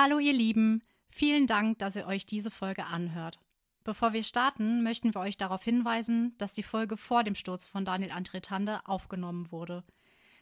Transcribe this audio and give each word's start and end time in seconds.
Hallo 0.00 0.20
ihr 0.20 0.32
Lieben, 0.32 0.84
vielen 1.10 1.48
Dank, 1.48 1.80
dass 1.80 1.96
ihr 1.96 2.06
euch 2.06 2.24
diese 2.24 2.52
Folge 2.52 2.84
anhört. 2.84 3.40
Bevor 3.82 4.12
wir 4.12 4.22
starten, 4.22 4.84
möchten 4.84 5.12
wir 5.12 5.20
euch 5.20 5.36
darauf 5.36 5.64
hinweisen, 5.64 6.36
dass 6.38 6.52
die 6.52 6.62
Folge 6.62 6.96
vor 6.96 7.24
dem 7.24 7.34
Sturz 7.34 7.66
von 7.66 7.84
Daniel 7.84 8.12
Andretande 8.12 8.86
aufgenommen 8.86 9.50
wurde. 9.50 9.82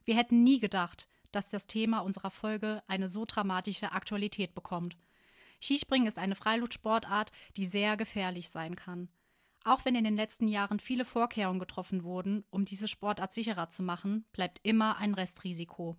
Wir 0.04 0.14
hätten 0.14 0.44
nie 0.44 0.60
gedacht, 0.60 1.08
dass 1.32 1.48
das 1.48 1.66
Thema 1.66 2.00
unserer 2.00 2.30
Folge 2.30 2.82
eine 2.86 3.08
so 3.08 3.24
dramatische 3.24 3.92
Aktualität 3.92 4.54
bekommt. 4.54 4.98
Skispringen 5.62 6.06
ist 6.06 6.18
eine 6.18 6.34
Freiluftsportart, 6.34 7.32
die 7.56 7.64
sehr 7.64 7.96
gefährlich 7.96 8.50
sein 8.50 8.76
kann. 8.76 9.08
Auch 9.64 9.86
wenn 9.86 9.94
in 9.94 10.04
den 10.04 10.16
letzten 10.16 10.48
Jahren 10.48 10.80
viele 10.80 11.06
Vorkehrungen 11.06 11.60
getroffen 11.60 12.04
wurden, 12.04 12.44
um 12.50 12.66
diese 12.66 12.88
Sportart 12.88 13.32
sicherer 13.32 13.70
zu 13.70 13.82
machen, 13.82 14.26
bleibt 14.32 14.60
immer 14.64 14.98
ein 14.98 15.14
Restrisiko. 15.14 15.96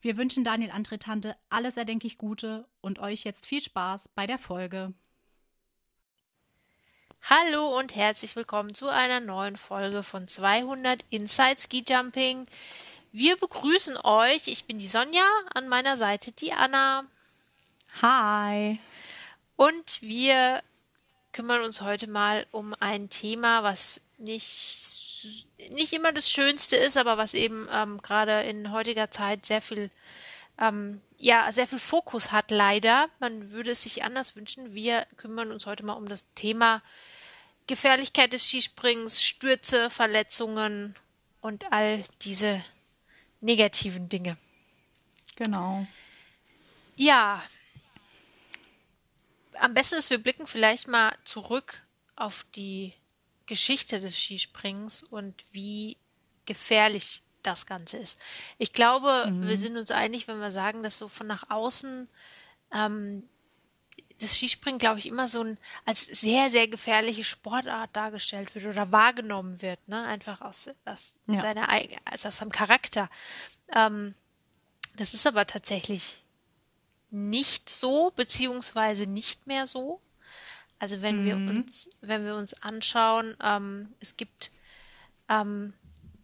Wir 0.00 0.16
wünschen 0.16 0.44
Daniel 0.44 0.70
Antretante 0.70 1.36
alles 1.50 1.76
erdenklich 1.76 2.18
Gute 2.18 2.68
und 2.80 3.00
euch 3.00 3.24
jetzt 3.24 3.44
viel 3.44 3.60
Spaß 3.60 4.10
bei 4.14 4.28
der 4.28 4.38
Folge. 4.38 4.92
Hallo 7.22 7.76
und 7.76 7.96
herzlich 7.96 8.36
willkommen 8.36 8.74
zu 8.74 8.86
einer 8.86 9.18
neuen 9.18 9.56
Folge 9.56 10.04
von 10.04 10.28
200 10.28 11.04
Inside 11.10 11.56
Ski 11.58 11.84
Jumping. 11.86 12.46
Wir 13.10 13.36
begrüßen 13.36 13.96
euch. 14.04 14.46
Ich 14.46 14.66
bin 14.66 14.78
die 14.78 14.86
Sonja, 14.86 15.26
an 15.52 15.66
meiner 15.66 15.96
Seite 15.96 16.30
die 16.30 16.52
Anna. 16.52 17.04
Hi. 18.00 18.78
Und 19.56 20.00
wir 20.00 20.62
kümmern 21.32 21.62
uns 21.62 21.80
heute 21.80 22.08
mal 22.08 22.46
um 22.52 22.72
ein 22.78 23.10
Thema, 23.10 23.64
was 23.64 24.00
nicht 24.16 25.07
nicht 25.70 25.92
immer 25.92 26.12
das 26.12 26.30
Schönste 26.30 26.76
ist, 26.76 26.96
aber 26.96 27.18
was 27.18 27.34
eben 27.34 27.68
ähm, 27.72 27.98
gerade 28.02 28.42
in 28.42 28.72
heutiger 28.72 29.10
Zeit 29.10 29.46
sehr 29.46 29.60
viel, 29.60 29.90
ähm, 30.58 31.00
ja, 31.18 31.50
sehr 31.52 31.66
viel 31.66 31.78
Fokus 31.78 32.32
hat, 32.32 32.50
leider. 32.50 33.08
Man 33.20 33.50
würde 33.50 33.72
es 33.72 33.82
sich 33.82 34.04
anders 34.04 34.36
wünschen. 34.36 34.74
Wir 34.74 35.06
kümmern 35.16 35.52
uns 35.52 35.66
heute 35.66 35.84
mal 35.84 35.94
um 35.94 36.08
das 36.08 36.26
Thema 36.34 36.82
Gefährlichkeit 37.66 38.32
des 38.32 38.48
Skisprings, 38.48 39.22
Stürze, 39.22 39.90
Verletzungen 39.90 40.94
und 41.40 41.70
all 41.72 42.02
diese 42.22 42.64
negativen 43.40 44.08
Dinge. 44.08 44.36
Genau. 45.36 45.86
Ja. 46.96 47.42
Am 49.60 49.74
besten 49.74 49.96
ist, 49.96 50.10
wir 50.10 50.18
blicken 50.18 50.46
vielleicht 50.46 50.88
mal 50.88 51.16
zurück 51.24 51.82
auf 52.16 52.44
die 52.54 52.94
Geschichte 53.48 53.98
des 53.98 54.16
Skisprings 54.16 55.02
und 55.02 55.34
wie 55.50 55.96
gefährlich 56.44 57.22
das 57.42 57.66
Ganze 57.66 57.96
ist. 57.96 58.18
Ich 58.58 58.72
glaube, 58.72 59.30
mhm. 59.30 59.48
wir 59.48 59.56
sind 59.56 59.76
uns 59.76 59.90
einig, 59.90 60.28
wenn 60.28 60.38
wir 60.38 60.52
sagen, 60.52 60.84
dass 60.84 60.98
so 60.98 61.08
von 61.08 61.26
nach 61.26 61.50
außen 61.50 62.08
ähm, 62.72 63.28
das 64.20 64.36
Skispringen, 64.36 64.78
glaube 64.78 64.98
ich, 64.98 65.06
immer 65.06 65.28
so 65.28 65.42
ein, 65.42 65.58
als 65.84 66.02
sehr, 66.02 66.50
sehr 66.50 66.68
gefährliche 66.68 67.24
Sportart 67.24 67.94
dargestellt 67.94 68.54
wird 68.54 68.66
oder 68.66 68.90
wahrgenommen 68.92 69.62
wird, 69.62 69.86
ne? 69.88 70.04
Einfach 70.04 70.40
aus, 70.40 70.68
aus 70.84 71.14
ja. 71.26 71.40
seiner 71.40 71.68
also 72.04 72.28
aus 72.28 72.36
seinem 72.38 72.50
Charakter. 72.50 73.08
Ähm, 73.72 74.14
das 74.96 75.14
ist 75.14 75.26
aber 75.26 75.46
tatsächlich 75.46 76.24
nicht 77.10 77.70
so, 77.70 78.12
beziehungsweise 78.16 79.06
nicht 79.06 79.46
mehr 79.46 79.66
so. 79.66 80.00
Also 80.78 81.02
wenn 81.02 81.22
mhm. 81.22 81.26
wir 81.26 81.36
uns, 81.36 81.88
wenn 82.00 82.24
wir 82.24 82.34
uns 82.34 82.62
anschauen, 82.62 83.36
ähm, 83.42 83.94
es 84.00 84.16
gibt 84.16 84.50
ähm, 85.28 85.72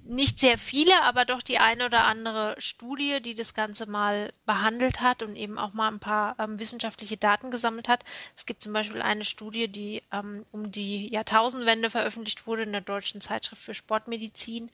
nicht 0.06 0.38
sehr 0.38 0.58
viele, 0.58 1.02
aber 1.02 1.24
doch 1.24 1.40
die 1.40 1.58
eine 1.58 1.86
oder 1.86 2.04
andere 2.04 2.54
Studie, 2.58 3.20
die 3.22 3.34
das 3.34 3.54
Ganze 3.54 3.86
mal 3.88 4.32
behandelt 4.44 5.00
hat 5.00 5.22
und 5.22 5.34
eben 5.34 5.58
auch 5.58 5.72
mal 5.72 5.88
ein 5.88 5.98
paar 5.98 6.36
ähm, 6.38 6.58
wissenschaftliche 6.58 7.16
Daten 7.16 7.50
gesammelt 7.50 7.88
hat. 7.88 8.04
Es 8.36 8.44
gibt 8.44 8.62
zum 8.62 8.74
Beispiel 8.74 9.00
eine 9.00 9.24
Studie, 9.24 9.66
die 9.66 10.02
ähm, 10.12 10.44
um 10.52 10.70
die 10.70 11.10
Jahrtausendwende 11.10 11.88
veröffentlicht 11.88 12.46
wurde 12.46 12.64
in 12.64 12.72
der 12.72 12.82
deutschen 12.82 13.22
Zeitschrift 13.22 13.62
für 13.62 13.72
Sportmedizin, 13.72 14.70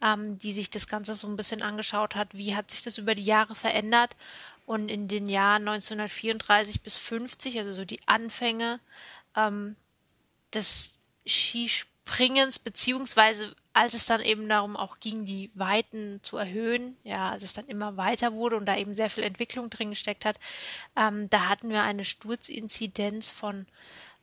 ähm, 0.00 0.38
die 0.38 0.52
sich 0.52 0.70
das 0.70 0.86
Ganze 0.86 1.16
so 1.16 1.26
ein 1.26 1.36
bisschen 1.36 1.62
angeschaut 1.62 2.14
hat, 2.14 2.28
wie 2.32 2.54
hat 2.54 2.70
sich 2.70 2.82
das 2.82 2.98
über 2.98 3.16
die 3.16 3.24
Jahre 3.24 3.56
verändert. 3.56 4.10
Und 4.64 4.90
in 4.90 5.08
den 5.08 5.30
Jahren 5.30 5.66
1934 5.66 6.82
bis 6.82 6.96
50, 6.96 7.58
also 7.58 7.72
so 7.72 7.86
die 7.86 8.00
Anfänge 8.06 8.80
ähm, 9.38 9.76
des 10.52 10.98
Skispringens, 11.26 12.58
beziehungsweise 12.58 13.56
als 13.72 13.94
es 13.94 14.04
dann 14.06 14.20
eben 14.20 14.48
darum 14.48 14.76
auch 14.76 14.98
ging, 14.98 15.24
die 15.24 15.52
Weiten 15.54 16.18
zu 16.22 16.36
erhöhen, 16.36 16.96
ja, 17.04 17.30
als 17.30 17.44
es 17.44 17.52
dann 17.52 17.66
immer 17.66 17.96
weiter 17.96 18.32
wurde 18.32 18.56
und 18.56 18.66
da 18.66 18.76
eben 18.76 18.96
sehr 18.96 19.10
viel 19.10 19.22
Entwicklung 19.22 19.70
drin 19.70 19.90
gesteckt 19.90 20.24
hat, 20.24 20.40
ähm, 20.96 21.30
da 21.30 21.48
hatten 21.48 21.70
wir 21.70 21.82
eine 21.82 22.04
Sturzinzidenz 22.04 23.30
von 23.30 23.66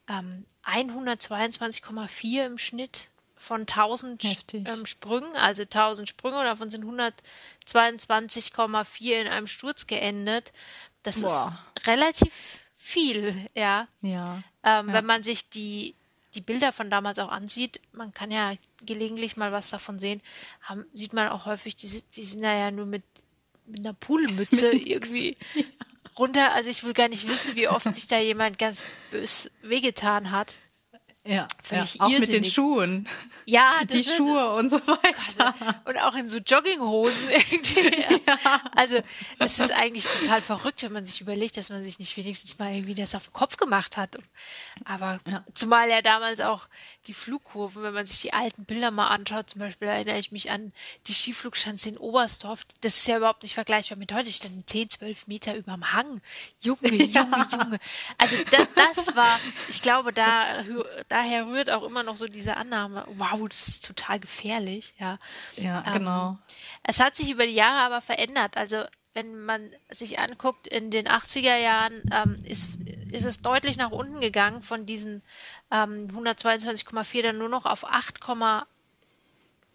ähm, 0.10 0.46
122,4 0.66 2.46
im 2.46 2.58
Schnitt 2.58 3.08
von 3.38 3.62
1000 3.62 4.54
ähm, 4.54 4.86
Sprüngen, 4.86 5.34
also 5.36 5.64
1000 5.64 6.10
Sprünge 6.10 6.40
und 6.40 6.46
davon 6.46 6.70
sind 6.70 6.84
122,4 6.84 9.22
in 9.22 9.28
einem 9.28 9.48
Sturz 9.48 9.88
geendet. 9.88 10.52
Das 11.04 11.22
Boah. 11.22 11.58
ist 11.78 11.88
relativ 11.88 12.65
viel, 12.86 13.36
ja. 13.56 13.88
Ja. 14.02 14.44
Ähm, 14.64 14.88
ja. 14.88 14.94
Wenn 14.94 15.06
man 15.06 15.24
sich 15.24 15.50
die, 15.50 15.96
die 16.36 16.42
Bilder 16.42 16.72
von 16.72 16.92
damals 16.92 17.18
auch 17.18 17.32
ansieht, 17.32 17.82
man 17.94 18.14
kann 18.14 18.30
ja 18.30 18.54
gelegentlich 18.86 19.38
mal 19.38 19.52
was 19.52 19.72
davon 19.72 19.98
sehen, 19.98 20.22
haben, 20.62 20.86
sieht 20.94 21.14
man 21.14 21.30
auch 21.30 21.46
häufig, 21.46 21.76
die, 21.76 21.88
die 21.88 22.24
sind 22.24 22.44
da 22.44 22.56
ja 22.56 22.70
nur 22.70 22.86
mit, 22.86 23.04
mit 23.66 23.80
einer 23.80 23.94
Pudelmütze 23.94 24.72
irgendwie 24.72 25.36
ja. 25.56 25.64
runter. 26.18 26.54
Also 26.54 26.70
ich 26.70 26.84
will 26.84 26.94
gar 26.94 27.10
nicht 27.10 27.28
wissen, 27.28 27.56
wie 27.56 27.68
oft 27.68 27.92
sich 27.94 28.06
da 28.06 28.20
jemand 28.20 28.60
ganz 28.60 28.84
bös 29.10 29.50
wehgetan 29.64 30.30
hat. 30.30 30.60
Ja, 31.28 31.48
Völlig 31.62 31.96
ja. 31.96 32.06
auch 32.06 32.10
mit 32.10 32.30
den 32.30 32.46
Schuhen. 32.46 33.10
Ja, 33.46 33.84
die 33.90 34.04
Schuhe 34.04 34.40
das, 34.40 34.58
und 34.60 34.70
so 34.70 34.88
weiter. 34.88 35.54
Und 35.86 35.98
auch 35.98 36.16
in 36.16 36.30
so 36.30 36.38
Jogginghosen 36.38 37.30
irgendwie. 37.52 38.02
Ja. 38.02 38.62
Also 38.76 39.00
es 39.40 39.60
ist 39.60 39.72
eigentlich 39.72 40.06
total 40.06 40.42
verrückt, 40.42 40.84
wenn 40.84 40.94
man 40.94 41.06
sich 41.06 41.22
überlegt, 41.22 41.58
dass 41.58 41.70
man 41.72 41.84
sich 41.84 41.98
nicht 41.98 42.16
wenigstens 42.18 42.60
mal 42.60 42.74
irgendwie 42.74 42.94
das 42.94 43.16
auf 43.16 43.26
den 43.26 43.34
Kopf 43.34 43.58
gemacht 43.58 43.98
hat. 43.98 44.18
Aber 44.84 45.20
ja. 45.28 45.44
zumal 45.54 45.90
ja 45.90 46.04
damals 46.04 46.42
auch 46.42 46.68
die 47.08 47.14
Flugkurven, 47.14 47.84
wenn 47.84 47.94
man 47.94 48.06
sich 48.06 48.22
die 48.22 48.34
alten 48.34 48.66
Bilder 48.66 48.92
mal 48.92 49.08
anschaut, 49.08 49.50
zum 49.50 49.60
Beispiel 49.60 49.88
erinnere 49.88 50.20
ich 50.20 50.32
mich 50.32 50.52
an 50.52 50.74
die 51.08 51.14
Skiflugschanze 51.14 51.90
in 51.90 51.98
Oberstdorf. 51.98 52.66
Das 52.82 52.98
ist 52.98 53.08
ja 53.08 53.18
überhaupt 53.18 53.44
nicht 53.44 53.54
vergleichbar 53.54 53.98
mit 53.98 54.14
heute. 54.14 54.30
Ich 54.30 54.36
stand 54.36 54.70
10, 54.70 54.92
12 54.92 55.28
Meter 55.28 55.56
überm 55.56 55.92
Hang. 55.94 56.22
Junge, 56.60 56.80
Junge, 56.92 57.06
ja. 57.06 57.48
Junge. 57.52 57.80
Also 58.18 58.36
das, 58.52 58.68
das 58.76 59.16
war, 59.16 59.40
ich 59.70 59.82
glaube, 59.82 60.14
da, 60.14 60.64
daher 61.16 61.48
rührt 61.48 61.70
auch 61.70 61.84
immer 61.84 62.04
noch 62.04 62.18
so 62.18 62.26
diese 62.26 62.58
Annahme, 62.58 63.06
wow, 63.16 63.48
das 63.48 63.70
ist 63.70 63.86
total 63.86 64.20
gefährlich, 64.20 64.94
ja. 65.00 65.18
Ja, 65.56 65.82
ähm, 65.88 65.94
genau. 65.94 66.38
Es 66.84 67.00
hat 67.00 67.16
sich 67.16 67.32
über 67.32 67.46
die 67.46 67.54
Jahre 67.54 67.86
aber 67.86 68.02
verändert. 68.02 68.58
Also 68.58 68.84
wenn 69.14 69.46
man 69.46 69.70
sich 69.90 70.20
anguckt, 70.20 70.68
in 70.68 70.92
den 70.92 71.08
80er 71.08 71.56
Jahren 71.56 72.02
ähm, 72.12 72.44
ist, 72.44 72.68
ist 73.14 73.24
es 73.24 73.40
deutlich 73.40 73.78
nach 73.78 73.92
unten 73.92 74.20
gegangen 74.20 74.62
von 74.62 74.86
diesen 74.86 75.24
ähm, 75.72 76.10
122,4 76.10 77.22
dann 77.24 77.38
nur 77.38 77.48
noch 77.48 77.66
auf 77.66 77.86
8, 77.86 78.20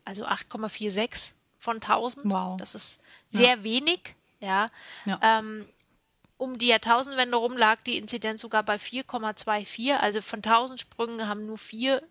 also 0.04 0.26
8,46 0.26 1.32
von 1.56 1.76
1000. 1.76 2.26
Wow. 2.30 2.58
Das 2.58 2.74
ist 2.74 3.00
sehr 3.28 3.56
ja. 3.56 3.64
wenig, 3.64 4.14
ja. 4.40 4.70
ja. 5.06 5.18
Ähm, 5.22 5.66
um 6.40 6.56
die 6.56 6.68
Jahrtausendwende 6.68 7.36
rum 7.36 7.56
lag 7.56 7.82
die 7.82 7.98
Inzidenz 7.98 8.40
sogar 8.40 8.62
bei 8.62 8.76
4,24. 8.76 9.96
Also 9.96 10.22
von 10.22 10.38
1000 10.38 10.80
Sprüngen 10.80 11.28
haben 11.28 11.44
nur 11.44 11.58
vier 11.58 12.02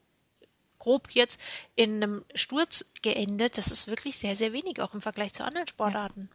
grob 0.78 1.10
jetzt 1.12 1.42
in 1.76 1.96
einem 1.96 2.24
Sturz 2.36 2.86
geendet. 3.02 3.58
Das 3.58 3.72
ist 3.72 3.88
wirklich 3.88 4.20
sehr, 4.20 4.36
sehr 4.36 4.54
wenig, 4.54 4.82
auch 4.82 4.94
im 4.94 5.02
Vergleich 5.02 5.34
zu 5.34 5.44
anderen 5.44 5.68
Sportarten. 5.68 6.30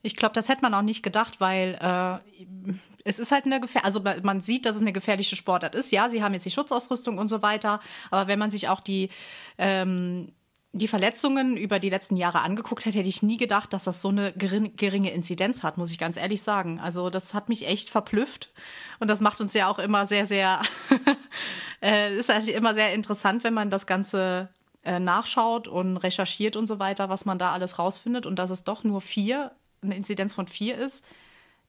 Ich 0.00 0.16
glaube, 0.16 0.34
das 0.34 0.48
hätte 0.48 0.62
man 0.62 0.72
auch 0.72 0.82
nicht 0.82 1.02
gedacht, 1.02 1.40
weil 1.40 1.78
äh, 1.78 2.72
es 3.04 3.18
ist 3.18 3.32
halt 3.32 3.44
eine 3.44 3.60
Gefähr 3.60 3.84
also 3.84 4.00
man 4.22 4.40
sieht, 4.40 4.64
dass 4.64 4.76
es 4.76 4.82
eine 4.82 4.92
gefährliche 4.94 5.36
Sportart 5.36 5.74
ist. 5.74 5.92
Ja, 5.92 6.08
sie 6.08 6.22
haben 6.22 6.32
jetzt 6.32 6.46
die 6.46 6.50
Schutzausrüstung 6.50 7.18
und 7.18 7.28
so 7.28 7.42
weiter, 7.42 7.80
aber 8.10 8.28
wenn 8.28 8.38
man 8.38 8.50
sich 8.50 8.68
auch 8.68 8.80
die 8.80 9.10
ähm, 9.58 10.32
die 10.76 10.88
Verletzungen 10.88 11.56
über 11.56 11.78
die 11.78 11.88
letzten 11.88 12.16
Jahre 12.16 12.40
angeguckt 12.40 12.84
hätte, 12.84 12.98
hätte 12.98 13.08
ich 13.08 13.22
nie 13.22 13.36
gedacht, 13.36 13.72
dass 13.72 13.84
das 13.84 14.02
so 14.02 14.08
eine 14.08 14.32
geringe 14.32 15.12
Inzidenz 15.12 15.62
hat, 15.62 15.78
muss 15.78 15.92
ich 15.92 15.98
ganz 15.98 16.16
ehrlich 16.16 16.42
sagen. 16.42 16.80
Also 16.80 17.10
das 17.10 17.32
hat 17.32 17.48
mich 17.48 17.68
echt 17.68 17.90
verblüfft. 17.90 18.50
Und 18.98 19.06
das 19.06 19.20
macht 19.20 19.40
uns 19.40 19.54
ja 19.54 19.68
auch 19.68 19.78
immer 19.78 20.04
sehr, 20.04 20.26
sehr, 20.26 20.62
äh, 21.82 22.16
ist 22.16 22.28
eigentlich 22.28 22.56
immer 22.56 22.74
sehr 22.74 22.92
interessant, 22.92 23.44
wenn 23.44 23.54
man 23.54 23.70
das 23.70 23.86
Ganze 23.86 24.48
äh, 24.82 24.98
nachschaut 24.98 25.68
und 25.68 25.96
recherchiert 25.98 26.56
und 26.56 26.66
so 26.66 26.80
weiter, 26.80 27.08
was 27.08 27.24
man 27.24 27.38
da 27.38 27.52
alles 27.52 27.78
rausfindet. 27.78 28.26
Und 28.26 28.40
dass 28.40 28.50
es 28.50 28.64
doch 28.64 28.82
nur 28.82 29.00
vier, 29.00 29.52
eine 29.80 29.96
Inzidenz 29.96 30.34
von 30.34 30.48
vier 30.48 30.76
ist, 30.76 31.04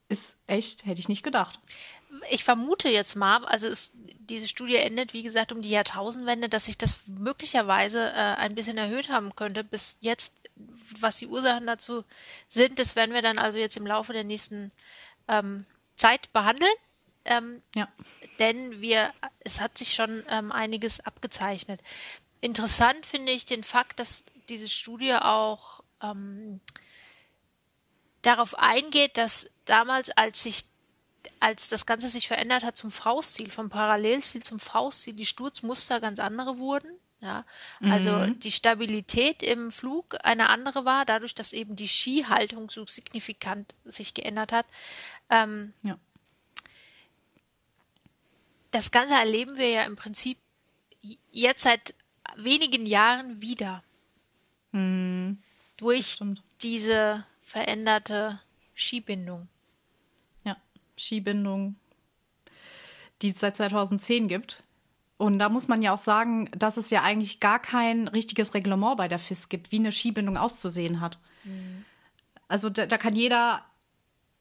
ist 0.10 0.36
echt, 0.48 0.86
hätte 0.86 1.00
ich 1.00 1.10
nicht 1.10 1.24
gedacht 1.24 1.60
ich 2.30 2.44
vermute 2.44 2.90
jetzt 2.90 3.16
mal, 3.16 3.46
also 3.46 3.68
es, 3.68 3.92
diese 3.96 4.48
Studie 4.48 4.76
endet, 4.76 5.14
wie 5.14 5.24
gesagt, 5.24 5.52
um 5.52 5.62
die 5.62 5.70
Jahrtausendwende, 5.70 6.50
dass 6.50 6.66
sich 6.66 6.78
das 6.78 7.00
möglicherweise 7.08 8.12
äh, 8.12 8.36
ein 8.36 8.56
bisschen 8.56 8.78
erhöht 8.78 9.10
haben 9.10 9.36
könnte. 9.36 9.64
Bis 9.64 9.98
jetzt, 10.02 10.34
was 11.00 11.18
die 11.18 11.28
Ursachen 11.28 11.68
dazu 11.68 12.04
sind, 12.48 12.80
das 12.80 12.96
werden 12.96 13.14
wir 13.14 13.22
dann 13.22 13.40
also 13.40 13.60
jetzt 13.60 13.78
im 13.78 13.88
Laufe 13.88 14.14
der 14.14 14.24
nächsten 14.24 14.72
ähm, 15.28 15.66
Zeit 15.96 16.32
behandeln. 16.34 16.74
Ähm, 17.26 17.62
Ja. 17.76 17.88
denn 18.40 18.82
wir, 18.82 19.12
es 19.40 19.60
hat 19.60 19.78
sich 19.78 19.94
schon 19.94 20.24
ähm, 20.30 20.52
einiges 20.52 21.00
abgezeichnet. 21.00 21.82
Interessant 22.40 23.06
finde 23.06 23.32
ich 23.32 23.46
den 23.46 23.64
Fakt, 23.64 24.00
dass 24.00 24.24
diese 24.50 24.68
Studie 24.68 25.16
auch 25.16 25.82
ähm, 26.04 26.60
darauf 28.22 28.58
eingeht, 28.58 29.18
dass 29.18 29.48
damals, 29.66 30.12
als 30.12 30.44
sich 30.44 30.66
als 31.40 31.68
das 31.68 31.86
Ganze 31.86 32.10
sich 32.10 32.28
verändert 32.28 32.64
hat 32.64 32.78
zum 32.78 32.92
Fauststil, 32.92 33.50
vom 33.50 33.70
Parallelstil 33.70 34.44
zum 34.44 34.60
Fauststil, 34.60 35.14
die 35.14 35.26
Sturzmuster 35.26 36.00
ganz 36.00 36.20
andere 36.20 36.58
wurden. 36.58 36.90
Ja, 37.22 37.44
also 37.82 38.28
die 38.28 38.52
Stabilität 38.52 39.42
im 39.42 39.72
Flug 39.72 40.16
eine 40.24 40.50
andere 40.50 40.86
war, 40.86 41.06
dadurch, 41.06 41.34
dass 41.34 41.54
eben 41.54 41.76
die 41.76 41.88
Skihaltung 41.88 42.70
so 42.70 42.86
signifikant 42.86 43.74
sich 43.84 44.14
geändert 44.14 44.52
hat. 44.52 44.68
Ähm, 45.30 45.74
Ja. 45.82 45.98
das 48.72 48.92
Ganze 48.92 49.16
erleben 49.16 49.58
wir 49.58 49.70
ja 49.70 49.84
im 49.86 49.96
Prinzip 49.96 50.38
jetzt 51.32 51.64
seit 51.64 51.96
wenigen 52.36 52.86
Jahren 52.86 53.42
wieder. 53.42 53.84
Durch 55.78 56.08
stimmt. 56.08 56.44
diese 56.62 57.26
veränderte 57.42 58.42
Skibindung. 58.76 59.48
Skibindung, 60.98 61.76
die 63.22 63.32
es 63.32 63.40
seit 63.40 63.58
2010 63.58 64.28
gibt. 64.28 64.64
Und 65.18 65.40
da 65.40 65.50
muss 65.50 65.68
man 65.68 65.82
ja 65.82 65.94
auch 65.94 66.00
sagen, 66.00 66.50
dass 66.52 66.78
es 66.78 66.90
ja 66.90 67.02
eigentlich 67.02 67.40
gar 67.40 67.60
kein 67.60 68.08
richtiges 68.08 68.54
Reglement 68.54 68.98
bei 68.98 69.08
der 69.08 69.20
FIS 69.20 69.48
gibt, 69.48 69.72
wie 69.72 69.80
eine 69.80 69.92
Skibindung 69.92 70.38
auszusehen 70.38 71.00
hat. 71.00 71.20
Also 72.48 72.70
da, 72.70 72.86
da 72.86 72.98
kann 72.98 73.16
jeder 73.16 73.64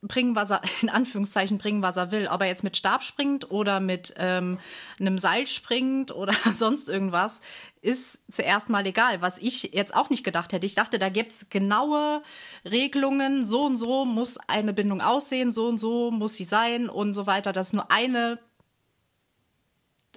bringen, 0.07 0.35
was 0.35 0.51
er, 0.51 0.61
in 0.81 0.89
Anführungszeichen 0.89 1.57
bringen, 1.57 1.81
was 1.81 1.97
er 1.97 2.11
will. 2.11 2.27
Ob 2.27 2.41
er 2.41 2.47
jetzt 2.47 2.63
mit 2.63 2.77
Stab 2.77 3.03
springt 3.03 3.51
oder 3.51 3.79
mit 3.79 4.13
ähm, 4.17 4.59
einem 4.99 5.17
Seil 5.17 5.47
springt 5.47 6.13
oder 6.13 6.33
sonst 6.53 6.89
irgendwas, 6.89 7.41
ist 7.81 8.19
zuerst 8.31 8.69
mal 8.69 8.85
egal. 8.85 9.21
Was 9.21 9.37
ich 9.37 9.71
jetzt 9.73 9.95
auch 9.95 10.09
nicht 10.09 10.23
gedacht 10.23 10.53
hätte. 10.53 10.65
Ich 10.65 10.75
dachte, 10.75 10.99
da 10.99 11.09
gibt 11.09 11.31
es 11.31 11.49
genaue 11.49 12.23
Regelungen. 12.63 13.45
So 13.45 13.65
und 13.65 13.77
so 13.77 14.05
muss 14.05 14.37
eine 14.37 14.73
Bindung 14.73 15.01
aussehen, 15.01 15.53
so 15.53 15.67
und 15.67 15.77
so 15.77 16.11
muss 16.11 16.35
sie 16.35 16.45
sein 16.45 16.89
und 16.89 17.13
so 17.13 17.27
weiter. 17.27 17.53
Dass 17.53 17.73
nur 17.73 17.91
eine, 17.91 18.39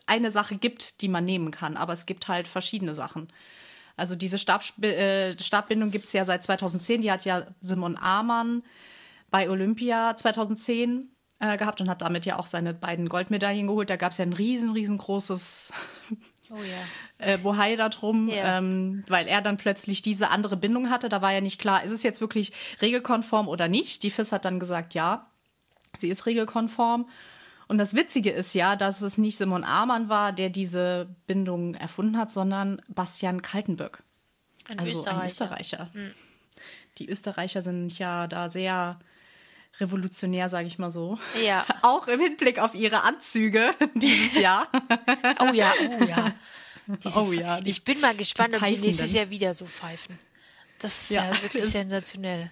eine 0.06 0.30
Sache 0.30 0.56
gibt, 0.56 1.02
die 1.02 1.08
man 1.08 1.24
nehmen 1.24 1.50
kann. 1.50 1.76
Aber 1.76 1.92
es 1.92 2.06
gibt 2.06 2.28
halt 2.28 2.48
verschiedene 2.48 2.94
Sachen. 2.94 3.28
Also 3.98 4.14
diese 4.14 4.38
Stab, 4.38 4.62
äh, 4.82 5.36
Stabbindung 5.38 5.90
gibt 5.90 6.06
es 6.06 6.12
ja 6.12 6.24
seit 6.24 6.44
2010. 6.44 7.02
Die 7.02 7.10
hat 7.10 7.24
ja 7.24 7.48
Simon 7.60 7.96
Amann 7.96 8.62
bei 9.30 9.48
Olympia 9.50 10.16
2010 10.16 11.10
äh, 11.40 11.56
gehabt 11.56 11.80
und 11.80 11.88
hat 11.88 12.02
damit 12.02 12.24
ja 12.26 12.38
auch 12.38 12.46
seine 12.46 12.74
beiden 12.74 13.08
Goldmedaillen 13.08 13.66
geholt. 13.66 13.90
Da 13.90 13.96
gab 13.96 14.12
es 14.12 14.18
ja 14.18 14.24
ein 14.24 14.32
riesen, 14.32 14.72
riesengroßes 14.72 15.72
Oh 16.50 16.56
ja. 16.62 16.78
äh, 17.26 17.36
Bohai 17.38 17.76
darum, 17.76 18.28
Ja. 18.28 18.58
ähm, 18.58 19.04
weil 19.08 19.26
er 19.28 19.42
dann 19.42 19.58
plötzlich 19.58 20.00
diese 20.02 20.30
andere 20.30 20.56
Bindung 20.56 20.88
hatte. 20.90 21.08
Da 21.10 21.20
war 21.20 21.32
ja 21.32 21.40
nicht 21.42 21.60
klar, 21.60 21.84
ist 21.84 21.92
es 21.92 22.02
jetzt 22.02 22.20
wirklich 22.22 22.52
regelkonform 22.80 23.48
oder 23.48 23.68
nicht. 23.68 24.02
Die 24.02 24.10
FIS 24.10 24.32
hat 24.32 24.44
dann 24.46 24.58
gesagt, 24.58 24.94
ja, 24.94 25.30
sie 25.98 26.08
ist 26.08 26.24
regelkonform. 26.26 27.08
Und 27.66 27.76
das 27.76 27.94
Witzige 27.94 28.30
ist 28.30 28.54
ja, 28.54 28.76
dass 28.76 29.02
es 29.02 29.18
nicht 29.18 29.36
Simon 29.36 29.62
Amann 29.62 30.08
war, 30.08 30.32
der 30.32 30.48
diese 30.48 31.14
Bindung 31.26 31.74
erfunden 31.74 32.16
hat, 32.16 32.32
sondern 32.32 32.80
Bastian 32.88 33.42
Kaltenböck. 33.42 34.02
Ein 34.68 34.78
Also 34.78 34.92
Österreicher. 34.92 35.20
ein 35.20 35.28
Österreicher. 35.28 35.90
Die 36.96 37.08
Österreicher 37.10 37.60
sind 37.60 37.98
ja 37.98 38.26
da 38.26 38.48
sehr 38.48 38.98
revolutionär, 39.80 40.48
sage 40.48 40.66
ich 40.66 40.78
mal 40.78 40.90
so. 40.90 41.18
Ja. 41.42 41.64
Auch 41.82 42.08
im 42.08 42.20
Hinblick 42.20 42.58
auf 42.58 42.74
ihre 42.74 43.02
Anzüge 43.02 43.74
dieses 43.94 44.40
Jahr. 44.40 44.68
Oh 45.40 45.52
ja, 45.52 45.72
oh 46.00 46.04
ja. 46.04 46.32
Diese 46.86 47.20
Oh 47.20 47.32
ja, 47.32 47.60
die- 47.60 47.70
ich 47.70 47.84
bin 47.84 48.00
mal 48.00 48.16
gespannt, 48.16 48.54
ob 48.60 48.66
die 48.66 48.78
nächstes. 48.78 49.12
Jahr 49.12 49.28
wieder 49.30 49.52
so 49.54 49.66
pfeifen. 49.66 50.18
Das 50.78 51.02
ist 51.02 51.10
ja, 51.10 51.26
Ja, 51.26 51.42
wirklich 51.42 51.62
ist- 51.64 51.72
sensationell. 51.72 52.50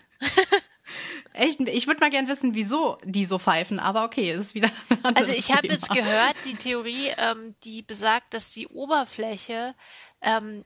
Echt, 1.32 1.61
ich 1.61 1.87
würde 1.87 2.00
mal 2.00 2.11
gern 2.11 2.28
wissen, 2.28 2.55
wieso 2.55 2.96
die 3.05 3.25
so 3.26 3.38
pfeifen, 3.38 3.78
aber 3.78 4.05
okay, 4.05 4.31
es 4.31 4.46
ist 4.46 4.55
wieder 4.55 4.70
Also 5.02 5.32
ich 5.32 5.52
habe 5.55 5.67
jetzt 5.69 5.90
gehört, 5.90 6.34
die 6.46 6.55
Theorie, 6.55 7.12
ähm, 7.19 7.55
die 7.64 7.82
besagt, 7.82 8.32
dass 8.32 8.52
die 8.52 8.67
Oberfläche 8.69 9.75
ähm, 10.23 10.64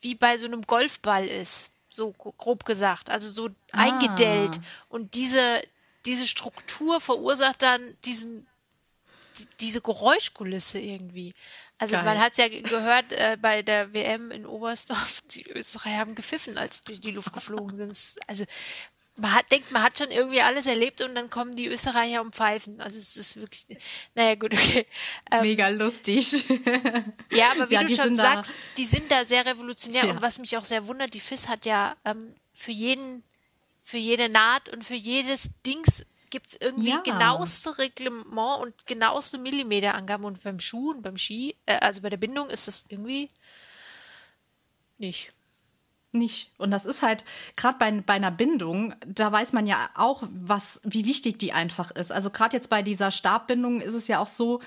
wie 0.00 0.14
bei 0.14 0.38
so 0.38 0.46
einem 0.46 0.62
Golfball 0.62 1.26
ist, 1.26 1.70
so 1.88 2.12
gro- 2.12 2.32
grob 2.32 2.64
gesagt, 2.64 3.10
also 3.10 3.30
so 3.30 3.50
Ah. 3.72 3.78
eingedellt. 3.82 4.60
Und 4.88 5.14
diese, 5.14 5.60
diese 6.06 6.26
Struktur 6.26 7.00
verursacht 7.00 7.62
dann 7.62 7.96
diesen, 8.04 8.46
die, 9.38 9.46
diese 9.60 9.80
Geräuschkulisse 9.80 10.78
irgendwie. 10.78 11.32
Also 11.78 11.96
Geil. 11.96 12.04
man 12.04 12.20
hat 12.20 12.36
ja 12.38 12.48
ge- 12.48 12.62
gehört 12.62 13.12
äh, 13.12 13.36
bei 13.40 13.62
der 13.62 13.92
WM 13.94 14.30
in 14.30 14.44
Oberstdorf, 14.46 15.20
die 15.30 15.46
Österreicher 15.50 15.98
haben 15.98 16.14
gepfiffen, 16.14 16.58
als 16.58 16.76
sie 16.78 16.82
durch 16.84 17.00
die 17.00 17.10
Luft 17.12 17.32
geflogen 17.32 17.76
sind. 17.76 17.96
Also 18.26 18.44
man 19.16 19.34
hat, 19.34 19.50
denkt, 19.50 19.70
man 19.70 19.82
hat 19.82 19.98
schon 19.98 20.10
irgendwie 20.10 20.40
alles 20.40 20.64
erlebt 20.66 21.02
und 21.02 21.14
dann 21.14 21.28
kommen 21.28 21.54
die 21.54 21.66
Österreicher 21.66 22.22
und 22.22 22.34
pfeifen. 22.34 22.80
Also 22.80 22.96
es 22.98 23.16
ist 23.16 23.36
wirklich, 23.38 23.66
naja 24.14 24.34
gut, 24.34 24.54
okay. 24.54 24.86
Ähm, 25.30 25.42
Mega 25.42 25.68
lustig. 25.68 26.32
ja, 27.30 27.50
aber 27.52 27.68
wie 27.68 27.74
Ja, 27.74 27.82
du 27.82 27.88
schon 27.94 28.04
sind 28.04 28.18
da- 28.18 28.22
sagst, 28.22 28.54
die 28.78 28.86
sind 28.86 29.10
da 29.10 29.24
sehr 29.24 29.44
revolutionär. 29.44 30.04
Ja. 30.06 30.10
Und 30.12 30.22
was 30.22 30.38
mich 30.38 30.56
auch 30.56 30.64
sehr 30.64 30.86
wundert, 30.86 31.12
die 31.12 31.20
FIS 31.20 31.48
hat 31.48 31.66
ja 31.66 31.96
ähm, 32.04 32.34
für 32.54 32.70
jeden, 32.72 33.22
für 33.90 33.98
jede 33.98 34.28
Naht 34.28 34.68
und 34.68 34.84
für 34.84 34.94
jedes 34.94 35.50
Dings 35.66 36.06
gibt 36.30 36.46
es 36.46 36.56
irgendwie 36.60 36.90
Ja. 36.90 37.00
genaueste 37.00 37.76
Reglement 37.78 38.62
und 38.62 38.86
genaueste 38.86 39.36
Millimeterangaben. 39.36 40.24
Und 40.24 40.42
beim 40.42 40.60
Schuh 40.60 40.92
und 40.92 41.02
beim 41.02 41.16
Ski, 41.16 41.56
äh, 41.66 41.78
also 41.80 42.02
bei 42.02 42.08
der 42.08 42.16
Bindung 42.16 42.48
ist 42.50 42.68
das 42.68 42.84
irgendwie 42.88 43.28
nicht. 44.98 45.32
Nicht. 46.12 46.50
Und 46.58 46.72
das 46.72 46.86
ist 46.86 47.02
halt, 47.02 47.24
gerade 47.56 47.78
bei, 47.78 47.90
bei 48.00 48.14
einer 48.14 48.32
Bindung, 48.32 48.94
da 49.06 49.30
weiß 49.30 49.52
man 49.52 49.66
ja 49.66 49.90
auch, 49.94 50.24
was, 50.30 50.80
wie 50.82 51.04
wichtig 51.04 51.38
die 51.38 51.52
einfach 51.52 51.92
ist. 51.92 52.10
Also 52.10 52.30
gerade 52.30 52.56
jetzt 52.56 52.68
bei 52.68 52.82
dieser 52.82 53.10
Stabbindung 53.12 53.80
ist 53.80 53.94
es 53.94 54.08
ja 54.08 54.18
auch 54.18 54.26
so, 54.26 54.60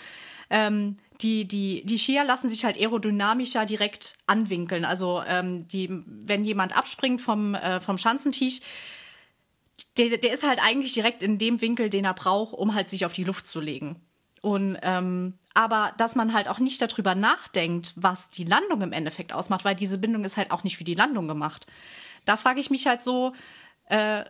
ähm, 0.50 0.98
die, 1.22 1.46
die, 1.46 1.86
die 1.86 1.98
Skier 1.98 2.24
lassen 2.24 2.50
sich 2.50 2.64
halt 2.64 2.78
aerodynamischer 2.78 3.66
direkt 3.66 4.16
anwinkeln. 4.26 4.86
Also 4.86 5.22
ähm, 5.26 5.68
die, 5.68 5.90
wenn 6.06 6.44
jemand 6.46 6.76
abspringt 6.76 7.22
vom, 7.22 7.56
äh, 7.56 7.82
vom 7.82 7.98
Schanzentisch, 7.98 8.62
der, 9.98 10.18
der 10.18 10.34
ist 10.34 10.44
halt 10.44 10.60
eigentlich 10.62 10.94
direkt 10.94 11.24
in 11.24 11.38
dem 11.38 11.62
Winkel, 11.62 11.90
den 11.90 12.06
er 12.06 12.14
braucht, 12.14 12.54
um 12.54 12.74
halt 12.74 12.90
sich 12.90 13.06
auf 13.06 13.14
die 13.14 13.24
Luft 13.24 13.48
zu 13.48 13.60
legen. 13.60 14.02
Und 14.42 14.78
ähm, 14.82 15.40
aber 15.54 15.94
dass 15.98 16.16
man 16.16 16.34
halt 16.34 16.50
auch 16.50 16.60
nicht 16.60 16.82
darüber 16.82 17.16
nachdenkt, 17.16 17.94
was 17.96 18.30
die 18.30 18.44
Landung 18.44 18.82
im 18.82 18.92
Endeffekt 18.92 19.32
ausmacht, 19.32 19.64
weil 19.64 19.76
diese 19.76 19.98
Bindung 19.98 20.26
ist 20.26 20.36
halt 20.36 20.52
auch 20.52 20.64
nicht 20.64 20.78
für 20.78 20.84
die 20.84 20.96
Landung 20.96 21.28
gemacht. 21.28 21.66
Da 22.26 22.36
frage 22.36 22.60
ich 22.60 22.70
mich 22.70 22.86
halt 22.86 23.02
so, 23.02 23.34
äh, 23.86 24.26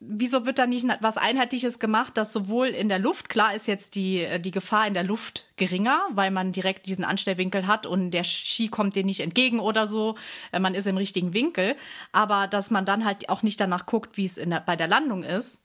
wieso 0.00 0.46
wird 0.46 0.58
da 0.58 0.66
nicht 0.66 0.86
was 1.00 1.18
Einheitliches 1.18 1.78
gemacht, 1.78 2.16
dass 2.16 2.32
sowohl 2.32 2.68
in 2.68 2.88
der 2.88 2.98
Luft, 2.98 3.28
klar 3.28 3.54
ist 3.54 3.66
jetzt 3.66 3.94
die, 3.94 4.20
äh, 4.20 4.40
die 4.40 4.52
Gefahr 4.52 4.86
in 4.86 4.94
der 4.94 5.02
Luft 5.02 5.46
geringer, 5.56 6.06
weil 6.12 6.30
man 6.30 6.52
direkt 6.52 6.86
diesen 6.86 7.04
Anstellwinkel 7.04 7.66
hat 7.66 7.86
und 7.86 8.12
der 8.12 8.24
Ski 8.24 8.68
kommt 8.68 8.94
dir 8.94 9.04
nicht 9.04 9.20
entgegen 9.20 9.58
oder 9.58 9.86
so, 9.86 10.16
äh, 10.52 10.60
man 10.60 10.74
ist 10.74 10.86
im 10.86 10.96
richtigen 10.96 11.34
Winkel, 11.34 11.76
aber 12.12 12.46
dass 12.46 12.70
man 12.70 12.84
dann 12.84 13.04
halt 13.04 13.28
auch 13.28 13.42
nicht 13.42 13.60
danach 13.60 13.86
guckt, 13.86 14.16
wie 14.16 14.24
es 14.24 14.34
der, 14.34 14.60
bei 14.60 14.76
der 14.76 14.88
Landung 14.88 15.24
ist, 15.24 15.60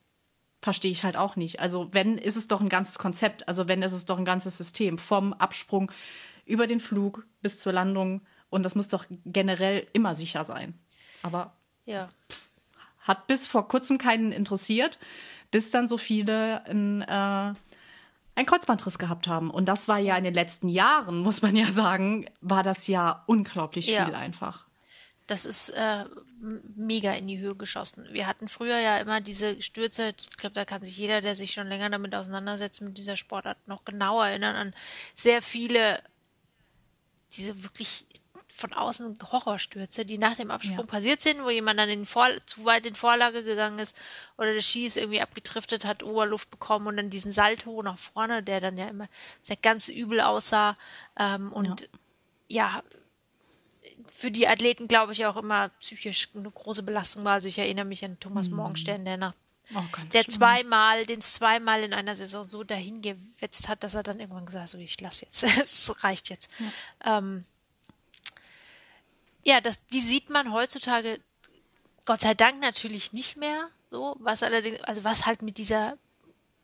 verstehe 0.62 0.92
ich 0.92 1.04
halt 1.04 1.18
auch 1.18 1.36
nicht. 1.36 1.60
Also 1.60 1.90
wenn, 1.92 2.18
ist 2.18 2.38
es 2.38 2.48
doch 2.48 2.62
ein 2.62 2.70
ganzes 2.70 2.98
Konzept, 2.98 3.48
also 3.48 3.68
wenn, 3.68 3.84
ist 3.84 3.94
es 3.94 4.06
doch 4.06 4.18
ein 4.18 4.26
ganzes 4.26 4.58
System, 4.58 4.98
vom 4.98 5.34
Absprung 5.34 5.92
über 6.46 6.66
den 6.66 6.80
Flug 6.80 7.28
bis 7.42 7.60
zur 7.60 7.74
Landung 7.74 8.22
und 8.50 8.64
das 8.64 8.76
muss 8.76 8.88
doch 8.88 9.06
generell 9.26 9.88
immer 9.94 10.16
sicher 10.16 10.44
sein. 10.44 10.80
Aber 11.22 11.54
Ja. 11.86 12.10
Hat 13.04 13.28
bis 13.28 13.48
vor 13.48 13.68
kurzem 13.68 13.98
keinen 13.98 14.32
interessiert, 14.32 15.00
bis 15.52 15.72
dann 15.72 15.88
so 15.88 15.98
viele 15.98 16.66
ein, 16.66 17.02
äh, 17.04 17.54
einen 18.36 18.46
Kreuzbandriss 18.48 18.98
gehabt 18.98 19.28
haben. 19.28 19.52
Und 19.52 19.66
das 19.66 19.88
war 19.88 20.00
ja 20.00 20.18
in 20.18 20.24
den 20.24 20.34
letzten 20.34 20.68
Jahren, 20.68 21.20
muss 21.20 21.42
man 21.42 21.56
ja 21.56 21.70
sagen, 21.72 22.26
war 22.42 22.64
das 22.64 22.88
ja 22.88 23.24
unglaublich 23.28 23.88
Ja. 23.88 24.06
viel 24.06 24.16
einfach. 24.16 24.66
Das 25.28 25.46
ist 25.46 25.70
äh, 25.70 26.04
mega 26.76 27.14
in 27.14 27.28
die 27.28 27.38
Höhe 27.38 27.56
geschossen. 27.56 28.06
Wir 28.12 28.28
hatten 28.28 28.50
früher 28.50 28.78
ja 28.80 28.98
immer 28.98 29.22
diese 29.22 29.62
Stürze, 29.62 30.14
ich 30.20 30.36
glaube, 30.36 30.54
da 30.54 30.66
kann 30.66 30.84
sich 30.84 30.98
jeder, 30.98 31.22
der 31.22 31.36
sich 31.38 31.54
schon 31.54 31.68
länger 31.68 31.90
damit 31.90 32.14
auseinandersetzt, 32.14 32.82
mit 32.82 32.98
dieser 32.98 33.16
Sportart 33.16 33.66
noch 33.68 33.86
genau 33.86 34.22
erinnern 34.22 34.56
an 34.56 34.72
sehr 35.16 35.42
viele, 35.42 36.02
diese 37.38 37.64
wirklich 37.64 38.06
von 38.64 38.72
außen 38.72 39.18
Horrorstürze, 39.30 40.06
die 40.06 40.18
nach 40.18 40.38
dem 40.38 40.50
Absprung 40.50 40.78
Ja. 40.78 40.86
passiert 40.86 41.22
sind, 41.22 41.44
wo 41.44 41.50
jemand 41.50 41.78
dann 41.78 41.90
in 41.90 42.06
Vor 42.06 42.30
zu 42.46 42.64
weit 42.64 42.86
in 42.86 42.96
Vorlage 42.96 43.44
gegangen 43.44 43.78
ist 43.78 43.94
oder 44.38 44.54
der 44.54 44.62
Ski 44.62 44.86
ist 44.86 44.96
irgendwie 44.96 45.20
abgetriftet 45.20 45.84
hat, 45.84 46.02
Oberluft 46.02 46.50
bekommen 46.50 46.88
und 46.88 46.96
dann 46.96 47.10
diesen 47.10 47.34
Salto 47.34 47.82
nach 47.84 47.98
vorne, 47.98 48.42
der 48.42 48.62
dann 48.62 48.78
ja 48.78 48.88
immer 48.88 49.10
sehr 49.42 49.58
ganz 49.58 49.90
übel 49.90 50.22
aussah. 50.22 50.76
Ähm, 51.20 51.52
und 51.52 51.90
ja, 52.48 52.82
für 54.10 54.32
die 54.32 54.48
Athleten, 54.48 54.88
glaube 54.88 55.12
ich, 55.12 55.26
auch 55.26 55.36
immer 55.36 55.68
psychisch 55.80 56.30
eine 56.34 56.50
große 56.50 56.84
Belastung 56.84 57.26
war. 57.26 57.34
Also 57.34 57.50
ich 57.50 57.60
erinnere 57.60 57.84
mich 57.86 58.06
an 58.06 58.18
Thomas 58.22 58.48
Morgenstern, 58.50 59.04
der 59.04 59.18
nach 59.18 59.34
oh, 59.76 59.82
der 60.14 60.22
schlimm. 60.22 60.36
zweimal, 60.36 61.06
den 61.06 61.20
zweimal 61.20 61.84
in 61.84 61.94
einer 61.94 62.16
Saison 62.16 62.48
so 62.48 62.64
dahin 62.64 63.02
gewetzt 63.02 63.68
hat, 63.68 63.84
dass 63.84 63.94
er 63.94 64.04
dann 64.04 64.22
irgendwann 64.22 64.46
gesagt 64.46 64.64
hat, 64.64 64.70
so 64.70 64.78
ich 64.78 65.02
lasse 65.02 65.26
jetzt, 65.26 65.44
es 65.62 65.92
reicht 66.02 66.30
jetzt. 66.30 66.50
Ja, 67.04 67.18
ähm, 67.18 67.44
ja 69.44 69.62
das, 69.62 69.86
die 69.88 70.02
sieht 70.02 70.30
man 70.30 70.52
heutzutage 70.54 71.20
Gott 72.06 72.22
sei 72.22 72.34
Dank 72.34 72.60
natürlich 72.62 73.14
nicht 73.14 73.38
mehr 73.38 73.70
so, 73.88 74.16
was 74.20 74.44
allerdings, 74.44 74.82
also 74.82 75.04
was 75.04 75.26
halt 75.26 75.42
mit 75.42 75.58
dieser 75.58 75.98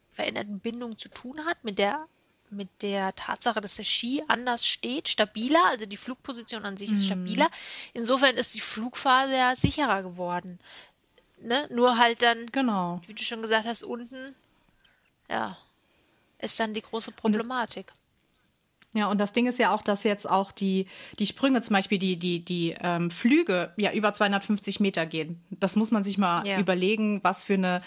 veränderten 0.09 0.59
Bindung 0.59 0.97
zu 0.97 1.09
tun 1.09 1.45
hat, 1.45 1.63
mit 1.63 1.79
der 1.79 2.07
mit 2.51 2.81
der 2.81 3.15
Tatsache, 3.15 3.61
dass 3.61 3.75
der 3.75 3.83
Ski 3.83 4.23
anders 4.27 4.65
steht, 4.65 5.07
stabiler, 5.07 5.65
also 5.65 5.85
die 5.85 5.97
Flugposition 5.97 6.65
an 6.65 6.77
sich 6.77 6.91
ist 6.91 7.01
mhm. 7.01 7.05
stabiler. 7.05 7.47
Insofern 7.93 8.35
ist 8.37 8.55
die 8.55 8.59
Flugphase 8.59 9.35
ja 9.35 9.55
sicherer 9.55 10.01
geworden. 10.01 10.59
Ne? 11.41 11.67
Nur 11.71 11.97
halt 11.97 12.21
dann, 12.21 12.47
genau. 12.47 13.01
wie 13.05 13.13
du 13.13 13.23
schon 13.23 13.41
gesagt 13.41 13.67
hast, 13.67 13.83
unten, 13.83 14.35
ja, 15.29 15.57
ist 16.39 16.59
dann 16.59 16.73
die 16.73 16.81
große 16.81 17.11
Problematik. 17.11 17.91
Ja, 18.93 19.07
und 19.07 19.19
das 19.19 19.33
Ding 19.33 19.45
ist 19.45 19.59
ja 19.59 19.73
auch, 19.73 19.83
dass 19.83 20.03
jetzt 20.03 20.27
auch 20.27 20.51
die, 20.51 20.87
die 21.19 21.27
Sprünge, 21.27 21.61
zum 21.61 21.73
Beispiel 21.73 21.99
die, 21.99 22.17
die, 22.17 22.43
die 22.43 22.75
ähm, 22.81 23.11
Flüge, 23.11 23.71
ja 23.77 23.91
über 23.93 24.13
250 24.13 24.79
Meter 24.79 25.05
gehen. 25.05 25.43
Das 25.51 25.75
muss 25.75 25.91
man 25.91 26.03
sich 26.03 26.17
mal 26.17 26.45
ja. 26.47 26.59
überlegen, 26.59 27.19
was 27.23 27.43
für 27.43 27.53
eine 27.53 27.83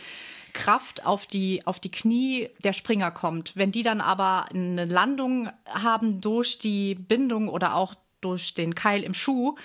Kraft 0.52 1.04
auf 1.04 1.26
die, 1.26 1.66
auf 1.66 1.80
die 1.80 1.90
Knie 1.90 2.50
der 2.62 2.72
Springer 2.72 3.10
kommt. 3.10 3.56
Wenn 3.56 3.72
die 3.72 3.82
dann 3.82 4.00
aber 4.00 4.46
eine 4.50 4.84
Landung 4.84 5.50
haben 5.66 6.20
durch 6.20 6.58
die 6.58 6.94
Bindung 6.94 7.48
oder 7.48 7.74
auch 7.74 7.94
durch 8.20 8.54
den 8.54 8.74
Keil 8.74 9.02
im 9.02 9.14
Schuh, 9.14 9.56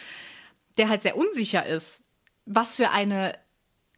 der 0.78 0.90
halt 0.90 1.04
sehr 1.04 1.18
unsicher 1.18 1.66
ist, 1.66 2.02
was 2.46 2.78
für 2.78 2.90
eine 2.90 3.38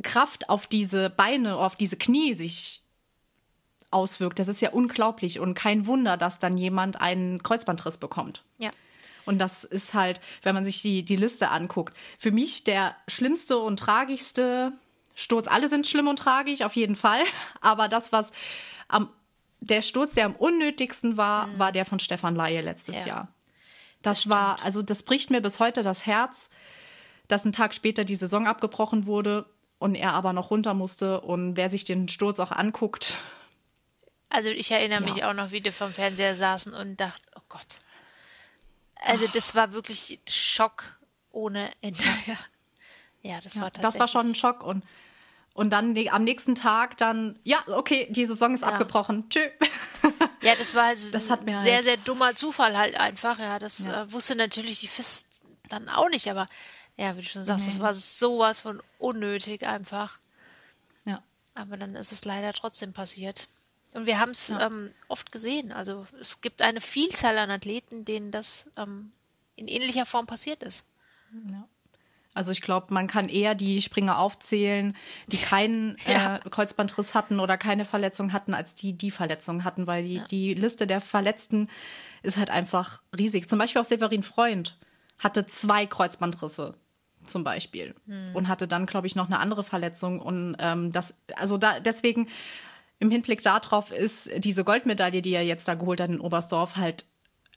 Kraft 0.03 0.49
auf 0.49 0.67
diese 0.67 1.09
Beine, 1.09 1.57
auf 1.57 1.75
diese 1.75 1.97
Knie 1.97 2.33
sich 2.33 2.78
auswirkt. 3.91 4.39
Das 4.39 4.47
ist 4.47 4.61
ja 4.61 4.71
unglaublich 4.71 5.39
und 5.39 5.53
kein 5.53 5.87
Wunder, 5.87 6.17
dass 6.17 6.39
dann 6.39 6.57
jemand 6.57 7.01
einen 7.01 7.41
Kreuzbandriss 7.43 7.97
bekommt. 7.97 8.43
Ja. 8.59 8.69
Und 9.25 9.37
das 9.39 9.63
ist 9.63 9.93
halt, 9.93 10.21
wenn 10.41 10.55
man 10.55 10.65
sich 10.65 10.81
die, 10.81 11.03
die 11.03 11.15
Liste 11.15 11.49
anguckt, 11.49 11.95
für 12.17 12.31
mich 12.31 12.63
der 12.63 12.95
schlimmste 13.07 13.59
und 13.59 13.77
tragischste 13.77 14.73
Sturz. 15.13 15.47
Alle 15.47 15.67
sind 15.67 15.85
schlimm 15.85 16.07
und 16.07 16.17
tragisch, 16.17 16.61
auf 16.61 16.75
jeden 16.75 16.95
Fall. 16.95 17.21
Aber 17.61 17.87
das, 17.87 18.11
was 18.11 18.31
am, 18.87 19.09
der 19.59 19.81
Sturz, 19.81 20.13
der 20.13 20.25
am 20.25 20.35
unnötigsten 20.35 21.17
war, 21.17 21.47
mhm. 21.47 21.59
war 21.59 21.71
der 21.71 21.85
von 21.85 21.99
Stefan 21.99 22.35
Laie 22.35 22.61
letztes 22.61 23.05
ja. 23.05 23.07
Jahr. 23.07 23.27
Das, 24.01 24.23
das 24.23 24.29
war, 24.29 24.63
also 24.63 24.81
das 24.81 25.03
bricht 25.03 25.29
mir 25.29 25.41
bis 25.41 25.59
heute 25.59 25.83
das 25.83 26.05
Herz, 26.05 26.49
dass 27.27 27.45
ein 27.45 27.51
Tag 27.51 27.73
später 27.73 28.05
die 28.05 28.15
Saison 28.15 28.47
abgebrochen 28.47 29.05
wurde 29.05 29.45
und 29.77 29.95
er 29.95 30.13
aber 30.13 30.33
noch 30.33 30.51
runter 30.51 30.73
musste. 30.73 31.21
Und 31.21 31.57
wer 31.57 31.69
sich 31.69 31.85
den 31.85 32.07
Sturz 32.07 32.39
auch 32.39 32.51
anguckt. 32.51 33.17
Also 34.29 34.49
ich 34.49 34.71
erinnere 34.71 35.01
ja. 35.01 35.13
mich 35.13 35.23
auch 35.23 35.33
noch, 35.33 35.51
wie 35.51 35.63
wir 35.63 35.73
vom 35.73 35.93
Fernseher 35.93 36.35
saßen 36.35 36.73
und 36.73 36.97
dachten, 36.97 37.25
oh 37.35 37.41
Gott. 37.49 37.79
Also 39.01 39.25
oh. 39.25 39.29
das 39.33 39.55
war 39.55 39.73
wirklich 39.73 40.19
Schock 40.29 40.97
ohne 41.31 41.71
Ende. 41.81 42.03
Ja, 43.21 43.41
das 43.41 43.55
ja, 43.55 43.63
war 43.63 43.73
tatsächlich. 43.73 43.81
Das 43.81 43.99
war 43.99 44.07
schon 44.07 44.31
ein 44.31 44.35
Schock 44.35 44.63
und 44.63 44.83
und 45.59 45.71
dann 45.71 45.93
am 46.07 46.23
nächsten 46.23 46.55
Tag 46.55 46.95
dann, 46.95 47.37
ja, 47.43 47.61
okay, 47.67 48.07
die 48.09 48.23
Saison 48.23 48.53
ist 48.53 48.61
ja. 48.61 48.69
abgebrochen. 48.69 49.29
Tschö. 49.29 49.41
Ja, 50.41 50.55
das 50.55 50.73
war 50.73 50.85
also 50.85 51.11
das 51.11 51.29
ein 51.29 51.53
halt 51.53 51.63
sehr, 51.63 51.83
sehr 51.83 51.97
dummer 51.97 52.33
Zufall 52.33 52.77
halt 52.77 52.95
einfach. 52.95 53.39
Ja, 53.39 53.59
das 53.59 53.79
ja. 53.79 54.03
Äh, 54.03 54.11
wusste 54.13 54.37
natürlich 54.37 54.79
die 54.79 54.87
FIS 54.87 55.25
dann 55.67 55.89
auch 55.89 56.07
nicht, 56.07 56.29
aber 56.31 56.47
ja, 56.95 57.17
wie 57.17 57.21
du 57.21 57.27
schon 57.27 57.43
sagst, 57.43 57.65
nee. 57.65 57.71
das 57.73 57.81
war 57.81 57.93
sowas 57.93 58.61
von 58.61 58.81
unnötig 58.99 59.67
einfach. 59.67 60.17
Ja. 61.03 61.21
Aber 61.55 61.75
dann 61.75 61.93
ist 61.93 62.13
es 62.13 62.23
leider 62.23 62.53
trotzdem 62.53 62.93
passiert. 62.93 63.49
Und 63.93 64.05
wir 64.05 64.19
haben 64.19 64.31
es 64.31 64.49
ja. 64.49 64.67
ähm, 64.67 64.91
oft 65.07 65.31
gesehen. 65.31 65.71
Also 65.71 66.05
es 66.19 66.41
gibt 66.41 66.61
eine 66.61 66.81
Vielzahl 66.81 67.37
an 67.37 67.49
Athleten, 67.49 68.05
denen 68.05 68.31
das 68.31 68.69
ähm, 68.77 69.11
in 69.55 69.67
ähnlicher 69.67 70.05
Form 70.05 70.27
passiert 70.27 70.63
ist. 70.63 70.85
Ja. 71.51 71.67
Also 72.35 72.51
ich 72.51 72.61
glaube, 72.61 72.93
man 72.93 73.07
kann 73.07 73.27
eher 73.27 73.55
die 73.55 73.81
Springer 73.81 74.19
aufzählen, 74.19 74.95
die 75.27 75.37
keinen 75.41 75.97
ja. 76.05 76.37
äh, 76.37 76.49
Kreuzbandriss 76.49 77.15
hatten 77.15 77.39
oder 77.39 77.57
keine 77.57 77.85
Verletzung 77.85 78.31
hatten, 78.31 78.53
als 78.53 78.75
die, 78.75 78.93
die 78.93 79.11
Verletzungen 79.11 79.63
hatten, 79.63 79.87
weil 79.87 80.03
die, 80.03 80.15
ja. 80.15 80.27
die 80.29 80.53
Liste 80.53 80.85
der 80.85 81.01
Verletzten 81.01 81.69
ist 82.21 82.37
halt 82.37 82.51
einfach 82.51 83.01
riesig. 83.17 83.49
Zum 83.49 83.59
Beispiel 83.59 83.81
auch 83.81 83.85
Severin 83.85 84.23
Freund 84.23 84.77
hatte 85.17 85.47
zwei 85.47 85.85
Kreuzbandrisse 85.85 86.75
zum 87.25 87.43
Beispiel 87.43 87.95
hm. 88.05 88.35
und 88.35 88.47
hatte 88.47 88.67
dann, 88.67 88.85
glaube 88.85 89.07
ich, 89.07 89.15
noch 89.15 89.27
eine 89.27 89.39
andere 89.39 89.63
Verletzung. 89.63 90.19
Und 90.19 90.55
ähm, 90.59 90.91
das, 90.91 91.13
also 91.35 91.57
da 91.57 91.79
deswegen 91.79 92.27
im 92.99 93.11
Hinblick 93.11 93.41
darauf 93.41 93.91
ist 93.91 94.29
diese 94.37 94.63
Goldmedaille, 94.63 95.21
die 95.21 95.33
er 95.33 95.43
jetzt 95.43 95.67
da 95.67 95.75
geholt 95.75 96.01
hat 96.01 96.09
in 96.09 96.19
Oberstdorf, 96.19 96.75
halt 96.75 97.05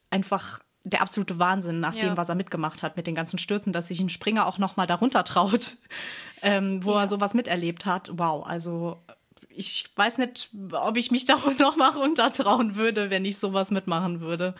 einfach 0.09 0.59
der 0.85 1.01
absolute 1.01 1.39
Wahnsinn 1.39 1.79
nach 1.79 1.95
ja. 1.95 2.01
dem, 2.01 2.17
was 2.17 2.29
er 2.29 2.35
mitgemacht 2.35 2.83
hat 2.83 2.97
mit 2.97 3.07
den 3.07 3.15
ganzen 3.15 3.37
Stürzen, 3.37 3.71
dass 3.71 3.87
sich 3.87 3.99
ein 3.99 4.09
Springer 4.09 4.47
auch 4.47 4.57
noch 4.57 4.75
mal 4.75 4.87
darunter 4.87 5.23
traut, 5.23 5.77
ähm, 6.41 6.83
wo 6.83 6.91
ja. 6.91 7.01
er 7.01 7.07
sowas 7.07 7.33
miterlebt 7.33 7.85
hat. 7.85 8.09
Wow, 8.13 8.45
also 8.45 9.01
ich 9.49 9.85
weiß 9.95 10.17
nicht, 10.17 10.49
ob 10.71 10.97
ich 10.97 11.11
mich 11.11 11.25
da 11.25 11.37
noch 11.59 11.75
mal 11.75 11.91
runtertrauen 11.91 12.75
würde, 12.75 13.09
wenn 13.09 13.25
ich 13.25 13.37
sowas 13.37 13.71
mitmachen 13.71 14.21
würde. 14.21 14.55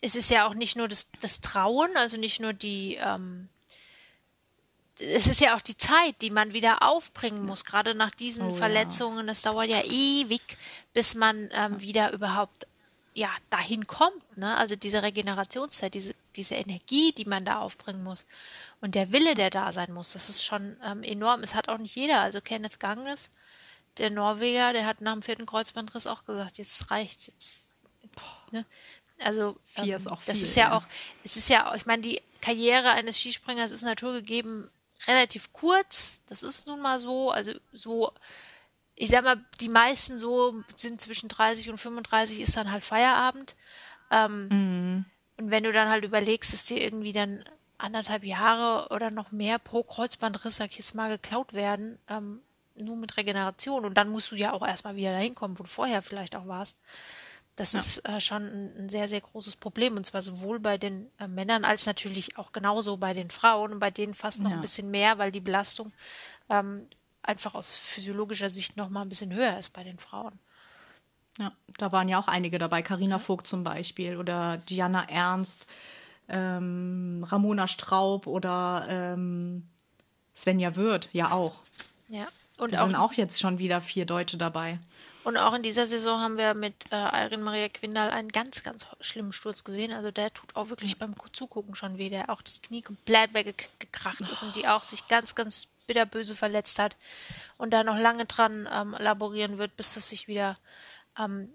Es 0.00 0.16
ist 0.16 0.30
ja 0.30 0.46
auch 0.46 0.54
nicht 0.54 0.76
nur 0.76 0.88
das, 0.88 1.10
das 1.20 1.40
Trauen, 1.40 1.90
also 1.96 2.16
nicht 2.16 2.40
nur 2.40 2.52
die, 2.52 2.96
ähm, 3.00 3.48
es 5.00 5.26
ist 5.26 5.40
ja 5.40 5.56
auch 5.56 5.62
die 5.62 5.76
Zeit, 5.76 6.20
die 6.20 6.30
man 6.30 6.52
wieder 6.52 6.82
aufbringen 6.82 7.44
muss, 7.44 7.64
gerade 7.64 7.94
nach 7.94 8.10
diesen 8.10 8.48
oh, 8.48 8.52
Verletzungen. 8.52 9.26
Das 9.26 9.42
dauert 9.42 9.68
ja 9.68 9.82
ewig, 9.82 10.42
bis 10.92 11.14
man 11.14 11.48
ähm, 11.52 11.80
wieder 11.80 12.12
überhaupt 12.12 12.66
ja, 13.14 13.30
dahin 13.48 13.86
kommt, 13.86 14.36
ne? 14.36 14.56
Also 14.56 14.76
diese 14.76 15.02
Regenerationszeit, 15.02 15.94
diese, 15.94 16.14
diese 16.36 16.54
Energie, 16.54 17.12
die 17.12 17.24
man 17.24 17.44
da 17.44 17.58
aufbringen 17.58 18.04
muss 18.04 18.24
und 18.80 18.94
der 18.94 19.10
Wille, 19.10 19.34
der 19.34 19.50
da 19.50 19.72
sein 19.72 19.92
muss, 19.92 20.12
das 20.12 20.28
ist 20.28 20.44
schon 20.44 20.76
ähm, 20.84 21.02
enorm. 21.02 21.42
Es 21.42 21.54
hat 21.54 21.68
auch 21.68 21.78
nicht 21.78 21.96
jeder. 21.96 22.20
Also 22.20 22.40
Kenneth 22.40 22.78
Gangnes, 22.78 23.30
der 23.98 24.10
Norweger, 24.10 24.72
der 24.72 24.86
hat 24.86 25.00
nach 25.00 25.14
dem 25.14 25.22
vierten 25.22 25.46
Kreuzbandriss 25.46 26.06
auch 26.06 26.24
gesagt, 26.24 26.58
jetzt 26.58 26.90
reicht's 26.90 27.26
jetzt. 27.26 27.72
Ne? 28.52 28.64
Also 29.18 29.58
ähm, 29.76 29.90
ist 29.90 30.08
viel, 30.08 30.16
das 30.26 30.42
ist 30.42 30.56
ja, 30.56 30.68
ja 30.68 30.76
auch, 30.76 30.84
es 31.24 31.36
ist 31.36 31.48
ja 31.48 31.70
auch, 31.70 31.74
ich 31.74 31.86
meine, 31.86 32.02
die 32.02 32.22
Karriere 32.40 32.90
eines 32.92 33.18
Skispringers 33.18 33.70
ist 33.70 33.82
naturgegeben 33.82 34.70
relativ 35.06 35.52
kurz. 35.52 36.20
Das 36.26 36.42
ist 36.42 36.66
nun 36.66 36.80
mal 36.80 36.98
so. 36.98 37.30
Also 37.30 37.52
so 37.72 38.12
ich 39.00 39.08
sag 39.08 39.24
mal, 39.24 39.42
die 39.62 39.70
meisten 39.70 40.18
so 40.18 40.62
sind 40.76 41.00
zwischen 41.00 41.28
30 41.30 41.70
und 41.70 41.78
35 41.78 42.38
ist 42.38 42.54
dann 42.54 42.70
halt 42.70 42.84
Feierabend. 42.84 43.56
Ähm, 44.10 44.48
mhm. 44.48 45.04
Und 45.38 45.50
wenn 45.50 45.64
du 45.64 45.72
dann 45.72 45.88
halt 45.88 46.04
überlegst, 46.04 46.52
dass 46.52 46.66
dir 46.66 46.82
irgendwie 46.82 47.12
dann 47.12 47.42
anderthalb 47.78 48.24
Jahre 48.24 48.94
oder 48.94 49.10
noch 49.10 49.32
mehr 49.32 49.58
pro 49.58 49.82
Kreuzbandriss, 49.82 50.56
sag 50.56 50.72
ich 50.72 50.76
jetzt 50.76 50.94
mal, 50.94 51.08
geklaut 51.08 51.54
werden, 51.54 51.98
ähm, 52.08 52.42
nur 52.74 52.96
mit 52.96 53.16
Regeneration. 53.16 53.86
Und 53.86 53.94
dann 53.94 54.10
musst 54.10 54.32
du 54.32 54.36
ja 54.36 54.52
auch 54.52 54.66
erstmal 54.66 54.96
wieder 54.96 55.12
dahin 55.12 55.34
kommen, 55.34 55.58
wo 55.58 55.62
du 55.62 55.70
vorher 55.70 56.02
vielleicht 56.02 56.36
auch 56.36 56.46
warst. 56.46 56.78
Das 57.60 57.74
ja. 57.74 57.80
ist 57.80 58.08
äh, 58.08 58.20
schon 58.22 58.42
ein, 58.78 58.88
sehr, 58.88 59.06
sehr 59.06 59.20
großes 59.20 59.56
Problem. 59.56 59.94
Und 59.94 60.06
zwar 60.06 60.22
sowohl 60.22 60.58
bei 60.60 60.78
den 60.78 61.10
äh, 61.18 61.28
Männern 61.28 61.66
als 61.66 61.84
natürlich 61.84 62.38
auch 62.38 62.52
genauso 62.52 62.96
bei 62.96 63.12
den 63.12 63.28
Frauen 63.28 63.74
und 63.74 63.80
bei 63.80 63.90
denen 63.90 64.14
fast 64.14 64.40
noch 64.40 64.48
ja. 64.48 64.56
ein 64.56 64.62
bisschen 64.62 64.90
mehr, 64.90 65.18
weil 65.18 65.30
die 65.30 65.40
Belastung 65.40 65.92
ähm, 66.48 66.86
einfach 67.20 67.54
aus 67.54 67.76
physiologischer 67.76 68.48
Sicht 68.48 68.78
noch 68.78 68.88
mal 68.88 69.02
ein 69.02 69.10
bisschen 69.10 69.34
höher 69.34 69.58
ist 69.58 69.74
bei 69.74 69.84
den 69.84 69.98
Frauen. 69.98 70.38
Ja, 71.38 71.52
da 71.76 71.92
waren 71.92 72.08
ja 72.08 72.18
auch 72.18 72.28
einige 72.28 72.58
dabei. 72.58 72.80
Karina. 72.80 73.18
Vogt 73.18 73.46
zum 73.46 73.62
Beispiel 73.62 74.16
oder 74.16 74.56
Diana 74.56 75.06
Ernst, 75.10 75.66
ähm, 76.30 77.22
Ramona 77.28 77.66
Straub 77.66 78.26
oder 78.26 78.86
ähm, 78.88 79.68
Svenja 80.34 80.76
Wirth 80.76 81.10
ja 81.12 81.32
auch. 81.32 81.60
Ja. 82.08 82.26
Und 82.56 82.72
da 82.72 82.86
sind 82.86 82.96
auch 82.96 83.12
jetzt 83.12 83.38
schon 83.38 83.58
wieder 83.58 83.82
vier 83.82 84.06
Deutsche 84.06 84.38
dabei. 84.38 84.78
Und 85.22 85.36
auch 85.36 85.52
in 85.52 85.62
dieser 85.62 85.86
Saison 85.86 86.20
haben 86.20 86.38
wir 86.38 86.54
mit 86.54 86.86
äh, 86.90 86.96
Irene 86.96 87.42
Maria 87.42 87.68
Quindal 87.68 88.10
einen 88.10 88.30
ganz, 88.30 88.62
ganz 88.62 88.86
schlimmen 89.00 89.32
Sturz 89.32 89.64
gesehen. 89.64 89.92
Also 89.92 90.10
der 90.10 90.32
tut 90.32 90.56
auch 90.56 90.70
wirklich 90.70 90.98
beim 90.98 91.14
Zugucken 91.32 91.74
schon 91.74 91.98
weh, 91.98 92.08
der 92.08 92.30
auch 92.30 92.40
das 92.40 92.62
Knie 92.62 92.80
komplett 92.80 93.34
weggekracht 93.34 94.20
ist 94.20 94.42
und 94.42 94.56
die 94.56 94.66
auch 94.66 94.82
sich 94.82 95.08
ganz, 95.08 95.34
ganz 95.34 95.68
bitterböse 95.86 96.36
verletzt 96.36 96.78
hat 96.78 96.96
und 97.58 97.74
da 97.74 97.82
noch 97.82 97.98
lange 97.98 98.24
dran 98.24 98.68
ähm, 98.72 98.94
laborieren 98.98 99.58
wird, 99.58 99.76
bis 99.76 99.94
das 99.94 100.08
sich 100.08 100.28
wieder, 100.28 100.56
ähm, 101.18 101.52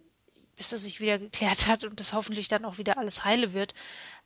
bis 0.57 0.69
das 0.69 0.81
sich 0.81 0.99
wieder 0.99 1.17
geklärt 1.17 1.67
hat 1.67 1.85
und 1.85 1.99
das 1.99 2.13
hoffentlich 2.13 2.49
dann 2.49 2.65
auch 2.65 2.77
wieder 2.77 2.97
alles 2.97 3.23
heile 3.23 3.53
wird. 3.53 3.73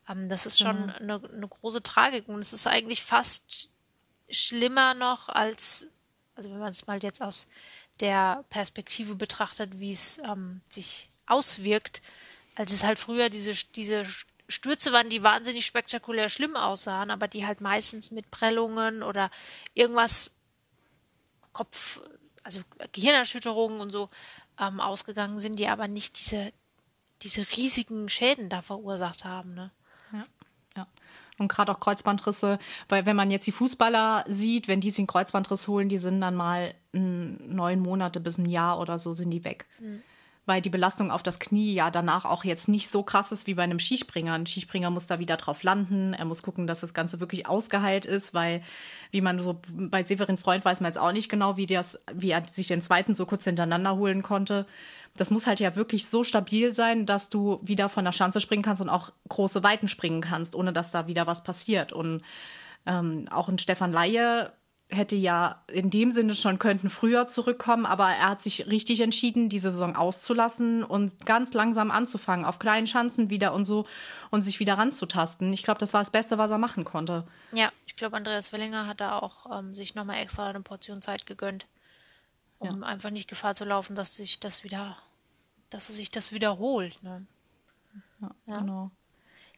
Ähm, 0.08 0.28
das 0.28 0.46
ist 0.46 0.58
schon 0.58 0.86
mhm. 0.86 0.90
eine, 0.98 1.20
eine 1.32 1.48
große 1.48 1.82
Tragik 1.82 2.28
und 2.28 2.40
es 2.40 2.52
ist 2.52 2.66
eigentlich 2.66 3.04
fast 3.04 3.70
schlimmer 4.28 4.94
noch 4.94 5.28
als, 5.28 5.86
also 6.34 6.50
wenn 6.50 6.58
man 6.58 6.72
es 6.72 6.86
mal 6.86 7.02
jetzt 7.02 7.22
aus 7.22 7.46
der 8.00 8.44
Perspektive 8.50 9.14
betrachtet, 9.14 9.78
wie 9.78 9.92
es 9.92 10.18
ähm, 10.18 10.60
sich 10.68 11.08
auswirkt, 11.26 12.02
als 12.54 12.72
es 12.72 12.82
halt 12.82 12.98
früher 12.98 13.30
diese, 13.30 13.54
diese 13.74 14.04
Stürze 14.48 14.92
waren, 14.92 15.10
die 15.10 15.22
wahnsinnig 15.22 15.64
spektakulär 15.66 16.28
schlimm 16.28 16.56
aussahen, 16.56 17.10
aber 17.10 17.28
die 17.28 17.46
halt 17.46 17.60
meistens 17.60 18.10
mit 18.10 18.30
Prellungen 18.30 19.02
oder 19.02 19.30
irgendwas 19.74 20.32
Kopf 21.52 22.00
also 22.42 22.60
Gehirnerschütterungen 22.92 23.80
und 23.80 23.90
so 23.90 24.08
ähm, 24.58 24.80
ausgegangen 24.80 25.38
sind, 25.38 25.58
die 25.58 25.68
aber 25.68 25.88
nicht 25.88 26.18
diese, 26.18 26.52
diese 27.22 27.42
riesigen 27.56 28.08
Schäden 28.08 28.48
da 28.48 28.62
verursacht 28.62 29.24
haben. 29.24 29.54
Ne? 29.54 29.70
Und 31.40 31.48
gerade 31.48 31.72
auch 31.72 31.80
Kreuzbandrisse, 31.80 32.58
weil 32.88 33.06
wenn 33.06 33.16
man 33.16 33.30
jetzt 33.30 33.46
die 33.46 33.52
Fußballer 33.52 34.24
sieht, 34.28 34.68
wenn 34.68 34.80
die 34.80 34.90
sich 34.90 35.00
einen 35.00 35.06
Kreuzbandriss 35.06 35.66
holen, 35.66 35.88
die 35.88 35.98
sind 35.98 36.20
dann 36.20 36.36
mal 36.36 36.74
neun 36.92 37.80
Monate 37.80 38.20
bis 38.20 38.38
ein 38.38 38.46
Jahr 38.46 38.80
oder 38.80 38.98
so 38.98 39.12
sind 39.12 39.30
die 39.30 39.44
weg. 39.44 39.66
Mhm 39.80 40.02
weil 40.50 40.60
die 40.60 40.68
Belastung 40.70 41.12
auf 41.12 41.22
das 41.22 41.38
Knie 41.38 41.74
ja 41.74 41.92
danach 41.92 42.24
auch 42.24 42.42
jetzt 42.42 42.68
nicht 42.68 42.90
so 42.90 43.04
krass 43.04 43.30
ist 43.30 43.46
wie 43.46 43.54
bei 43.54 43.62
einem 43.62 43.78
Skispringer. 43.78 44.32
Ein 44.32 44.46
Skispringer 44.46 44.90
muss 44.90 45.06
da 45.06 45.20
wieder 45.20 45.36
drauf 45.36 45.62
landen, 45.62 46.12
er 46.12 46.24
muss 46.24 46.42
gucken, 46.42 46.66
dass 46.66 46.80
das 46.80 46.92
Ganze 46.92 47.20
wirklich 47.20 47.46
ausgeheilt 47.46 48.04
ist, 48.04 48.34
weil, 48.34 48.60
wie 49.12 49.20
man 49.20 49.38
so 49.38 49.60
bei 49.72 50.02
Severin 50.02 50.38
Freund 50.38 50.64
weiß 50.64 50.80
man 50.80 50.88
jetzt 50.88 50.98
auch 50.98 51.12
nicht 51.12 51.28
genau, 51.28 51.56
wie, 51.56 51.66
das, 51.66 51.98
wie 52.12 52.30
er 52.30 52.44
sich 52.46 52.66
den 52.66 52.82
zweiten 52.82 53.14
so 53.14 53.26
kurz 53.26 53.44
hintereinander 53.44 53.94
holen 53.96 54.22
konnte. 54.22 54.66
Das 55.20 55.30
muss 55.30 55.46
halt 55.46 55.60
ja 55.60 55.76
wirklich 55.76 56.06
so 56.06 56.24
stabil 56.24 56.72
sein, 56.72 57.04
dass 57.04 57.28
du 57.28 57.60
wieder 57.62 57.88
von 57.90 58.04
der 58.04 58.12
Schanze 58.12 58.40
springen 58.40 58.62
kannst 58.62 58.80
und 58.80 58.88
auch 58.88 59.12
große 59.28 59.62
Weiten 59.62 59.86
springen 59.86 60.22
kannst, 60.22 60.54
ohne 60.54 60.72
dass 60.72 60.92
da 60.92 61.06
wieder 61.06 61.26
was 61.26 61.44
passiert. 61.44 61.92
Und 61.92 62.22
ähm, 62.86 63.26
auch 63.30 63.48
ein 63.48 63.58
Stefan 63.58 63.92
Laie 63.92 64.50
hätte 64.88 65.16
ja 65.16 65.62
in 65.70 65.90
dem 65.90 66.10
Sinne 66.10 66.34
schon 66.34 66.58
könnten 66.58 66.90
früher 66.90 67.28
zurückkommen, 67.28 67.86
aber 67.86 68.08
er 68.08 68.30
hat 68.30 68.40
sich 68.40 68.66
richtig 68.66 69.00
entschieden, 69.00 69.48
diese 69.48 69.70
Saison 69.70 69.96
auszulassen 69.96 70.84
und 70.84 71.26
ganz 71.26 71.52
langsam 71.54 71.90
anzufangen, 71.90 72.44
auf 72.44 72.58
kleinen 72.58 72.86
Chancen 72.86 73.30
wieder 73.30 73.52
und 73.52 73.64
so 73.64 73.86
und 74.30 74.42
sich 74.42 74.60
wieder 74.60 74.78
ranzutasten. 74.78 75.52
Ich 75.52 75.62
glaube, 75.62 75.78
das 75.78 75.94
war 75.94 76.00
das 76.00 76.10
Beste, 76.10 76.38
was 76.38 76.50
er 76.50 76.58
machen 76.58 76.84
konnte. 76.84 77.24
Ja, 77.52 77.70
ich 77.86 77.96
glaube, 77.96 78.16
Andreas 78.16 78.52
Wellinger 78.52 78.86
hat 78.86 79.00
da 79.00 79.18
auch 79.18 79.58
ähm, 79.58 79.74
sich 79.74 79.94
nochmal 79.94 80.18
extra 80.18 80.48
eine 80.48 80.60
Portion 80.60 81.02
Zeit 81.02 81.26
gegönnt, 81.26 81.66
um 82.58 82.80
ja. 82.80 82.86
einfach 82.86 83.10
nicht 83.10 83.28
Gefahr 83.28 83.54
zu 83.54 83.64
laufen, 83.64 83.94
dass 83.94 84.16
sich 84.16 84.40
das 84.40 84.64
wieder, 84.64 84.96
dass 85.70 85.86
sich 85.86 86.10
das 86.10 86.32
wiederholt. 86.32 87.02
Ne? 87.02 87.26
Ja, 88.20 88.30
ja, 88.46 88.58
genau. 88.58 88.90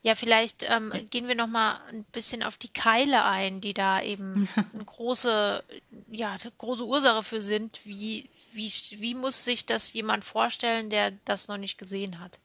Ja, 0.05 0.17
vielleicht 0.17 0.69
ähm, 0.69 0.93
gehen 1.11 1.29
wir 1.29 1.37
noch 1.37 1.47
mal 1.47 1.81
ein 1.89 2.03
bisschen 2.11 2.43
auf 2.43 2.57
die 2.57 2.73
Keile 2.73 3.25
ein, 3.25 3.61
die 3.61 3.73
da 3.73 4.03
eben 4.03 4.49
eine 4.73 4.85
große, 4.85 5.63
ja, 6.11 6.37
große 6.59 6.85
Ursache 6.85 7.23
für 7.23 7.41
sind. 7.41 7.81
Wie, 7.85 8.29
wie, 8.53 8.73
wie 8.99 9.15
muss 9.15 9.45
sich 9.45 9.65
das 9.65 9.93
jemand 9.93 10.25
vorstellen, 10.25 10.91
der 10.91 11.13
das 11.25 11.47
noch 11.47 11.57
nicht 11.57 11.79
gesehen 11.79 12.19
hat? 12.19 12.41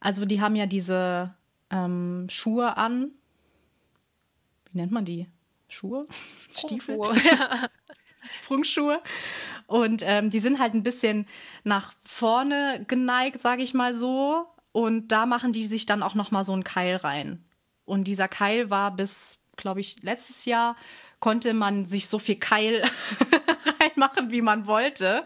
Also 0.00 0.24
die 0.24 0.40
haben 0.40 0.56
ja 0.56 0.66
diese 0.66 1.32
ähm, 1.70 2.26
Schuhe 2.28 2.76
an. 2.76 3.12
Wie 4.72 4.78
nennt 4.78 4.90
man 4.90 5.04
die? 5.04 5.28
Schuhe? 5.68 6.02
Sprungschuhe. 6.36 7.14
Sprungschuhe. 8.42 9.00
Und 9.72 10.02
ähm, 10.04 10.28
die 10.28 10.40
sind 10.40 10.58
halt 10.58 10.74
ein 10.74 10.82
bisschen 10.82 11.26
nach 11.64 11.94
vorne 12.04 12.84
geneigt, 12.88 13.40
sage 13.40 13.62
ich 13.62 13.72
mal 13.72 13.94
so. 13.94 14.44
Und 14.72 15.08
da 15.08 15.24
machen 15.24 15.54
die 15.54 15.64
sich 15.64 15.86
dann 15.86 16.02
auch 16.02 16.14
noch 16.14 16.30
mal 16.30 16.44
so 16.44 16.52
einen 16.52 16.62
Keil 16.62 16.96
rein. 16.96 17.42
Und 17.86 18.04
dieser 18.04 18.28
Keil 18.28 18.68
war 18.68 18.94
bis, 18.94 19.38
glaube 19.56 19.80
ich, 19.80 20.02
letztes 20.02 20.44
Jahr 20.44 20.76
konnte 21.20 21.54
man 21.54 21.86
sich 21.86 22.08
so 22.08 22.18
viel 22.18 22.36
Keil 22.36 22.82
reinmachen, 23.80 24.30
wie 24.30 24.42
man 24.42 24.66
wollte. 24.66 25.24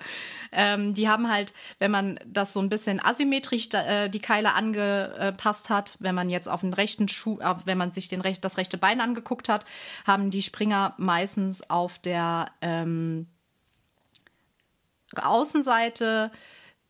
Ähm, 0.52 0.94
die 0.94 1.08
haben 1.08 1.28
halt, 1.28 1.52
wenn 1.80 1.90
man 1.90 2.20
das 2.24 2.52
so 2.52 2.60
ein 2.60 2.68
bisschen 2.68 3.04
asymmetrisch 3.04 3.68
äh, 3.72 4.08
die 4.08 4.20
Keile 4.20 4.52
angepasst 4.52 5.70
hat, 5.70 5.96
wenn 5.98 6.14
man 6.14 6.30
jetzt 6.30 6.48
auf 6.48 6.60
den 6.60 6.72
rechten 6.72 7.08
Schuh, 7.08 7.40
äh, 7.40 7.56
wenn 7.64 7.78
man 7.78 7.90
sich 7.90 8.08
den 8.08 8.20
Rech 8.20 8.40
das 8.40 8.58
rechte 8.58 8.78
Bein 8.78 9.00
angeguckt 9.00 9.48
hat, 9.48 9.64
haben 10.06 10.30
die 10.30 10.42
Springer 10.42 10.94
meistens 10.98 11.68
auf 11.68 11.98
der 11.98 12.52
ähm, 12.60 13.26
Außenseite 15.25 16.30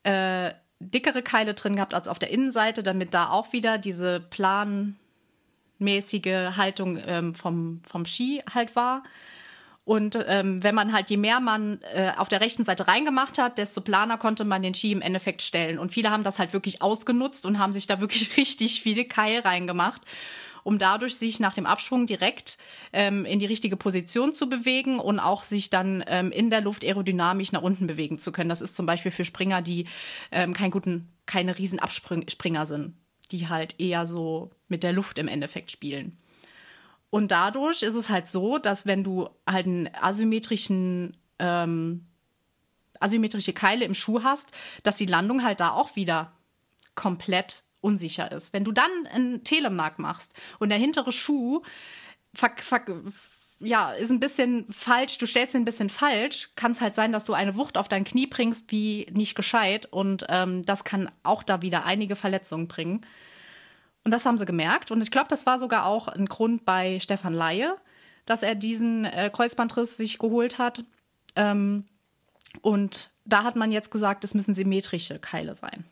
äh, 0.03 0.53
dickere 0.79 1.23
Keile 1.23 1.55
drin 1.55 1.77
gehabt 1.77 1.95
als 1.95 2.09
auf 2.09 2.19
der 2.19 2.31
Innenseite, 2.31 2.83
damit 2.83 3.15
da 3.15 3.31
auch 3.31 3.53
wieder 3.53 3.79
diese 3.79 4.21
planmäßige 4.21 4.97
Haltung 6.57 6.99
ähm, 7.07 7.35
vom, 7.35 7.81
vom 7.89 8.05
Ski 8.05 8.43
halt 8.53 8.77
war. 8.77 9.03
Und 9.85 10.19
ähm, 10.27 10.65
wenn 10.65 10.75
man 10.75 10.93
halt, 10.93 11.11
je 11.11 11.17
mehr 11.17 11.39
man 11.39 11.81
äh, 11.95 12.13
auf 12.17 12.29
der 12.29 12.41
rechten 12.41 12.65
Seite 12.65 12.89
reingemacht 12.89 13.39
hat, 13.39 13.57
desto 13.57 13.81
planer 13.81 14.19
konnte 14.19 14.45
man 14.45 14.63
den 14.63 14.75
Ski 14.75 14.91
im 14.91 15.01
Endeffekt 15.01 15.43
stellen. 15.43 15.79
Und 15.79 15.93
viele 15.93 16.11
haben 16.11 16.25
das 16.25 16.41
halt 16.41 16.53
wirklich 16.53 16.83
ausgenutzt 16.83 17.47
und 17.47 17.61
haben 17.61 17.73
sich 17.73 17.87
da 17.87 18.01
wirklich 18.01 18.37
richtig 18.37 18.83
viele 18.83 19.05
Keil 19.05 19.41
reingemacht 19.41 20.03
um 20.67 20.79
dadurch 20.79 21.15
sich 21.15 21.39
nach 21.39 21.55
dem 21.55 21.65
Absprung 21.65 22.09
direkt 22.09 22.59
ähm, 22.93 23.25
in 23.25 23.39
die 23.39 23.47
richtige 23.47 23.77
Position 23.77 24.33
zu 24.33 24.49
bewegen 24.49 24.99
und 24.99 25.21
auch 25.21 25.45
sich 25.45 25.71
dann 25.71 26.03
ähm, 26.09 26.33
in 26.33 26.51
der 26.51 26.61
Luft 26.61 26.83
aerodynamisch 26.83 27.53
nach 27.53 27.63
unten 27.63 27.87
bewegen 27.87 28.19
zu 28.19 28.33
können. 28.33 28.49
Das 28.49 28.61
ist 28.61 28.75
zum 28.75 28.85
Beispiel 28.85 29.13
für 29.13 29.25
Springer, 29.25 29.63
die 29.63 29.87
ähm, 30.33 30.55
kein 30.55 30.73
guten, 30.73 31.13
keine 31.25 31.57
riesen 31.57 31.79
Abspringer 31.79 32.67
sind, 32.67 32.97
die 33.31 33.49
halt 33.49 33.79
eher 33.79 34.07
so 34.07 34.51
mit 34.67 34.83
der 34.83 34.93
Luft 34.93 35.21
im 35.21 35.29
Endeffekt 35.29 35.71
spielen. 35.71 36.19
Und 37.11 37.31
dadurch 37.31 37.85
ist 37.85 37.95
es 37.95 38.09
halt 38.09 38.27
so, 38.27 38.59
dass 38.59 38.87
wenn 38.87 39.05
du 39.05 39.29
halt 39.47 39.67
einen 39.67 39.89
asymmetrischen 39.95 41.17
ähm, 41.39 42.07
asymmetrische 42.99 43.53
Keile 43.53 43.85
im 43.85 43.95
Schuh 43.95 44.25
hast, 44.25 44.51
dass 44.83 44.97
die 44.97 45.07
Landung 45.07 45.45
halt 45.45 45.61
da 45.61 45.71
auch 45.71 45.95
wieder 45.95 46.33
komplett 46.97 47.63
unsicher 47.87 48.33
ist. 48.33 48.53
Wenn 48.53 48.65
du 48.65 48.73
dann 48.73 48.91
einen 49.13 49.45
Telemark 49.45 49.99
machst 49.99 50.33
und 50.59 50.71
der 50.71 50.79
hintere 50.79 51.13
Schuh 51.13 51.63
fuck, 52.35 52.61
fuck, 52.61 52.83
ja, 53.59 53.93
ist 53.93 54.11
ein 54.11 54.21
bisschen 54.21 54.67
falsch, 54.71 55.19
du 55.19 55.27
stellst 55.27 55.55
ihn 55.55 55.63
ein 55.63 55.65
bisschen 55.65 55.89
falsch, 55.89 56.51
kann 56.57 56.73
es 56.73 56.81
halt 56.81 56.95
sein, 56.95 57.13
dass 57.13 57.25
du 57.25 57.33
eine 57.33 57.57
Wucht 57.57 57.79
auf 57.79 57.89
dein 57.89 58.05
Knie 58.05 58.27
bringst, 58.27 58.71
wie 58.71 59.07
nicht 59.13 59.35
gescheit. 59.35 59.87
Und 59.87 60.27
ähm, 60.29 60.63
das 60.65 60.85
kann 60.85 61.11
auch 61.23 61.43
da 61.43 61.63
wieder 61.63 61.85
einige 61.87 62.17
Verletzungen 62.17 62.69
bringen. 62.69 63.07
Und 64.05 64.11
das 64.11 64.27
haben 64.27 64.37
sie 64.37 64.45
gemerkt. 64.45 64.91
Und 64.91 65.03
ich 65.03 65.11
glaube, 65.11 65.29
das 65.29 65.47
war 65.47 65.59
sogar 65.59 65.87
auch 65.87 66.09
ein 66.09 66.27
Grund 66.27 66.65
bei 66.65 67.01
Stefan 67.01 67.33
Laie, 67.33 67.77
dass 68.27 68.43
er 68.43 68.55
diesen 68.55 69.07
äh, 69.07 69.31
Kreuzbandriss 69.33 69.97
sich 69.97 70.19
geholt 70.19 70.59
hat. 70.59 70.85
Ähm, 71.35 71.85
und 72.61 73.11
da 73.25 73.43
hat 73.43 73.57
man 73.57 73.73
jetzt 73.73 73.91
gesagt, 73.91 74.23
es 74.23 74.35
müssen 74.35 74.55
symmetrische 74.55 75.19
Keile 75.19 75.55
sein. 75.55 75.85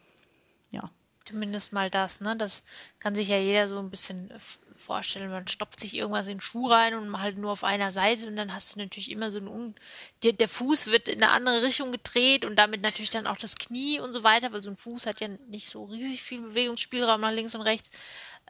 Ja. 0.71 0.91
Zumindest 1.27 1.73
mal 1.73 1.91
das, 1.91 2.21
ne? 2.21 2.37
Das 2.37 2.63
kann 2.99 3.15
sich 3.15 3.29
ja 3.29 3.39
jeder 3.39 3.67
so 3.67 3.79
ein 3.79 3.91
bisschen 3.91 4.31
vorstellen. 4.77 5.31
Man 5.31 5.49
stopft 5.49 5.81
sich 5.81 5.95
irgendwas 5.95 6.27
in 6.27 6.35
den 6.35 6.41
Schuh 6.41 6.69
rein 6.69 6.95
und 6.95 7.21
halt 7.21 7.39
nur 7.39 7.53
auf 7.53 7.65
einer 7.65 7.91
Seite 7.91 8.27
und 8.27 8.37
dann 8.37 8.55
hast 8.55 8.75
du 8.75 8.79
natürlich 8.79 9.11
immer 9.11 9.31
so 9.31 9.39
ein 9.39 9.49
Un 9.49 9.75
der, 10.23 10.33
der 10.33 10.49
Fuß 10.49 10.89
wird 10.89 11.09
in 11.09 11.23
eine 11.23 11.33
andere 11.33 11.63
Richtung 11.63 11.91
gedreht 11.93 12.45
und 12.45 12.57
damit 12.57 12.83
natürlich 12.83 13.11
dann 13.11 13.27
auch 13.27 13.39
das 13.39 13.57
Knie 13.57 13.99
und 14.01 14.13
so 14.13 14.23
weiter, 14.23 14.53
weil 14.53 14.63
so 14.63 14.71
ein 14.71 14.77
Fuß 14.77 15.07
hat 15.07 15.21
ja 15.21 15.29
nicht 15.49 15.69
so 15.69 15.85
riesig 15.85 16.23
viel 16.23 16.41
Bewegungsspielraum 16.41 17.21
nach 17.21 17.33
links 17.33 17.55
und 17.55 17.63
rechts. 17.63 17.91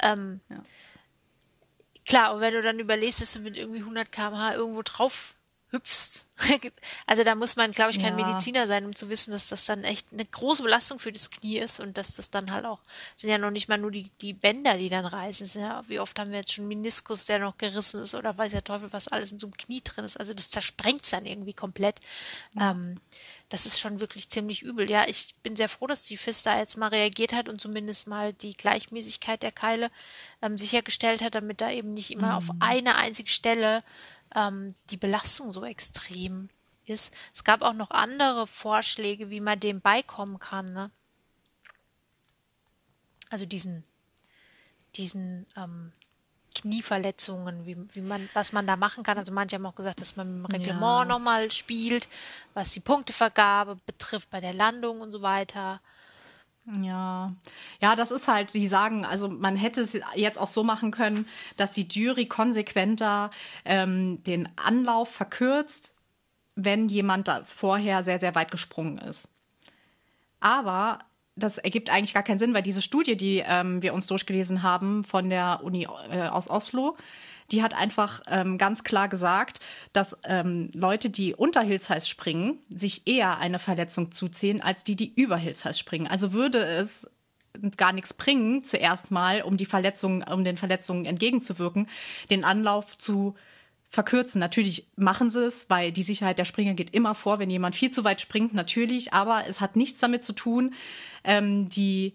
Ähm, 0.01 0.41
ja. 0.51 0.63
Klar, 2.07 2.35
und 2.35 2.41
wenn 2.41 2.53
du 2.53 2.63
dann 2.63 2.81
überlegst, 2.81 3.23
dass 3.23 3.33
du 3.33 3.39
mit 3.41 3.57
irgendwie 3.57 3.81
100 3.81 4.13
km/h 4.13 4.55
irgendwo 4.55 4.83
drauf 4.83 5.37
hüpfst. 5.75 6.27
also 7.07 7.23
da 7.23 7.35
muss 7.35 7.57
man, 7.57 7.71
glaube 7.73 7.91
ich, 7.91 8.01
kein 8.01 8.19
ja. 8.19 8.27
Mediziner 8.27 8.67
sein, 8.67 8.87
um 8.87 8.95
zu 8.95 9.09
wissen, 9.09 9.31
dass 9.31 9.49
das 9.49 9.67
dann 9.67 9.85
echt 9.85 10.13
eine 10.13 10.25
große 10.25 10.63
Belastung 10.63 10.99
für 10.99 11.13
das 11.13 11.31
Knie 11.31 11.59
ist 11.59 11.81
und 11.81 11.99
dass 11.99 12.15
das 12.15 12.31
dann 12.31 12.51
halt 12.51 12.65
auch, 12.65 12.81
sind 13.17 13.31
ja 13.31 13.39
noch 13.39 13.51
nicht 13.51 13.69
mal 13.69 13.79
nur 13.79 13.91
die, 13.91 14.11
die 14.21 14.33
Bänder, 14.33 14.79
die 14.79 14.89
dann 14.89 15.05
reißen. 15.05 15.61
Ja, 15.61 15.83
wie 15.89 16.01
oft 16.01 16.19
haben 16.19 16.31
wir 16.31 16.39
jetzt 16.39 16.53
schon 16.53 16.67
Meniskus, 16.67 17.27
der 17.27 17.39
noch 17.39 17.59
gerissen 17.59 18.03
ist 18.03 18.15
oder 18.15 18.37
weiß 18.37 18.53
der 18.53 18.65
Teufel, 18.65 18.93
was 18.93 19.09
alles 19.09 19.33
in 19.33 19.39
so 19.39 19.47
einem 19.47 19.57
Knie 19.57 19.83
drin 19.83 20.05
ist. 20.05 20.17
Also 20.17 20.33
das 20.33 20.51
zersprengt 20.51 21.05
es 21.05 21.11
dann 21.11 21.27
irgendwie 21.27 21.55
komplett. 21.55 22.01
Ja. 22.55 22.73
Ähm, 22.73 23.01
das 23.51 23.67
ist 23.67 23.79
schon 23.79 24.01
wirklich 24.01 24.31
ziemlich 24.31 24.63
übel. 24.63 24.91
Ja, 24.91 25.07
ich 25.07 25.35
bin 25.43 25.55
sehr 25.55 25.69
froh, 25.69 25.87
dass 25.87 26.03
die 26.03 26.17
FIS 26.17 26.43
da 26.43 26.59
jetzt 26.59 26.77
mal 26.77 26.89
reagiert 26.89 27.33
hat 27.33 27.49
und 27.49 27.61
zumindest 27.61 28.09
mal 28.09 28.33
die 28.33 28.55
Gleichmäßigkeit 28.55 29.43
der 29.43 29.53
Keile 29.53 29.91
ähm, 30.43 30.59
sichergestellt 30.59 31.23
hat, 31.23 31.35
damit 31.35 31.61
da 31.61 31.71
eben 31.71 31.95
nicht 31.95 32.11
immer 32.11 32.33
mhm. 32.33 32.37
auf 32.37 32.45
eine 32.61 32.97
einzige 32.97 33.31
Stelle 33.31 33.85
ähm, 34.35 34.75
die 34.91 34.97
Belastung 34.97 35.51
so 35.51 35.65
extrem 35.65 36.49
ist. 36.87 37.15
Es 37.33 37.45
gab 37.45 37.63
auch 37.63 37.73
noch 37.73 37.91
andere 37.91 38.47
Vorschläge, 38.47 39.31
wie 39.31 39.41
man 39.41 39.61
dem 39.61 39.81
beikommen 39.81 40.39
kann. 40.39 40.73
Ne? 40.73 40.91
Also 43.31 43.47
diesen, 43.47 43.85
diesen 44.97 45.47
ähm, 45.57 45.93
Knieverletzungen, 46.55 47.67
wie, 47.67 47.77
wie 47.95 48.01
man, 48.01 48.29
was 48.33 48.53
man 48.53 48.67
da 48.67 48.77
machen 48.77 49.03
kann. 49.03 49.19
Also 49.19 49.33
manche 49.33 49.57
haben 49.57 49.67
auch 49.67 49.75
gesagt, 49.75 50.01
dass 50.01 50.17
man 50.17 50.43
mit 50.43 50.53
dem 50.53 50.57
Reglement 50.61 50.81
ja. 50.81 51.05
nochmal 51.05 51.51
spielt, 51.51 52.09
was 52.55 52.71
die 52.71 52.81
Punktevergabe 52.81 53.79
betrifft 53.87 54.31
bei 54.31 54.41
der 54.41 54.55
Landung 54.55 55.01
und 55.01 55.13
so 55.13 55.23
weiter. 55.23 55.81
Ja, 56.67 57.35
ja, 57.83 57.95
das 57.95 58.11
ist 58.11 58.27
halt, 58.27 58.55
die 58.55 58.67
sagen, 58.67 59.05
also 59.05 59.29
man 59.29 59.55
hätte 59.55 59.83
es 59.83 59.99
jetzt 60.15 60.39
auch 60.39 60.49
so 60.49 60.65
machen 60.65 60.91
können, 60.91 61.29
dass 61.59 61.73
die 61.73 61.87
Jury 61.87 62.25
konsequenter 62.25 63.29
ähm, 63.67 64.23
den 64.23 64.49
Anlauf 64.57 65.11
verkürzt, 65.11 65.95
wenn 66.55 66.89
jemand 66.89 67.29
da 67.29 67.45
vorher 67.45 68.03
sehr, 68.03 68.19
sehr 68.19 68.35
weit 68.35 68.51
gesprungen 68.51 68.97
ist. 68.97 69.29
Aber 70.41 71.01
das 71.37 71.59
ergibt 71.59 71.91
eigentlich 71.91 72.15
gar 72.15 72.23
keinen 72.23 72.39
Sinn, 72.39 72.55
weil 72.55 72.63
diese 72.63 72.81
Studie, 72.83 73.17
die 73.17 73.43
ähm, 73.47 73.83
wir 73.83 73.93
uns 73.93 74.07
durchgelesen 74.07 74.63
haben 74.63 75.05
von 75.05 75.29
der 75.29 75.61
Uni 75.63 75.87
äh, 76.11 76.29
aus 76.29 76.49
Oslo, 76.49 76.97
die 77.51 77.63
hat 77.63 77.75
einfach 77.75 78.23
ähm, 78.27 78.59
ganz 78.59 78.85
klar 78.85 79.09
gesagt, 79.09 79.61
dass 79.93 80.17
ähm, 80.25 80.71
Leute, 80.75 81.11
die 81.11 81.35
unter 81.35 81.63
Hills 81.63 82.09
springen, 82.09 82.59
sich 82.69 83.07
eher 83.07 83.39
eine 83.39 83.59
Verletzung 83.59 84.13
zuziehen, 84.13 84.61
als 84.61 84.85
die, 84.85 84.97
die 84.97 85.13
über 85.15 85.37
Hills 85.37 85.79
springen. 85.79 86.07
Also 86.07 86.33
würde 86.33 86.65
es 86.65 87.11
gar 87.77 87.93
nichts 87.93 88.15
bringen, 88.15 88.65
zuerst 88.65 89.11
mal, 89.11 89.43
um 89.43 89.57
die 89.57 89.67
Verletzungen, 89.67 90.23
um 90.25 90.45
den 90.45 90.57
Verletzungen 90.57 91.05
entgegenzuwirken, 91.05 91.89
den 92.31 92.45
Anlauf 92.45 92.99
zu 92.99 93.35
verkürzen. 93.89 94.41
Natürlich 94.41 94.89
machen 94.97 95.31
sie 95.31 95.47
es, 95.47 95.71
weil 95.71 95.93
die 95.93 96.03
Sicherheit 96.03 96.39
der 96.39 96.45
Springer 96.45 96.75
geht 96.75 96.91
immer 96.95 97.15
vor, 97.15 97.39
wenn 97.39 97.51
jemand 97.51 97.77
viel 97.77 97.91
zu 97.91 98.05
weit 98.05 98.21
springt, 98.21 98.53
natürlich, 98.53 99.13
aber 99.13 99.45
es 99.49 99.61
hat 99.61 99.77
nichts 99.77 100.01
damit 100.01 100.25
zu 100.25 100.33
tun, 100.33 100.75
ähm, 101.23 101.69
die 101.69 102.15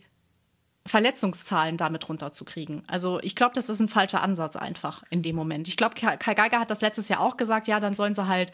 Verletzungszahlen 0.90 1.78
damit 1.78 2.10
runterzukriegen. 2.10 2.82
Also 2.88 3.20
ich 3.22 3.36
glaube, 3.36 3.54
das 3.54 3.70
ist 3.70 3.80
ein 3.80 3.90
falscher 3.90 4.24
Ansatz 4.24 4.56
einfach 4.56 5.04
in 5.12 5.22
dem 5.22 5.36
Moment. 5.36 5.68
Ich 5.68 5.78
glaube, 5.78 5.94
Kai 5.94 6.18
Geiger 6.18 6.60
hat 6.60 6.72
das 6.72 6.82
letztes 6.82 7.10
Jahr 7.10 7.20
auch 7.20 7.38
gesagt, 7.38 7.68
ja, 7.68 7.80
dann 7.80 7.94
sollen 7.94 8.16
sie 8.16 8.28
halt 8.28 8.52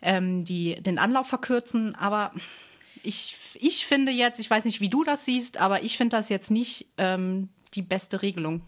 ähm, 0.00 0.42
die, 0.42 0.80
den 0.80 0.98
Anlauf 0.98 1.26
verkürzen. 1.26 1.94
Aber 1.94 2.32
ich, 3.02 3.36
ich 3.54 3.84
finde 3.84 4.10
jetzt, 4.10 4.40
ich 4.40 4.48
weiß 4.48 4.64
nicht, 4.64 4.80
wie 4.80 4.88
du 4.88 5.04
das 5.04 5.26
siehst, 5.26 5.58
aber 5.58 5.82
ich 5.82 5.98
finde 5.98 6.16
das 6.16 6.30
jetzt 6.30 6.50
nicht 6.50 6.86
ähm, 6.96 7.50
die 7.74 7.82
beste 7.82 8.22
Regelung. 8.22 8.62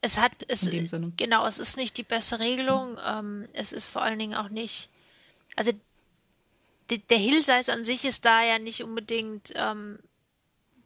Es 0.00 0.16
hat, 0.16 0.32
es, 0.48 0.70
genau, 1.18 1.46
es 1.46 1.58
ist 1.58 1.76
nicht 1.76 1.98
die 1.98 2.02
beste 2.02 2.40
Regelung. 2.40 2.96
Ähm, 3.06 3.46
es 3.52 3.74
ist 3.74 3.88
vor 3.88 4.00
allen 4.00 4.18
Dingen 4.18 4.34
auch 4.34 4.48
nicht, 4.48 4.88
also 5.54 5.72
der 6.90 7.18
Hillsize 7.18 7.70
an 7.70 7.84
sich 7.84 8.06
ist 8.06 8.24
da 8.24 8.42
ja 8.42 8.58
nicht 8.58 8.82
unbedingt 8.82 9.52
ähm, 9.54 9.98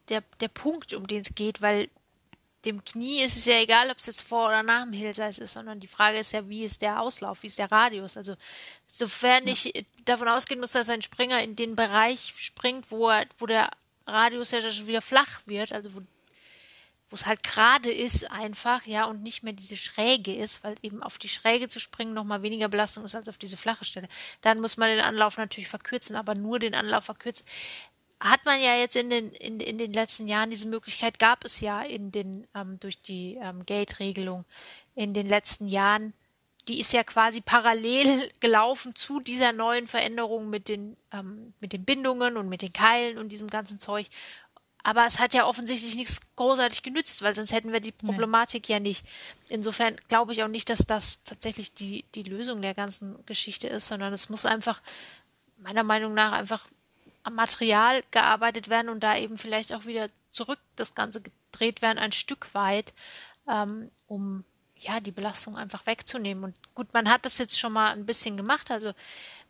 der, 0.09 0.23
der 0.39 0.47
Punkt, 0.47 0.93
um 0.93 1.07
den 1.07 1.21
es 1.21 1.35
geht, 1.35 1.61
weil 1.61 1.89
dem 2.65 2.83
Knie 2.83 3.21
ist 3.21 3.37
es 3.37 3.45
ja 3.45 3.59
egal, 3.59 3.89
ob 3.89 3.97
es 3.97 4.07
jetzt 4.07 4.21
vor 4.21 4.47
oder 4.47 4.63
nach 4.63 4.83
dem 4.83 4.93
Hillsize 4.93 5.41
ist, 5.41 5.53
sondern 5.53 5.79
die 5.79 5.87
Frage 5.87 6.17
ist 6.17 6.33
ja, 6.33 6.47
wie 6.49 6.63
ist 6.63 6.81
der 6.81 7.01
Auslauf, 7.01 7.43
wie 7.43 7.47
ist 7.47 7.59
der 7.59 7.71
Radius? 7.71 8.17
Also 8.17 8.35
sofern 8.85 9.45
ja. 9.45 9.53
ich 9.53 9.85
davon 10.05 10.27
ausgehen 10.27 10.59
muss, 10.59 10.71
dass 10.71 10.89
ein 10.89 11.01
Springer 11.01 11.41
in 11.41 11.55
den 11.55 11.75
Bereich 11.75 12.33
springt, 12.37 12.91
wo 12.91 13.09
er, 13.09 13.25
wo 13.37 13.45
der 13.45 13.69
Radius 14.05 14.51
ja 14.51 14.61
schon 14.69 14.87
wieder 14.87 15.01
flach 15.01 15.41
wird, 15.45 15.71
also 15.71 15.95
wo 15.95 16.01
wo 17.09 17.15
es 17.15 17.25
halt 17.25 17.41
gerade 17.41 17.89
ist 17.89 18.29
einfach, 18.29 18.85
ja, 18.85 19.05
und 19.05 19.23
nicht 19.23 19.41
mehr 19.41 19.53
diese 19.53 19.77
Schräge 19.77 20.35
ist, 20.35 20.63
weil 20.63 20.75
eben 20.81 21.01
auf 21.01 21.17
die 21.17 21.29
Schräge 21.29 21.69
zu 21.69 21.79
springen 21.79 22.13
nochmal 22.13 22.41
weniger 22.41 22.67
Belastung 22.67 23.05
ist 23.05 23.15
als 23.15 23.29
auf 23.29 23.37
diese 23.37 23.55
flache 23.55 23.85
Stelle. 23.85 24.09
Dann 24.41 24.59
muss 24.59 24.75
man 24.75 24.89
den 24.89 24.99
Anlauf 24.99 25.37
natürlich 25.37 25.69
verkürzen, 25.69 26.17
aber 26.17 26.35
nur 26.35 26.59
den 26.59 26.75
Anlauf 26.75 27.05
verkürzen 27.05 27.45
hat 28.19 28.45
man 28.45 28.59
ja 28.59 28.75
jetzt 28.75 28.95
in 28.95 29.09
den, 29.09 29.29
in, 29.31 29.59
in 29.59 29.77
den 29.77 29.93
letzten 29.93 30.27
Jahren, 30.27 30.49
diese 30.49 30.67
Möglichkeit 30.67 31.19
gab 31.19 31.45
es 31.45 31.61
ja 31.61 31.81
in 31.81 32.11
den, 32.11 32.47
ähm, 32.55 32.79
durch 32.79 33.01
die 33.01 33.37
ähm, 33.41 33.65
Gate-Regelung 33.65 34.45
in 34.95 35.13
den 35.13 35.27
letzten 35.27 35.67
Jahren. 35.67 36.13
Die 36.67 36.79
ist 36.79 36.93
ja 36.93 37.03
quasi 37.03 37.41
parallel 37.41 38.31
gelaufen 38.39 38.95
zu 38.95 39.19
dieser 39.19 39.53
neuen 39.53 39.87
Veränderung 39.87 40.49
mit 40.49 40.67
den, 40.67 40.97
ähm, 41.11 41.53
mit 41.61 41.73
den 41.73 41.85
Bindungen 41.85 42.37
und 42.37 42.49
mit 42.49 42.63
den 42.63 42.73
Keilen 42.73 43.19
und 43.19 43.29
diesem 43.29 43.49
ganzen 43.49 43.79
Zeug. 43.79 44.07
Aber 44.83 45.05
es 45.05 45.19
hat 45.19 45.33
ja 45.33 45.45
offensichtlich 45.45 45.95
nichts 45.95 46.21
großartig 46.37 46.81
genützt, 46.81 47.21
weil 47.21 47.35
sonst 47.35 47.51
hätten 47.51 47.71
wir 47.71 47.81
die 47.81 47.91
Problematik 47.91 48.69
nee. 48.69 48.75
ja 48.75 48.79
nicht. 48.79 49.05
Insofern 49.49 49.95
glaube 50.07 50.33
ich 50.33 50.43
auch 50.43 50.47
nicht, 50.47 50.69
dass 50.69 50.79
das 50.79 51.23
tatsächlich 51.23 51.73
die, 51.73 52.05
die 52.15 52.23
Lösung 52.23 52.61
der 52.61 52.73
ganzen 52.73 53.23
Geschichte 53.25 53.67
ist, 53.67 53.89
sondern 53.89 54.13
es 54.13 54.29
muss 54.29 54.45
einfach 54.45 54.81
meiner 55.57 55.83
Meinung 55.83 56.13
nach 56.13 56.31
einfach 56.31 56.65
am 57.27 57.35
Material 57.35 57.99
gearbeitet 58.11 58.69
werden 58.69 58.87
und 58.87 59.01
da 59.03 59.17
eben 59.17 59.37
vielleicht 59.37 59.73
auch 59.73 59.85
wieder 59.85 60.07
zurück 60.31 60.59
das 60.77 60.95
Ganze 60.95 61.21
gedreht 61.21 61.81
werden, 61.81 61.99
ein 61.99 62.13
Stück 62.13 62.53
weit, 62.53 62.93
ähm, 63.49 63.91
um 64.07 64.45
ja 64.77 65.01
die 65.01 65.11
Belastung 65.11 65.57
einfach 65.57 65.85
wegzunehmen. 65.85 66.45
Und 66.45 66.55
gut, 66.73 66.93
man 66.93 67.09
hat 67.09 67.25
das 67.25 67.37
jetzt 67.37 67.59
schon 67.59 67.73
mal 67.73 67.91
ein 67.91 68.05
bisschen 68.05 68.37
gemacht, 68.37 68.71
also 68.71 68.93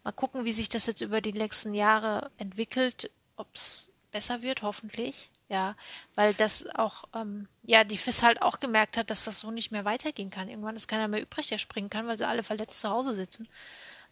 mal 0.04 0.12
gucken, 0.12 0.44
wie 0.44 0.54
sich 0.54 0.70
das 0.70 0.88
jetzt 0.88 1.02
über 1.02 1.22
die 1.22 1.34
nächsten 1.34 1.76
Jahre 1.76 2.32
entwickelt, 2.38 3.12
ob 3.36 3.48
es 3.54 3.92
besser 4.12 4.42
wird, 4.42 4.64
hoffentlich. 4.64 5.30
Ja, 5.48 5.76
weil 6.16 6.34
das 6.34 6.66
auch, 6.76 7.06
ähm, 7.14 7.48
ja, 7.64 7.84
die 7.84 7.98
FIS 7.98 8.22
halt 8.24 8.42
auch 8.42 8.60
gemerkt 8.60 8.98
hat, 8.98 9.12
dass 9.12 9.24
das 9.24 9.40
so 9.40 9.52
nicht 9.52 9.72
mehr 9.72 9.86
weitergehen 9.86 10.30
kann. 10.32 10.50
Irgendwann 10.50 10.76
ist 10.76 10.88
keiner 10.88 11.08
mehr 11.08 11.22
übrig, 11.22 11.48
der 11.48 11.58
springen 11.58 11.90
kann, 11.90 12.08
weil 12.08 12.18
sie 12.18 12.28
alle 12.28 12.44
verletzt 12.44 12.82
zu 12.82 12.90
Hause 12.90 13.14
sitzen 13.14 13.48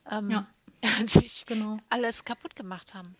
ähm, 0.09 0.29
ja. 0.29 0.47
und 0.99 1.09
sich 1.09 1.45
genau. 1.45 1.77
alles 1.89 2.23
kaputt 2.23 2.55
gemacht 2.55 2.93
haben. 2.93 3.17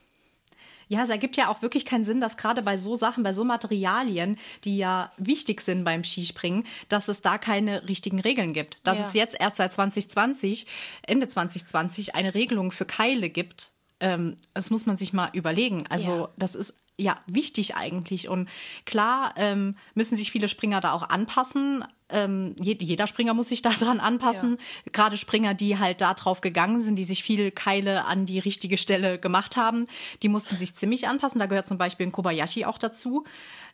Ja, 0.88 1.04
es 1.04 1.10
ergibt 1.10 1.38
ja 1.38 1.50
auch 1.50 1.62
wirklich 1.62 1.86
keinen 1.86 2.04
Sinn, 2.04 2.22
dass 2.22 2.38
gerade 2.38 2.62
bei 2.62 2.78
so 2.78 2.96
Sachen, 2.96 3.24
bei 3.24 3.34
so 3.34 3.44
Materialien, 3.44 4.38
die 4.64 4.78
ja 4.78 5.10
wichtig 5.18 5.62
sind 5.62 5.84
beim 5.84 6.04
Skispringen, 6.04 6.66
dass 6.90 7.08
es 7.08 7.22
da 7.22 7.38
keine 7.38 7.88
richtigen 7.88 8.20
Regeln 8.20 8.54
gibt. 8.54 8.80
Dass 8.84 9.00
ja. 9.00 9.06
es 9.06 9.14
jetzt 9.14 9.40
erst 9.40 9.58
seit 9.58 9.74
2020, 9.74 10.68
Ende 11.04 11.28
2020, 11.28 12.16
eine 12.16 12.34
Regelung 12.34 12.72
für 12.72 12.86
Keile 12.86 13.30
gibt, 13.30 13.72
ähm, 14.00 14.38
das 14.54 14.70
muss 14.72 14.86
man 14.86 14.98
sich 14.98 15.14
mal 15.14 15.30
überlegen. 15.34 15.86
Also 15.90 16.12
ja. 16.12 16.30
das 16.38 16.56
ist 16.56 16.76
ja 16.98 17.20
wichtig 17.28 17.76
eigentlich. 17.76 18.30
Und 18.30 18.50
klar 18.86 19.34
ähm, 19.38 19.76
müssen 19.94 20.16
sich 20.16 20.32
viele 20.32 20.48
Springer 20.48 20.82
da 20.82 20.94
auch 20.94 21.10
anpassen. 21.10 21.84
Ähm, 22.08 22.56
jeder 22.60 23.08
Springer 23.08 23.34
muss 23.34 23.50
sich 23.50 23.62
daran 23.62 24.00
anpassen. 24.00 24.58
Ja. 24.58 24.92
Gerade 24.94 25.18
Springer, 25.18 25.54
die 25.54 25.78
halt 25.78 26.02
da 26.02 26.14
drauf 26.14 26.42
gegangen 26.42 26.82
sind, 26.82 26.96
die 26.96 27.04
sich 27.04 27.24
viel 27.24 27.52
Keile 27.52 28.06
an 28.06 28.26
die 28.26 28.40
richtige 28.40 28.78
Stelle 28.78 29.20
gemacht 29.20 29.58
haben, 29.58 29.88
die 30.22 30.30
mussten 30.30 30.56
sich 30.56 30.76
ziemlich 30.76 31.08
anpassen. 31.08 31.40
Da 31.40 31.48
gehört 31.48 31.68
zum 31.68 31.78
Beispiel 31.78 32.08
ein 32.08 32.12
Kobayashi 32.12 32.66
auch 32.66 32.78
dazu, 32.78 33.26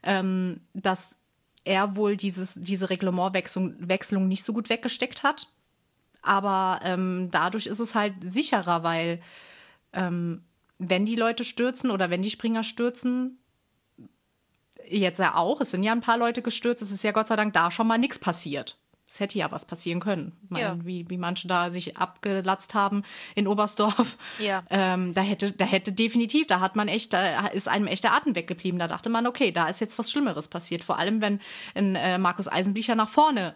ähm, 0.03 0.61
dass 0.73 1.17
er 1.63 1.95
wohl 1.95 2.17
dieses, 2.17 2.53
diese 2.55 2.89
Reglementwechslung 2.89 4.27
nicht 4.27 4.43
so 4.43 4.53
gut 4.53 4.69
weggesteckt 4.69 5.23
hat. 5.23 5.47
Aber 6.23 6.79
ähm, 6.83 7.29
dadurch 7.31 7.65
ist 7.67 7.79
es 7.79 7.95
halt 7.95 8.13
sicherer, 8.21 8.83
weil 8.83 9.21
ähm, 9.93 10.43
wenn 10.81 11.05
die 11.05 11.15
Leute 11.15 11.43
stürzen 11.43 11.91
oder 11.91 12.09
wenn 12.09 12.23
die 12.23 12.31
Springer 12.31 12.63
stürzen, 12.63 13.37
jetzt 14.87 15.19
ja 15.19 15.35
auch, 15.35 15.61
es 15.61 15.71
sind 15.71 15.83
ja 15.83 15.91
ein 15.91 16.01
paar 16.01 16.17
Leute 16.17 16.41
gestürzt, 16.41 16.81
es 16.81 16.91
ist 16.91 17.03
ja 17.03 17.11
Gott 17.11 17.27
sei 17.27 17.35
Dank 17.35 17.53
da 17.53 17.69
schon 17.69 17.87
mal 17.87 17.99
nichts 17.99 18.17
passiert. 18.17 18.77
Es 19.07 19.19
hätte 19.19 19.37
ja 19.37 19.51
was 19.51 19.65
passieren 19.65 19.99
können. 19.99 20.31
Ja. 20.55 20.77
wie, 20.83 21.07
wie 21.09 21.17
manche 21.17 21.47
da 21.47 21.69
sich 21.69 21.97
abgelatzt 21.97 22.73
haben 22.73 23.03
in 23.35 23.45
Oberstdorf. 23.45 24.17
Ja. 24.39 24.63
Ähm, 24.69 25.13
da, 25.13 25.21
hätte, 25.21 25.51
da 25.51 25.65
hätte 25.65 25.91
definitiv, 25.91 26.47
da 26.47 26.61
hat 26.61 26.77
man 26.77 26.87
echt, 26.87 27.11
da 27.11 27.47
ist 27.47 27.67
einem 27.67 27.87
echt 27.87 28.05
der 28.05 28.13
Atem 28.13 28.35
weggeblieben. 28.35 28.79
Da 28.79 28.87
dachte 28.87 29.09
man, 29.09 29.27
okay, 29.27 29.51
da 29.51 29.67
ist 29.67 29.81
jetzt 29.81 29.99
was 29.99 30.09
Schlimmeres 30.09 30.47
passiert. 30.47 30.83
Vor 30.83 30.97
allem, 30.97 31.19
wenn 31.19 31.41
ein 31.75 31.95
äh, 31.95 32.17
Markus 32.17 32.47
Eisenbücher 32.47 32.95
nach 32.95 33.09
vorne 33.09 33.53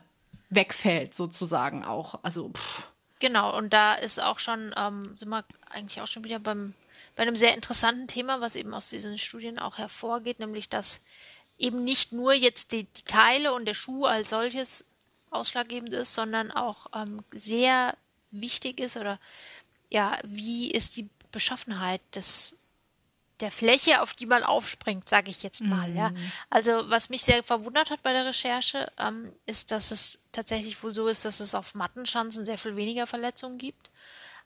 wegfällt, 0.49 1.13
sozusagen 1.13 1.85
auch. 1.85 2.19
Also, 2.21 2.49
pff. 2.49 2.89
Genau, 3.19 3.57
und 3.57 3.71
da 3.71 3.93
ist 3.93 4.21
auch 4.21 4.39
schon, 4.39 4.75
ähm, 4.77 5.15
sind 5.15 5.29
wir 5.29 5.45
eigentlich 5.71 6.01
auch 6.01 6.07
schon 6.07 6.25
wieder 6.25 6.39
beim 6.39 6.73
bei 7.15 7.23
einem 7.23 7.35
sehr 7.35 7.53
interessanten 7.53 8.07
Thema, 8.07 8.41
was 8.41 8.55
eben 8.55 8.73
aus 8.73 8.89
diesen 8.89 9.17
Studien 9.17 9.59
auch 9.59 9.77
hervorgeht, 9.77 10.39
nämlich 10.39 10.69
dass 10.69 11.01
eben 11.57 11.83
nicht 11.83 12.11
nur 12.11 12.33
jetzt 12.33 12.71
die, 12.71 12.83
die 12.83 13.03
Keile 13.03 13.53
und 13.53 13.65
der 13.65 13.73
Schuh 13.73 14.05
als 14.05 14.29
solches 14.29 14.85
ausschlaggebend 15.29 15.93
ist, 15.93 16.13
sondern 16.13 16.51
auch 16.51 16.87
ähm, 16.93 17.23
sehr 17.31 17.97
wichtig 18.31 18.79
ist 18.79 18.97
oder 18.97 19.19
ja, 19.89 20.17
wie 20.23 20.71
ist 20.71 20.97
die 20.97 21.09
Beschaffenheit 21.31 22.01
des 22.13 22.57
der 23.41 23.51
Fläche, 23.51 24.01
auf 24.01 24.13
die 24.13 24.27
man 24.27 24.43
aufspringt, 24.43 25.09
sage 25.09 25.29
ich 25.29 25.43
jetzt 25.43 25.61
mal. 25.61 25.89
Mhm. 25.89 25.97
Ja. 25.97 26.11
Also 26.49 26.89
was 26.89 27.09
mich 27.09 27.23
sehr 27.23 27.43
verwundert 27.43 27.89
hat 27.89 28.01
bei 28.01 28.13
der 28.13 28.25
Recherche, 28.25 28.89
ähm, 28.97 29.33
ist, 29.45 29.71
dass 29.71 29.91
es 29.91 30.19
tatsächlich 30.31 30.81
wohl 30.83 30.93
so 30.93 31.07
ist, 31.07 31.25
dass 31.25 31.41
es 31.41 31.53
auf 31.53 31.75
Mattenschanzen 31.75 32.45
sehr 32.45 32.57
viel 32.57 32.77
weniger 32.77 33.07
Verletzungen 33.07 33.57
gibt, 33.57 33.89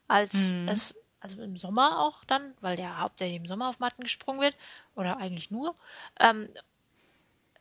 als 0.07 0.53
mhm. 0.53 0.67
es 0.69 0.95
also 1.19 1.41
im 1.41 1.55
Sommer 1.55 1.99
auch 1.99 2.23
dann, 2.25 2.53
weil 2.61 2.79
ja 2.79 2.99
hauptsächlich 2.99 3.37
im 3.37 3.45
Sommer 3.45 3.69
auf 3.69 3.79
Matten 3.79 4.03
gesprungen 4.03 4.41
wird, 4.41 4.55
oder 4.95 5.17
eigentlich 5.17 5.51
nur, 5.51 5.75
ähm, 6.19 6.49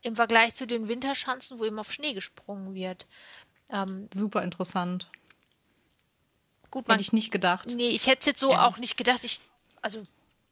im 0.03 0.17
Vergleich 0.17 0.55
zu 0.55 0.67
den 0.67 0.89
Winterschanzen, 0.89 1.59
wo 1.59 1.65
eben 1.65 1.79
auf 1.79 1.93
Schnee 1.93 2.15
gesprungen 2.15 2.75
wird. 2.75 3.07
Ähm, 3.71 4.09
Super 4.15 4.43
interessant. 4.43 5.11
Gut, 6.71 6.87
man, 6.87 6.95
hätte 6.95 7.03
ich 7.03 7.13
nicht 7.13 7.31
gedacht. 7.31 7.67
Nee, 7.67 7.89
ich 7.89 8.07
hätte 8.07 8.21
es 8.21 8.27
jetzt 8.27 8.41
so 8.41 8.53
ja. 8.53 8.67
auch 8.67 8.79
nicht 8.79 8.97
gedacht. 8.97 9.25
Ich, 9.25 9.41
also 9.83 10.03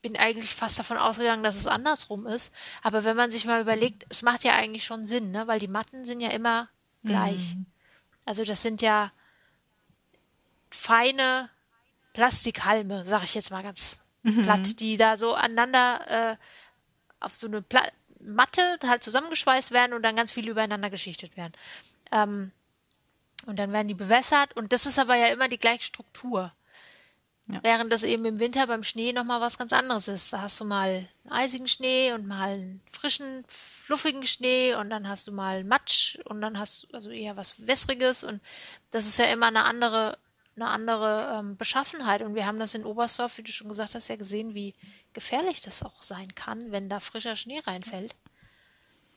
bin 0.03 0.17
eigentlich 0.17 0.55
fast 0.55 0.79
davon 0.79 0.97
ausgegangen, 0.97 1.43
dass 1.43 1.57
es 1.57 1.67
andersrum 1.67 2.27
ist. 2.27 2.53
Aber 2.83 3.05
wenn 3.05 3.17
man 3.17 3.31
sich 3.31 3.45
mal 3.45 3.61
überlegt, 3.61 4.07
es 4.09 4.23
macht 4.23 4.45
ja 4.45 4.55
eigentlich 4.55 4.85
schon 4.85 5.07
Sinn, 5.07 5.31
ne? 5.31 5.47
weil 5.47 5.59
die 5.59 5.69
Matten 5.69 6.05
sind 6.05 6.21
ja 6.21 6.31
immer 6.31 6.69
gleich. 7.05 7.55
Mhm. 7.55 7.67
Also 8.25 8.45
das 8.45 8.63
sind 8.63 8.83
ja 8.83 9.11
feine 10.71 11.51
Plastikhalme, 12.17 13.05
sag 13.05 13.25
ich 13.25 13.35
jetzt 13.35 13.51
mal 13.51 13.63
ganz 13.63 14.01
mhm. 14.23 14.43
platt, 14.43 14.81
die 14.81 14.97
da 14.97 15.19
so 15.19 15.35
aneinander 15.35 16.33
äh, 16.33 16.37
auf 17.21 17.35
so 17.35 17.47
eine 17.47 17.61
Pla 17.61 17.83
Matte 18.21 18.79
halt 18.87 19.05
zusammengeschweißt 19.05 19.71
werden 19.71 19.93
und 19.93 20.03
dann 20.03 20.17
ganz 20.17 20.33
viel 20.33 20.49
übereinander 20.49 20.89
geschichtet 20.89 21.37
werden. 21.37 21.53
Ähm, 22.11 22.53
und 23.45 23.59
dann 23.59 23.71
werden 23.71 23.89
die 23.89 23.95
bewässert 23.95 24.57
und 24.57 24.73
das 24.73 24.87
ist 24.87 24.99
aber 24.99 25.15
ja 25.17 25.27
immer 25.27 25.49
die 25.49 25.59
gleiche 25.59 25.85
Struktur. 25.85 26.55
Ja. 27.49 27.63
Während 27.63 27.93
das 27.93 28.03
eben 28.03 28.25
im 28.25 28.41
Winter 28.41 28.67
beim 28.67 28.83
Schnee 28.83 29.13
nochmal 29.13 29.43
was 29.43 29.59
ganz 29.59 29.75
anderes 29.75 30.09
ist. 30.09 30.33
Da 30.33 30.41
hast 30.41 30.59
du 30.59 30.65
mal 30.65 31.07
einen 31.25 31.33
eisigen 31.33 31.69
Schnee 31.69 32.15
und 32.15 32.27
mal 32.27 32.55
einen 32.55 32.81
frischen, 32.91 33.45
fluffigen 33.47 34.25
Schnee 34.25 34.75
und 34.75 34.89
dann 34.89 35.07
hast 35.07 35.29
du 35.29 35.33
mal 35.33 35.65
Matsch 35.65 36.17
und 36.25 36.41
dann 36.41 36.59
hast 36.59 36.85
du 36.85 36.89
also 36.95 37.11
eher 37.11 37.37
was 37.37 37.67
Wässriges 37.67 38.25
und 38.25 38.41
das 38.91 39.05
ist 39.05 39.19
ja 39.19 39.27
immer 39.27 39.49
eine 39.49 39.65
andere, 39.65 40.19
eine 40.57 40.69
andere 40.69 41.43
ähm, 41.45 41.57
Beschaffenheit. 41.57 42.23
Und 42.23 42.35
wir 42.35 42.47
haben 42.47 42.59
das 42.59 42.75
in 42.75 42.85
Oberstdorf, 42.85 43.39
wie 43.39 43.43
du 43.43 43.53
schon 43.53 43.69
gesagt 43.69 43.95
hast, 43.95 44.09
ja 44.09 44.17
gesehen, 44.17 44.55
wie 44.55 44.75
gefährlich 45.13 45.61
das 45.61 45.83
auch 45.83 46.03
sein 46.03 46.35
kann, 46.35 46.73
wenn 46.73 46.89
da 46.89 47.01
frischer 47.01 47.37
Schnee 47.37 47.61
reinfällt. 47.61 48.15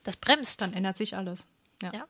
Das 0.04 0.18
bremst. 0.18 0.62
Dann 0.62 0.74
ändert 0.74 0.98
sich 0.98 1.16
alles. 1.16 1.48
ja. 1.82 1.92
ja. 1.94 2.06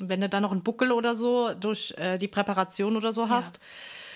Wenn 0.00 0.22
du 0.22 0.28
dann 0.28 0.42
noch 0.42 0.52
einen 0.52 0.62
Buckel 0.62 0.90
oder 0.90 1.14
so 1.14 1.52
durch 1.52 1.94
äh, 1.98 2.16
die 2.16 2.26
Präparation 2.26 2.96
oder 2.96 3.12
so 3.12 3.28
hast, 3.28 3.58
ja. 3.58 3.62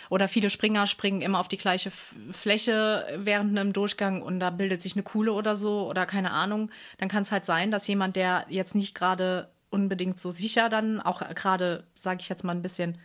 Oder 0.08 0.28
viele 0.28 0.50
Springer 0.50 0.86
springen 0.86 1.20
immer 1.20 1.40
auf 1.40 1.48
die 1.48 1.56
gleiche 1.56 1.90
Fläche 2.32 3.06
während 3.18 3.58
einem 3.58 3.72
Durchgang 3.72 4.22
und 4.22 4.40
da 4.40 4.50
bildet 4.50 4.82
sich 4.82 4.94
eine 4.94 5.02
Kuhle 5.02 5.32
oder 5.32 5.56
so 5.56 5.88
oder 5.88 6.06
keine 6.06 6.30
Ahnung. 6.30 6.70
Dann 6.98 7.08
kann 7.08 7.22
es 7.22 7.32
halt 7.32 7.44
sein, 7.44 7.70
dass 7.70 7.86
jemand, 7.86 8.16
der 8.16 8.46
jetzt 8.48 8.74
nicht 8.74 8.94
gerade 8.94 9.50
unbedingt 9.70 10.20
so 10.20 10.30
sicher 10.30 10.68
dann, 10.68 11.00
auch 11.00 11.22
gerade, 11.34 11.84
sage 11.98 12.20
ich 12.20 12.28
jetzt 12.28 12.44
mal 12.44 12.54
ein 12.54 12.62
bisschen, 12.62 12.98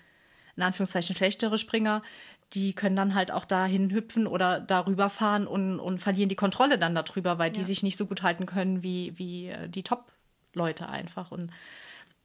in 0.56 0.64
Anführungszeichen 0.64 1.16
schlechtere 1.16 1.58
Springer, 1.58 2.02
die 2.54 2.74
können 2.74 2.96
dann 2.96 3.16
halt 3.16 3.32
auch 3.32 3.46
dahin 3.46 3.92
hüpfen 3.92 4.28
oder 4.28 4.60
darüber 4.60 5.10
fahren 5.10 5.48
und, 5.48 5.80
und 5.80 6.00
verlieren 6.00 6.30
die 6.30 6.36
Kontrolle 6.36 6.78
dann 6.78 6.96
darüber, 6.96 7.38
weil 7.38 7.52
die 7.52 7.64
sich 7.64 7.82
nicht 7.82 7.98
so 7.98 8.06
gut 8.06 8.24
halten 8.24 8.46
können 8.46 8.84
wie, 8.84 9.18
wie 9.18 9.48
äh, 9.48 9.70
die 9.70 9.84
Top-Leute 9.84 10.90
einfach. 10.90 11.32
Und 11.32 11.50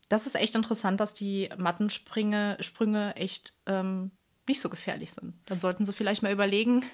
das 0.08 0.26
ist 0.26 0.34
echt 0.34 0.54
interessant, 0.54 1.00
dass 1.00 1.14
die 1.14 1.48
Mattensprünge 1.56 2.56
Sprünge 2.60 3.14
echt 3.16 3.52
ähm, 3.66 4.10
nicht 4.48 4.60
so 4.60 4.68
gefährlich 4.68 5.12
sind. 5.12 5.34
Dann 5.46 5.60
sollten 5.60 5.84
sie 5.84 5.92
vielleicht 5.92 6.22
mal 6.22 6.32
überlegen, 6.32 6.84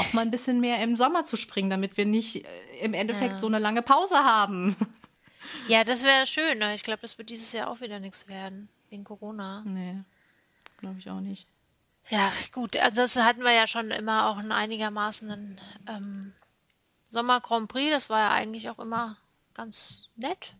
auch 0.00 0.12
mal 0.12 0.22
ein 0.22 0.30
bisschen 0.30 0.60
mehr 0.60 0.82
im 0.82 0.96
Sommer 0.96 1.24
zu 1.24 1.36
springen, 1.36 1.70
damit 1.70 1.96
wir 1.96 2.06
nicht 2.06 2.44
äh, 2.44 2.48
im 2.82 2.94
Endeffekt 2.94 3.34
ja. 3.34 3.38
so 3.38 3.46
eine 3.46 3.58
lange 3.58 3.82
Pause 3.82 4.18
haben. 4.18 4.76
Ja, 5.68 5.84
das 5.84 6.04
wäre 6.04 6.26
schön. 6.26 6.58
Ne? 6.58 6.74
Ich 6.74 6.82
glaube, 6.82 7.00
das 7.02 7.18
wird 7.18 7.30
dieses 7.30 7.52
Jahr 7.52 7.68
auch 7.68 7.80
wieder 7.80 7.98
nichts 7.98 8.28
werden, 8.28 8.68
wegen 8.90 9.04
Corona. 9.04 9.62
Nee, 9.66 9.96
glaube 10.80 10.98
ich 10.98 11.10
auch 11.10 11.20
nicht. 11.20 11.46
Ja, 12.08 12.32
gut. 12.52 12.76
Ansonsten 12.76 13.24
hatten 13.24 13.42
wir 13.42 13.52
ja 13.52 13.66
schon 13.66 13.90
immer 13.90 14.28
auch 14.28 14.38
einen 14.38 14.52
einigermaßen 14.52 15.30
einen, 15.30 15.60
ähm, 15.86 16.32
Sommer 17.08 17.40
Grand 17.40 17.68
Prix. 17.68 17.90
Das 17.90 18.08
war 18.08 18.20
ja 18.20 18.30
eigentlich 18.30 18.70
auch 18.70 18.78
immer 18.78 19.16
ganz 19.54 20.08
nett. 20.16 20.54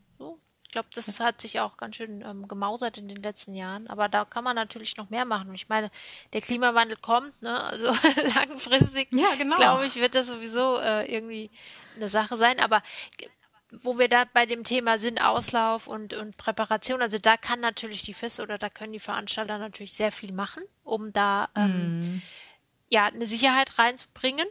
Ich 0.71 0.73
glaube, 0.73 0.87
das 0.93 1.19
hat 1.19 1.41
sich 1.41 1.59
auch 1.59 1.75
ganz 1.75 1.97
schön 1.97 2.21
ähm, 2.21 2.47
gemausert 2.47 2.97
in 2.97 3.09
den 3.09 3.21
letzten 3.21 3.55
Jahren. 3.55 3.89
Aber 3.89 4.07
da 4.07 4.23
kann 4.23 4.45
man 4.45 4.55
natürlich 4.55 4.95
noch 4.95 5.09
mehr 5.09 5.25
machen. 5.25 5.49
Und 5.49 5.55
ich 5.55 5.67
meine, 5.67 5.91
der 6.31 6.39
Klimawandel 6.39 6.95
kommt, 6.95 7.41
ne? 7.41 7.61
Also 7.61 7.87
langfristig, 8.35 9.09
ja, 9.11 9.35
genau. 9.37 9.57
glaube 9.57 9.85
ich, 9.85 9.97
wird 9.97 10.15
das 10.15 10.27
sowieso 10.27 10.77
äh, 10.77 11.13
irgendwie 11.13 11.51
eine 11.97 12.07
Sache 12.07 12.37
sein. 12.37 12.61
Aber 12.61 12.81
wo 13.71 13.97
wir 13.97 14.09
da 14.09 14.25
bei 14.25 14.45
dem 14.45 14.63
Thema 14.63 14.97
sind, 14.97 15.21
Auslauf 15.21 15.87
und, 15.87 16.13
und 16.13 16.37
Präparation, 16.37 17.01
also 17.01 17.17
da 17.17 17.37
kann 17.37 17.61
natürlich 17.61 18.03
die 18.03 18.13
FIS 18.13 18.39
oder 18.39 18.57
da 18.57 18.69
können 18.69 18.93
die 18.93 18.99
Veranstalter 18.99 19.57
natürlich 19.57 19.93
sehr 19.93 20.11
viel 20.11 20.33
machen, 20.33 20.63
um 20.83 21.13
da 21.13 21.49
ähm, 21.55 21.99
mm. 21.99 22.21
ja 22.89 23.05
eine 23.05 23.27
Sicherheit 23.27 23.79
reinzubringen. 23.79 24.47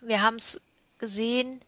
Wir 0.00 0.22
haben 0.22 0.36
es 0.36 0.60
gesehen, 0.98 1.60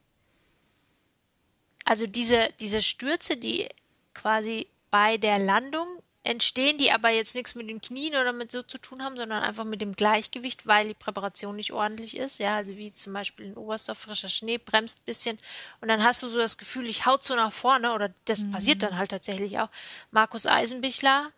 also 1.84 2.06
diese, 2.06 2.50
diese 2.60 2.80
Stürze, 2.80 3.36
die 3.36 3.68
quasi 4.14 4.68
bei 4.90 5.18
der 5.18 5.38
Landung 5.38 5.86
entstehen, 6.26 6.78
die 6.78 6.92
aber 6.92 7.10
jetzt 7.10 7.34
nichts 7.34 7.54
mit 7.54 7.68
den 7.68 7.80
Knien 7.80 8.14
oder 8.14 8.32
mit 8.32 8.50
so 8.52 8.62
zu 8.62 8.78
tun 8.78 9.02
haben, 9.02 9.16
sondern 9.16 9.42
einfach 9.42 9.64
mit 9.64 9.80
dem 9.80 9.94
Gleichgewicht, 9.94 10.66
weil 10.66 10.88
die 10.88 10.94
Präparation 10.94 11.56
nicht 11.56 11.72
ordentlich 11.72 12.16
ist. 12.16 12.38
Ja, 12.38 12.56
also 12.56 12.76
wie 12.76 12.92
zum 12.92 13.12
Beispiel 13.12 13.46
in 13.46 13.56
Oberstdorf 13.56 13.98
frischer 13.98 14.28
Schnee 14.28 14.58
bremst 14.58 15.00
ein 15.00 15.04
bisschen 15.06 15.38
und 15.80 15.88
dann 15.88 16.04
hast 16.04 16.22
du 16.22 16.28
so 16.28 16.38
das 16.38 16.58
Gefühl, 16.58 16.86
ich 16.86 17.06
haut 17.06 17.22
so 17.22 17.34
nach 17.34 17.52
vorne 17.52 17.92
oder 17.92 18.12
das 18.24 18.44
mhm. 18.44 18.50
passiert 18.50 18.82
dann 18.82 18.98
halt 18.98 19.10
tatsächlich 19.10 19.58
auch. 19.58 19.68
Markus 20.10 20.46
Eisenbichler, 20.46 21.30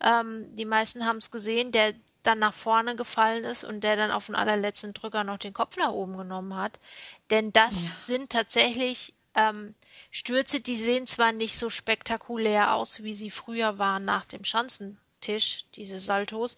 ähm, 0.00 0.54
die 0.54 0.66
meisten 0.66 1.06
haben 1.06 1.18
es 1.18 1.30
gesehen, 1.30 1.72
der 1.72 1.94
dann 2.22 2.38
nach 2.38 2.54
vorne 2.54 2.96
gefallen 2.96 3.44
ist 3.44 3.64
und 3.64 3.84
der 3.84 3.96
dann 3.96 4.10
auf 4.10 4.26
den 4.26 4.34
allerletzten 4.34 4.94
Drücker 4.94 5.24
noch 5.24 5.38
den 5.38 5.52
Kopf 5.52 5.76
nach 5.76 5.90
oben 5.90 6.16
genommen 6.16 6.56
hat. 6.56 6.78
Denn 7.30 7.52
das 7.52 7.88
ja. 7.88 7.92
sind 7.98 8.30
tatsächlich 8.30 9.14
ähm, 9.34 9.74
Stürze, 10.10 10.60
die 10.60 10.76
sehen 10.76 11.06
zwar 11.06 11.32
nicht 11.32 11.58
so 11.58 11.70
spektakulär 11.70 12.74
aus, 12.74 13.02
wie 13.02 13.14
sie 13.14 13.30
früher 13.30 13.78
waren 13.78 14.04
nach 14.04 14.24
dem 14.24 14.44
Schanzentisch, 14.44 15.66
diese 15.74 15.98
Saltos, 15.98 16.56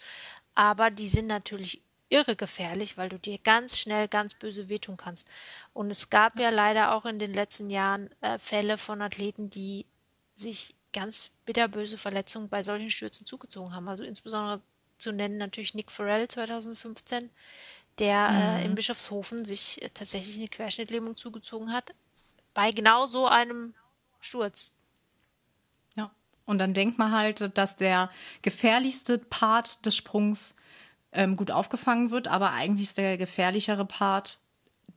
aber 0.54 0.90
die 0.90 1.08
sind 1.08 1.26
natürlich 1.26 1.82
irre 2.08 2.36
gefährlich, 2.36 2.96
weil 2.96 3.08
du 3.08 3.18
dir 3.18 3.38
ganz 3.38 3.78
schnell 3.78 4.08
ganz 4.08 4.34
böse 4.34 4.68
wehtun 4.68 4.96
kannst. 4.96 5.28
Und 5.72 5.90
es 5.90 6.08
gab 6.10 6.38
ja 6.38 6.50
leider 6.50 6.94
auch 6.94 7.04
in 7.04 7.18
den 7.18 7.32
letzten 7.32 7.68
Jahren 7.68 8.10
äh, 8.20 8.38
Fälle 8.38 8.78
von 8.78 9.02
Athleten, 9.02 9.50
die 9.50 9.86
sich 10.36 10.74
ganz 10.92 11.30
bitterböse 11.44 11.98
Verletzungen 11.98 12.48
bei 12.48 12.62
solchen 12.62 12.90
Stürzen 12.90 13.26
zugezogen 13.26 13.74
haben. 13.74 13.88
Also 13.88 14.04
insbesondere 14.04 14.60
zu 14.98 15.12
nennen 15.12 15.36
natürlich 15.36 15.74
Nick 15.74 15.90
Farrell 15.90 16.28
2015, 16.28 17.30
der 17.98 18.28
mhm. 18.28 18.36
äh, 18.36 18.64
in 18.64 18.74
Bischofshofen 18.74 19.44
sich 19.44 19.82
äh, 19.82 19.90
tatsächlich 19.92 20.36
eine 20.36 20.48
Querschnittlähmung 20.48 21.16
zugezogen 21.16 21.72
hat, 21.72 21.92
bei 22.56 22.72
genau 22.72 23.06
so 23.06 23.28
einem 23.28 23.74
Sturz. 24.18 24.74
Ja, 25.94 26.10
und 26.46 26.58
dann 26.58 26.74
denkt 26.74 26.98
man 26.98 27.12
halt, 27.12 27.56
dass 27.56 27.76
der 27.76 28.10
gefährlichste 28.42 29.18
Part 29.18 29.84
des 29.84 29.94
Sprungs 29.94 30.56
ähm, 31.12 31.36
gut 31.36 31.50
aufgefangen 31.50 32.10
wird, 32.10 32.26
aber 32.26 32.52
eigentlich 32.52 32.88
ist 32.88 32.98
der 32.98 33.18
gefährlichere 33.18 33.84
Part 33.84 34.40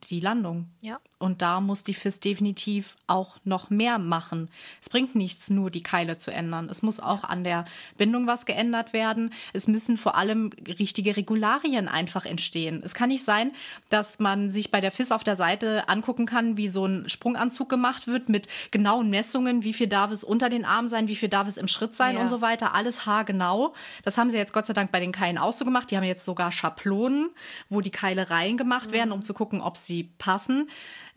die 0.04 0.20
Landung. 0.20 0.70
Ja. 0.80 1.00
Und 1.20 1.42
da 1.42 1.60
muss 1.60 1.84
die 1.84 1.92
FIS 1.92 2.18
definitiv 2.18 2.96
auch 3.06 3.36
noch 3.44 3.68
mehr 3.68 3.98
machen. 3.98 4.48
Es 4.80 4.88
bringt 4.88 5.14
nichts, 5.14 5.50
nur 5.50 5.70
die 5.70 5.82
Keile 5.82 6.16
zu 6.16 6.32
ändern. 6.32 6.68
Es 6.70 6.80
muss 6.80 6.98
auch 6.98 7.24
an 7.24 7.44
der 7.44 7.66
Bindung 7.98 8.26
was 8.26 8.46
geändert 8.46 8.94
werden. 8.94 9.34
Es 9.52 9.68
müssen 9.68 9.98
vor 9.98 10.14
allem 10.14 10.50
richtige 10.66 11.18
Regularien 11.18 11.88
einfach 11.88 12.24
entstehen. 12.24 12.80
Es 12.82 12.94
kann 12.94 13.10
nicht 13.10 13.22
sein, 13.22 13.52
dass 13.90 14.18
man 14.18 14.50
sich 14.50 14.70
bei 14.70 14.80
der 14.80 14.90
FIS 14.90 15.12
auf 15.12 15.22
der 15.22 15.36
Seite 15.36 15.90
angucken 15.90 16.24
kann, 16.24 16.56
wie 16.56 16.68
so 16.68 16.86
ein 16.86 17.06
Sprunganzug 17.10 17.68
gemacht 17.68 18.06
wird 18.06 18.30
mit 18.30 18.48
genauen 18.70 19.10
Messungen, 19.10 19.62
wie 19.62 19.74
viel 19.74 19.88
darf 19.88 20.12
es 20.12 20.24
unter 20.24 20.48
den 20.48 20.64
Armen 20.64 20.88
sein, 20.88 21.06
wie 21.06 21.16
viel 21.16 21.28
darf 21.28 21.46
es 21.46 21.58
im 21.58 21.68
Schritt 21.68 21.94
sein 21.94 22.14
ja. 22.14 22.22
und 22.22 22.30
so 22.30 22.40
weiter. 22.40 22.72
Alles 22.74 23.04
haargenau. 23.04 23.74
Das 24.04 24.16
haben 24.16 24.30
sie 24.30 24.38
jetzt 24.38 24.54
Gott 24.54 24.64
sei 24.64 24.72
Dank 24.72 24.90
bei 24.90 25.00
den 25.00 25.12
Keilen 25.12 25.36
auch 25.36 25.52
so 25.52 25.66
gemacht. 25.66 25.90
Die 25.90 25.98
haben 25.98 26.04
jetzt 26.04 26.24
sogar 26.24 26.50
Schablonen, 26.50 27.28
wo 27.68 27.82
die 27.82 27.90
Keile 27.90 28.30
reingemacht 28.30 28.88
mhm. 28.88 28.92
werden, 28.92 29.12
um 29.12 29.22
zu 29.22 29.34
gucken, 29.34 29.60
ob 29.60 29.76
sie 29.76 30.04
passen. 30.16 30.70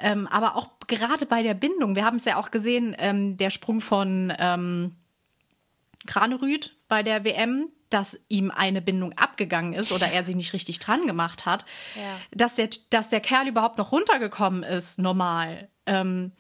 Ähm, 0.04 0.28
aber 0.28 0.58
auch 0.58 0.68
gerade 0.86 1.26
bei 1.26 1.44
der 1.44 1.54
Bindung, 1.54 1.96
wir 1.96 2.04
haben 2.04 2.18
es 2.18 2.26
ja 2.26 2.36
auch 2.36 2.52
gesehen, 2.52 2.94
ähm, 3.00 3.38
der 3.38 3.50
Sprung 3.50 3.80
von 3.80 4.34
ähm, 4.38 4.98
Kranerüth 6.06 6.76
bei 6.90 7.04
der 7.04 7.24
WM, 7.24 7.70
dass 7.90 8.20
ihm 8.28 8.52
eine 8.52 8.82
Bindung 8.82 9.14
abgegangen 9.14 9.72
ist 9.72 9.94
oder 9.94 10.08
er 10.12 10.26
sich 10.26 10.36
nicht 10.36 10.52
richtig 10.52 10.80
dran 10.80 11.08
gemacht 11.08 11.46
hat, 11.46 11.64
ja. 11.96 12.20
dass, 12.32 12.56
der, 12.56 12.70
dass 12.90 13.08
der 13.08 13.22
Kerl 13.22 13.48
überhaupt 13.48 13.78
noch 13.78 13.94
runtergekommen 13.94 14.64
ist, 14.64 15.00
normal. 15.00 15.70
Ähm, 15.86 16.34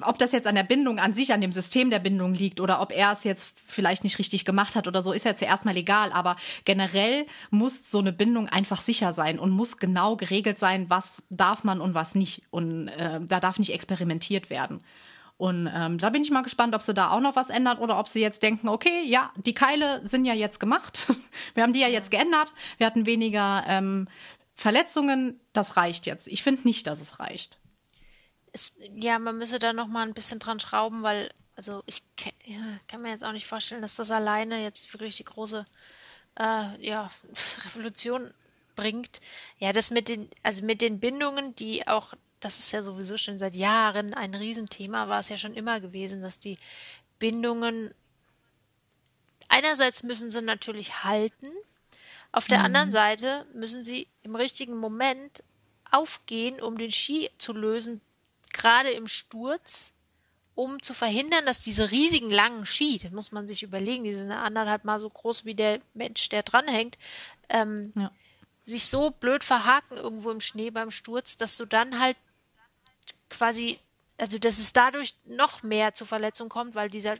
ob 0.00 0.16
das 0.18 0.32
jetzt 0.32 0.46
an 0.46 0.54
der 0.54 0.62
Bindung 0.62 0.98
an 0.98 1.12
sich, 1.12 1.32
an 1.32 1.40
dem 1.40 1.52
System 1.52 1.90
der 1.90 1.98
Bindung 1.98 2.32
liegt 2.34 2.60
oder 2.60 2.80
ob 2.80 2.92
er 2.92 3.12
es 3.12 3.24
jetzt 3.24 3.52
vielleicht 3.66 4.04
nicht 4.04 4.18
richtig 4.18 4.44
gemacht 4.44 4.74
hat 4.74 4.88
oder 4.88 5.02
so, 5.02 5.12
ist 5.12 5.26
ja 5.26 5.34
zuerst 5.34 5.64
mal 5.64 5.76
egal. 5.76 6.12
Aber 6.12 6.36
generell 6.64 7.26
muss 7.50 7.90
so 7.90 7.98
eine 7.98 8.12
Bindung 8.12 8.48
einfach 8.48 8.80
sicher 8.80 9.12
sein 9.12 9.38
und 9.38 9.50
muss 9.50 9.76
genau 9.76 10.16
geregelt 10.16 10.58
sein, 10.58 10.88
was 10.88 11.22
darf 11.28 11.64
man 11.64 11.80
und 11.80 11.94
was 11.94 12.14
nicht. 12.14 12.42
Und 12.50 12.88
äh, 12.88 13.20
da 13.20 13.40
darf 13.40 13.58
nicht 13.58 13.72
experimentiert 13.72 14.48
werden. 14.48 14.82
Und 15.36 15.68
ähm, 15.74 15.98
da 15.98 16.10
bin 16.10 16.22
ich 16.22 16.30
mal 16.30 16.42
gespannt, 16.42 16.74
ob 16.74 16.82
sie 16.82 16.94
da 16.94 17.10
auch 17.10 17.20
noch 17.20 17.36
was 17.36 17.50
ändert 17.50 17.80
oder 17.80 17.98
ob 17.98 18.08
sie 18.08 18.20
jetzt 18.20 18.42
denken, 18.42 18.68
okay, 18.68 19.02
ja, 19.04 19.32
die 19.36 19.54
Keile 19.54 20.06
sind 20.06 20.24
ja 20.24 20.34
jetzt 20.34 20.60
gemacht. 20.60 21.08
Wir 21.54 21.64
haben 21.64 21.72
die 21.72 21.80
ja 21.80 21.88
jetzt 21.88 22.10
geändert. 22.10 22.52
Wir 22.78 22.86
hatten 22.86 23.06
weniger 23.06 23.64
ähm, 23.66 24.08
Verletzungen. 24.54 25.40
Das 25.52 25.76
reicht 25.76 26.06
jetzt. 26.06 26.28
Ich 26.28 26.42
finde 26.42 26.62
nicht, 26.64 26.86
dass 26.86 27.00
es 27.00 27.18
reicht 27.18 27.58
es, 28.52 28.74
ja, 28.78 29.18
man 29.18 29.38
müsse 29.38 29.58
da 29.58 29.72
noch 29.72 29.86
mal 29.86 30.06
ein 30.06 30.14
bisschen 30.14 30.38
dran 30.38 30.60
schrauben, 30.60 31.02
weil, 31.02 31.32
also 31.56 31.82
ich 31.86 32.02
ja, 32.44 32.60
kann 32.88 33.02
mir 33.02 33.10
jetzt 33.10 33.24
auch 33.24 33.32
nicht 33.32 33.46
vorstellen, 33.46 33.82
dass 33.82 33.96
das 33.96 34.10
alleine 34.10 34.62
jetzt 34.62 34.92
wirklich 34.92 35.16
die 35.16 35.24
große 35.24 35.64
äh, 36.38 36.86
ja, 36.86 37.10
Revolution 37.64 38.32
bringt. 38.74 39.20
Ja, 39.58 39.72
das 39.72 39.90
mit 39.90 40.08
den, 40.08 40.28
also 40.42 40.64
mit 40.64 40.82
den 40.82 41.00
Bindungen, 41.00 41.54
die 41.54 41.86
auch, 41.88 42.14
das 42.40 42.58
ist 42.58 42.72
ja 42.72 42.82
sowieso 42.82 43.16
schon 43.16 43.38
seit 43.38 43.54
Jahren 43.54 44.14
ein 44.14 44.34
Riesenthema, 44.34 45.08
war 45.08 45.20
es 45.20 45.28
ja 45.28 45.36
schon 45.36 45.54
immer 45.54 45.80
gewesen, 45.80 46.22
dass 46.22 46.38
die 46.38 46.58
Bindungen 47.18 47.94
einerseits 49.48 50.02
müssen 50.02 50.30
sie 50.30 50.42
natürlich 50.42 51.04
halten, 51.04 51.52
auf 52.32 52.48
der 52.48 52.60
mhm. 52.60 52.64
anderen 52.64 52.90
Seite 52.90 53.46
müssen 53.52 53.84
sie 53.84 54.08
im 54.22 54.34
richtigen 54.34 54.76
Moment 54.76 55.44
aufgehen, 55.90 56.60
um 56.60 56.78
den 56.78 56.90
Ski 56.90 57.30
zu 57.36 57.52
lösen, 57.52 58.00
gerade 58.52 58.90
im 58.90 59.08
Sturz 59.08 59.92
um 60.54 60.82
zu 60.82 60.94
verhindern, 60.94 61.46
dass 61.46 61.60
diese 61.60 61.90
riesigen 61.90 62.30
langen 62.30 62.66
Ski, 62.66 62.98
das 62.98 63.12
muss 63.12 63.32
man 63.32 63.48
sich 63.48 63.62
überlegen, 63.62 64.04
die 64.04 64.12
sind 64.12 64.30
anderthalb 64.30 64.84
Mal 64.84 64.98
so 64.98 65.08
groß 65.08 65.44
wie 65.44 65.54
der 65.54 65.80
Mensch, 65.94 66.28
der 66.28 66.42
dranhängt, 66.42 66.98
ähm, 67.48 67.92
ja. 67.96 68.10
sich 68.64 68.86
so 68.86 69.10
blöd 69.10 69.44
verhaken 69.44 69.96
irgendwo 69.96 70.30
im 70.30 70.40
Schnee 70.40 70.70
beim 70.70 70.90
Sturz, 70.90 71.36
dass 71.36 71.56
du 71.56 71.64
dann 71.64 71.98
halt 71.98 72.16
quasi, 73.30 73.78
also 74.18 74.38
dass 74.38 74.58
es 74.58 74.72
dadurch 74.72 75.14
noch 75.24 75.62
mehr 75.62 75.94
zu 75.94 76.04
Verletzungen 76.04 76.50
kommt, 76.50 76.74
weil 76.74 76.90
dieser, 76.90 77.16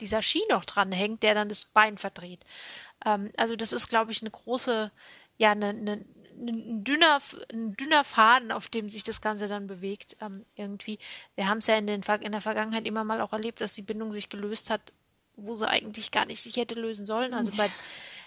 dieser 0.00 0.20
Ski 0.20 0.42
noch 0.50 0.66
dranhängt, 0.66 1.22
der 1.22 1.34
dann 1.34 1.48
das 1.48 1.64
Bein 1.64 1.96
verdreht. 1.96 2.44
Ähm, 3.06 3.32
also 3.38 3.56
das 3.56 3.72
ist, 3.72 3.88
glaube 3.88 4.12
ich, 4.12 4.20
eine 4.20 4.30
große, 4.30 4.90
ja, 5.38 5.52
eine, 5.52 5.68
eine 5.70 6.04
ein 6.36 6.84
dünner, 6.84 7.20
ein 7.52 7.76
dünner 7.76 8.04
Faden, 8.04 8.52
auf 8.52 8.68
dem 8.68 8.90
sich 8.90 9.04
das 9.04 9.20
Ganze 9.20 9.46
dann 9.46 9.66
bewegt, 9.66 10.16
ähm, 10.20 10.44
irgendwie. 10.54 10.98
Wir 11.34 11.48
haben 11.48 11.58
es 11.58 11.66
ja 11.66 11.76
in, 11.76 11.86
den, 11.86 12.02
in 12.02 12.32
der 12.32 12.40
Vergangenheit 12.40 12.86
immer 12.86 13.04
mal 13.04 13.20
auch 13.20 13.32
erlebt, 13.32 13.60
dass 13.60 13.74
die 13.74 13.82
Bindung 13.82 14.12
sich 14.12 14.28
gelöst 14.28 14.70
hat, 14.70 14.92
wo 15.36 15.54
sie 15.54 15.68
eigentlich 15.68 16.10
gar 16.10 16.26
nicht 16.26 16.42
sich 16.42 16.56
hätte 16.56 16.74
lösen 16.74 17.06
sollen. 17.06 17.34
Also 17.34 17.52
bei, 17.56 17.70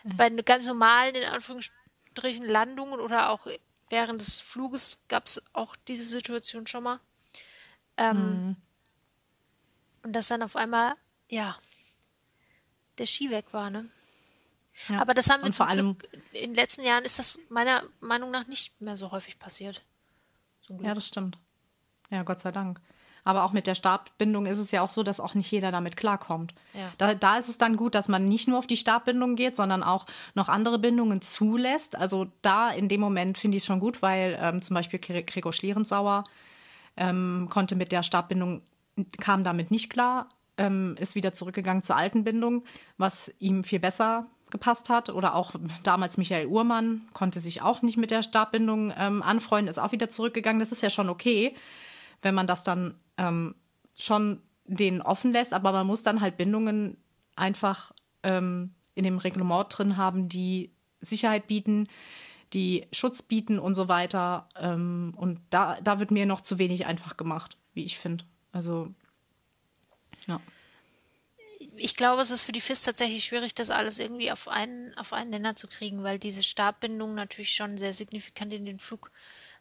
bei 0.03 0.29
ganz 0.29 0.65
normalen, 0.67 1.15
in 1.15 1.23
Anführungsstrichen, 1.23 2.45
Landungen 2.45 2.99
oder 2.99 3.29
auch 3.29 3.47
während 3.89 4.19
des 4.19 4.41
Fluges 4.41 4.99
gab 5.07 5.25
es 5.25 5.41
auch 5.53 5.75
diese 5.87 6.03
Situation 6.03 6.67
schon 6.67 6.83
mal. 6.83 6.99
Ähm, 7.97 8.17
mhm. 8.17 8.55
Und 10.03 10.13
dass 10.13 10.27
dann 10.27 10.43
auf 10.43 10.55
einmal, 10.55 10.95
ja, 11.29 11.55
der 12.97 13.05
Ski 13.05 13.29
weg 13.29 13.45
war, 13.51 13.69
ne? 13.69 13.89
Ja. 14.89 15.01
Aber 15.01 15.13
das 15.13 15.29
haben 15.29 15.43
wir 15.43 15.53
vor 15.53 15.67
allem 15.67 15.97
Glück, 15.97 16.23
in 16.33 16.51
den 16.51 16.55
letzten 16.55 16.83
Jahren 16.83 17.03
ist 17.03 17.19
das 17.19 17.39
meiner 17.49 17.83
Meinung 17.99 18.31
nach 18.31 18.47
nicht 18.47 18.79
mehr 18.81 18.97
so 18.97 19.11
häufig 19.11 19.39
passiert. 19.39 19.83
Ja, 20.81 20.93
das 20.93 21.07
stimmt. 21.07 21.37
Ja, 22.09 22.23
Gott 22.23 22.39
sei 22.39 22.51
Dank. 22.51 22.79
Aber 23.23 23.43
auch 23.43 23.51
mit 23.51 23.67
der 23.67 23.75
Stabbindung 23.75 24.45
ist 24.45 24.57
es 24.57 24.71
ja 24.71 24.81
auch 24.81 24.89
so, 24.89 25.03
dass 25.03 25.19
auch 25.19 25.33
nicht 25.33 25.51
jeder 25.51 25.69
damit 25.69 25.97
klarkommt. 25.97 26.53
Ja. 26.73 26.93
Da, 26.97 27.13
da 27.13 27.37
ist 27.37 27.49
es 27.49 27.57
dann 27.57 27.75
gut, 27.75 27.93
dass 27.93 28.07
man 28.07 28.29
nicht 28.29 28.47
nur 28.47 28.57
auf 28.57 28.67
die 28.67 28.77
Stabbindung 28.77 29.35
geht, 29.35 29.57
sondern 29.57 29.83
auch 29.83 30.05
noch 30.33 30.47
andere 30.47 30.79
Bindungen 30.79 31.21
zulässt. 31.21 31.97
Also 31.97 32.27
da 32.41 32.69
in 32.69 32.87
dem 32.87 33.01
Moment 33.01 33.37
finde 33.37 33.57
ich 33.57 33.63
es 33.63 33.67
schon 33.67 33.81
gut, 33.81 34.01
weil 34.01 34.37
ähm, 34.41 34.61
zum 34.61 34.75
Beispiel 34.75 34.99
Gregor 34.99 35.51
Schlierenzauer 35.51 36.23
ähm, 36.95 37.47
konnte 37.49 37.75
mit 37.75 37.91
der 37.91 38.03
Stabbindung, 38.03 38.61
kam 39.19 39.43
damit 39.43 39.71
nicht 39.71 39.89
klar, 39.89 40.29
ähm, 40.57 40.95
ist 40.97 41.15
wieder 41.15 41.33
zurückgegangen 41.33 41.83
zur 41.83 41.97
alten 41.97 42.23
Bindung, 42.23 42.63
was 42.97 43.33
ihm 43.39 43.65
viel 43.65 43.79
besser 43.79 44.25
gepasst 44.49 44.89
hat. 44.89 45.09
Oder 45.09 45.35
auch 45.35 45.55
damals 45.83 46.17
Michael 46.17 46.47
Uhrmann 46.47 47.07
konnte 47.13 47.39
sich 47.39 47.61
auch 47.61 47.81
nicht 47.81 47.97
mit 47.97 48.11
der 48.11 48.23
Stabbindung 48.23 48.93
ähm, 48.97 49.21
anfreunden, 49.23 49.69
ist 49.69 49.79
auch 49.79 49.91
wieder 49.91 50.09
zurückgegangen. 50.09 50.59
Das 50.59 50.71
ist 50.71 50.81
ja 50.81 50.89
schon 50.89 51.09
okay, 51.09 51.55
wenn 52.21 52.35
man 52.35 52.47
das 52.47 52.63
dann 52.63 52.95
ähm, 53.17 53.55
schon 53.97 54.41
denen 54.65 55.01
offen 55.01 55.31
lässt. 55.31 55.53
Aber 55.53 55.71
man 55.71 55.87
muss 55.87 56.03
dann 56.03 56.21
halt 56.21 56.37
Bindungen 56.37 56.97
einfach 57.35 57.91
ähm, 58.23 58.73
in 58.95 59.03
dem 59.03 59.17
Reglement 59.17 59.67
drin 59.69 59.97
haben, 59.97 60.29
die 60.29 60.71
Sicherheit 61.01 61.47
bieten, 61.47 61.87
die 62.53 62.87
Schutz 62.91 63.21
bieten 63.21 63.59
und 63.59 63.75
so 63.75 63.87
weiter. 63.87 64.49
Ähm, 64.59 65.13
und 65.15 65.39
da, 65.49 65.77
da 65.81 65.99
wird 65.99 66.11
mir 66.11 66.25
noch 66.25 66.41
zu 66.41 66.57
wenig 66.57 66.85
einfach 66.85 67.17
gemacht, 67.17 67.57
wie 67.73 67.83
ich 67.83 67.99
finde. 67.99 68.25
Also, 68.51 68.93
ja 70.25 70.39
ich 71.77 71.95
glaube, 71.95 72.21
es 72.21 72.31
ist 72.31 72.43
für 72.43 72.51
die 72.51 72.61
FIS 72.61 72.81
tatsächlich 72.81 73.25
schwierig, 73.25 73.55
das 73.55 73.69
alles 73.69 73.99
irgendwie 73.99 74.31
auf 74.31 74.47
einen, 74.47 74.95
auf 74.97 75.13
einen 75.13 75.29
Nenner 75.29 75.55
zu 75.55 75.67
kriegen, 75.67 76.03
weil 76.03 76.19
diese 76.19 76.43
Stabbindungen 76.43 77.15
natürlich 77.15 77.53
schon 77.55 77.77
sehr 77.77 77.93
signifikant 77.93 78.53
in 78.53 78.65
den 78.65 78.79
Flug 78.79 79.09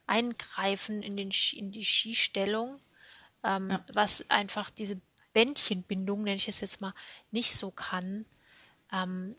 eingreifen, 0.06 1.02
in, 1.02 1.16
den, 1.16 1.30
in 1.52 1.72
die 1.72 1.84
Skistellung, 1.84 2.80
ähm, 3.44 3.70
ja. 3.70 3.84
was 3.92 4.28
einfach 4.30 4.70
diese 4.70 5.00
Bändchenbindung, 5.32 6.22
nenne 6.22 6.36
ich 6.36 6.48
es 6.48 6.60
jetzt 6.60 6.80
mal, 6.80 6.94
nicht 7.30 7.54
so 7.56 7.70
kann. 7.70 8.24
Ähm, 8.92 9.36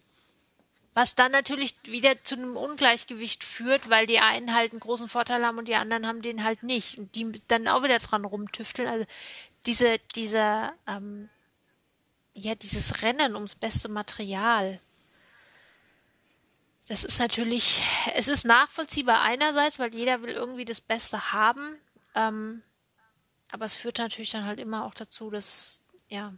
was 0.94 1.13
dann 1.13 1.32
natürlich 1.32 1.76
wieder 1.84 2.24
zu 2.24 2.36
einem 2.36 2.58
Ungleichgewicht 2.58 3.44
führt, 3.44 3.90
weil 3.90 4.08
die 4.08 4.20
einen 4.20 4.56
halt 4.56 4.72
einen 4.72 4.80
großen 4.80 5.08
Vorteil 5.08 5.46
haben 5.46 5.60
und 5.60 5.68
die 5.68 5.76
anderen 5.76 6.08
haben 6.08 6.24
den 6.24 6.44
halt 6.44 6.63
nicht. 6.63 6.98
Und 6.98 7.13
die 7.13 7.32
dann 7.48 7.68
auch 7.68 7.84
wieder 7.84 8.00
dran 8.00 8.26
rumtüfteln. 8.26 8.88
Also 8.88 9.06
diese, 9.68 10.00
dieser 10.16 10.74
ähm, 10.88 11.30
ja, 12.38 12.54
dieses 12.54 13.02
Rennen 13.02 13.34
ums 13.34 13.56
beste 13.56 13.89
Material. 13.89 14.80
Das 16.88 17.04
ist 17.04 17.19
natürlich, 17.19 17.82
es 18.13 18.28
ist 18.28 18.45
nachvollziehbar 18.45 19.21
einerseits, 19.21 19.80
weil 19.80 19.93
jeder 19.93 20.21
will 20.21 20.30
irgendwie 20.30 20.63
das 20.63 20.80
Beste 20.80 21.34
haben. 21.34 21.78
Ähm, 22.15 22.62
aber 23.52 23.65
es 23.65 23.76
führt 23.76 23.97
natürlich 23.97 24.30
dann 24.30 24.45
halt 24.45 24.60
immer 24.60 24.86
auch 24.86 24.93
dazu, 24.93 25.32
dass, 25.32 25.82
ja, 26.10 26.34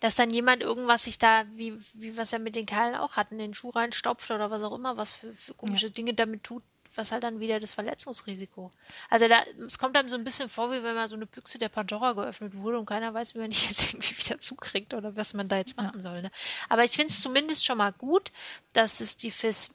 dass 0.00 0.14
dann 0.14 0.30
jemand 0.30 0.62
irgendwas 0.62 1.04
sich 1.04 1.18
da, 1.18 1.44
wie, 1.52 1.78
wie 1.92 2.16
was 2.16 2.32
er 2.32 2.38
mit 2.38 2.56
den 2.56 2.66
Keilen 2.66 2.96
auch 2.96 3.16
hat, 3.16 3.32
in 3.32 3.38
den 3.38 3.54
Schuh 3.54 3.70
reinstopft 3.70 4.30
oder 4.30 4.50
was 4.50 4.62
auch 4.62 4.74
immer, 4.74 4.96
was 4.96 5.12
für, 5.12 5.34
für 5.34 5.54
komische 5.54 5.88
ja. 5.88 5.92
Dinge 5.92 6.14
damit 6.14 6.42
tut, 6.42 6.62
was 6.94 7.12
halt 7.12 7.24
dann 7.24 7.40
wieder 7.40 7.60
das 7.60 7.72
Verletzungsrisiko. 7.72 8.70
Also 9.10 9.28
da, 9.28 9.42
es 9.66 9.78
kommt 9.78 9.96
einem 9.96 10.08
so 10.08 10.16
ein 10.16 10.24
bisschen 10.24 10.48
vor, 10.48 10.70
wie 10.70 10.82
wenn 10.82 10.94
mal 10.94 11.08
so 11.08 11.16
eine 11.16 11.26
Büchse 11.26 11.58
der 11.58 11.68
Pandora 11.68 12.12
geöffnet 12.12 12.54
wurde 12.56 12.78
und 12.78 12.86
keiner 12.86 13.12
weiß, 13.14 13.34
wie 13.34 13.38
man 13.38 13.50
die 13.50 13.56
jetzt 13.66 13.92
irgendwie 13.92 14.16
wieder 14.18 14.38
zukriegt 14.38 14.94
oder 14.94 15.16
was 15.16 15.34
man 15.34 15.48
da 15.48 15.56
jetzt 15.56 15.76
machen 15.76 15.96
ja. 15.96 16.02
soll. 16.02 16.22
Ne? 16.22 16.30
Aber 16.68 16.84
ich 16.84 16.92
finde 16.92 17.12
es 17.12 17.20
zumindest 17.20 17.64
schon 17.64 17.78
mal 17.78 17.92
gut, 17.92 18.32
dass 18.72 19.00
es 19.00 19.16
die 19.16 19.30
FIS 19.30 19.70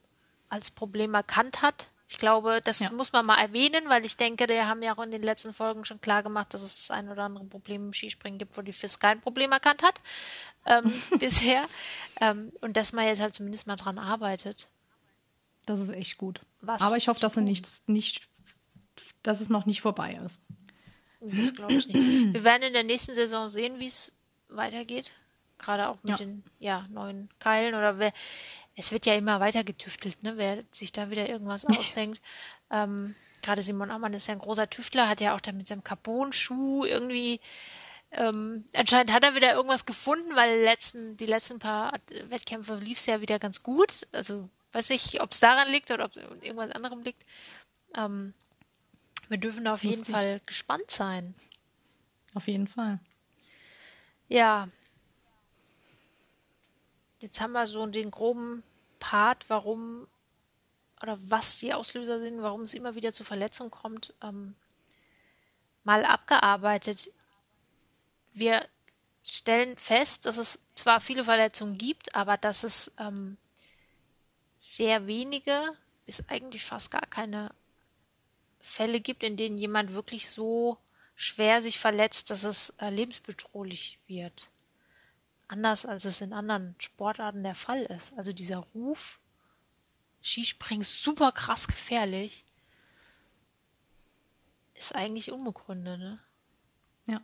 als 0.50 0.72
Problem 0.72 1.14
erkannt 1.14 1.62
hat. 1.62 1.90
Ich 2.10 2.18
glaube, 2.18 2.62
das 2.64 2.80
ja. 2.80 2.92
muss 2.92 3.12
man 3.12 3.26
mal 3.26 3.38
erwähnen, 3.38 3.90
weil 3.90 4.06
ich 4.06 4.16
denke, 4.16 4.48
wir 4.48 4.68
haben 4.68 4.82
ja 4.82 4.96
auch 4.96 5.04
in 5.04 5.12
den 5.12 5.24
letzten 5.24 5.54
Folgen 5.54 5.84
schon 5.84 6.00
klar 6.00 6.24
gemacht, 6.24 6.54
dass 6.54 6.62
es 6.62 6.90
ein 6.90 7.10
oder 7.10 7.24
andere 7.24 7.44
Problem 7.44 7.88
im 7.88 7.94
Skispringen 7.94 8.40
gibt, 8.40 8.56
wo 8.56 8.62
die 8.62 8.72
FIS 8.72 9.00
kein 9.00 9.20
Problem 9.20 9.52
erkannt 9.52 9.84
hat 9.84 10.00
ähm, 10.66 10.94
bisher. 11.20 11.66
Ähm, 12.22 12.52
und 12.62 12.78
dass 12.78 12.94
man 12.94 13.06
jetzt 13.06 13.20
halt 13.20 13.36
zumindest 13.36 13.68
mal 13.68 13.76
dran 13.76 14.00
arbeitet. 14.00 14.70
Das 15.68 15.82
ist 15.82 15.90
echt 15.90 16.18
gut. 16.18 16.42
Was 16.62 16.82
Aber 16.82 16.98
ich 16.98 17.10
hoffe, 17.10 17.20
dass, 17.20 17.36
nicht, 17.36 17.88
nicht, 17.88 18.28
dass 19.22 19.42
es 19.42 19.50
noch 19.50 19.66
nicht 19.66 19.82
vorbei 19.82 20.20
ist. 20.26 20.40
Das 21.20 21.54
glaube 21.54 21.74
ich 21.74 21.88
nicht. 21.88 21.96
Wir 22.34 22.44
werden 22.44 22.64
in 22.64 22.74
der 22.74 22.84
nächsten 22.84 23.14
Saison 23.14 23.50
sehen, 23.50 23.78
wie 23.80 23.86
es 23.86 24.14
weitergeht. 24.48 25.12
Gerade 25.60 25.90
auch 25.90 25.98
mit 26.04 26.12
ja. 26.12 26.16
den 26.16 26.44
ja, 26.60 26.88
neuen 26.90 27.30
Keilen 27.40 27.76
oder 27.76 28.00
wer. 28.00 28.14
Es 28.76 28.92
wird 28.92 29.06
ja 29.06 29.16
immer 29.16 29.40
weiter 29.40 29.64
getüftelt, 29.64 30.24
ne? 30.24 30.38
wer 30.38 30.64
sich 30.72 30.92
da 30.92 31.12
wieder 31.12 31.28
irgendwas 31.28 31.66
ausdenkt. 31.66 32.22
Ähm, 32.72 33.16
Gerade 33.42 33.62
Simon 33.62 33.92
Ammann 33.92 34.14
ist 34.14 34.28
ja 34.28 34.34
ein 34.34 34.40
großer 34.40 34.70
Tüftler, 34.70 35.10
hat 35.10 35.20
ja 35.20 35.36
auch 35.36 35.42
da 35.42 35.52
mit 35.52 35.68
seinem 35.68 35.84
Carbon-Schuh 35.84 36.86
irgendwie 36.86 37.40
ähm, 38.12 38.64
anscheinend 38.74 39.12
hat 39.12 39.24
er 39.24 39.36
wieder 39.36 39.54
irgendwas 39.54 39.86
gefunden, 39.86 40.36
weil 40.36 40.64
letzten, 40.64 41.18
die 41.18 41.26
letzten 41.26 41.60
paar 41.60 41.94
Wettkämpfe 42.30 42.76
lief 42.78 43.00
es 43.00 43.06
ja 43.06 43.20
wieder 43.20 43.38
ganz 43.38 43.64
gut. 43.64 44.08
Also 44.14 44.48
Weiß 44.78 44.90
nicht, 44.90 45.22
ob 45.22 45.32
es 45.32 45.40
daran 45.40 45.72
liegt 45.72 45.90
oder 45.90 46.06
ob 46.06 46.12
es 46.12 46.18
irgendwas 46.18 46.72
anderem 46.72 47.02
liegt. 47.02 47.26
Ähm, 47.96 48.36
wir 49.28 49.40
dürfen 49.40 49.66
da 49.66 49.74
auf 49.74 49.82
Lustig. 49.82 50.06
jeden 50.06 50.12
Fall 50.12 50.40
gespannt 50.46 50.92
sein. 50.92 51.34
Auf 52.36 52.48
jeden 52.48 52.68
Fall. 52.68 53.00
Ja. 54.28 54.68
Jetzt 57.22 57.42
haben 57.42 57.54
wir 57.54 57.66
so 57.66 57.84
den 57.88 58.12
groben 58.12 58.62
Part, 59.00 59.50
warum 59.50 60.06
oder 61.02 61.18
was 61.22 61.58
die 61.58 61.74
Auslöser 61.74 62.20
sind, 62.20 62.44
warum 62.44 62.62
es 62.62 62.76
immer 62.76 62.94
wieder 62.94 63.14
zu 63.14 63.24
Verletzungen 63.24 63.72
kommt, 63.72 64.14
ähm, 64.22 64.54
mal 65.86 66.06
abgearbeitet. 66.06 67.12
Wir 68.32 68.64
stellen 69.24 69.76
fest, 69.76 70.28
dass 70.28 70.38
es 70.38 70.60
zwar 70.76 71.02
viele 71.02 71.24
Verletzungen 71.24 71.80
gibt, 71.80 72.14
aber 72.14 72.38
dass 72.38 72.64
es 72.64 72.92
ähm, 73.00 73.38
sehr 74.58 75.08
wenige 75.08 75.76
bis 76.08 76.24
eigentlich 76.30 76.64
fast 76.64 76.90
gar 76.90 77.06
keine 77.06 77.54
Fälle 78.60 79.00
gibt, 79.00 79.24
in 79.24 79.38
denen 79.38 79.58
jemand 79.58 79.94
wirklich 79.94 80.30
so 80.30 80.78
schwer 81.16 81.62
sich 81.62 81.78
verletzt, 81.78 82.32
dass 82.32 82.44
es 82.44 82.70
äh, 82.80 82.90
lebensbedrohlich 82.90 84.00
wird. 84.08 84.50
Anders 85.48 85.86
als 85.86 86.06
es 86.06 86.22
in 86.22 86.34
anderen 86.34 86.76
Sportarten 86.80 87.44
der 87.44 87.56
Fall 87.56 87.84
ist. 87.84 88.18
Also 88.18 88.34
dieser 88.34 88.58
Ruf, 88.58 89.20
Skispringen 90.24 90.82
ist 90.82 91.04
super 91.04 91.32
krass 91.32 91.68
gefährlich, 91.68 92.46
ist 94.76 94.96
eigentlich 94.96 95.32
unbegründet, 95.32 96.00
ne? 96.00 96.20
Ja. 97.06 97.22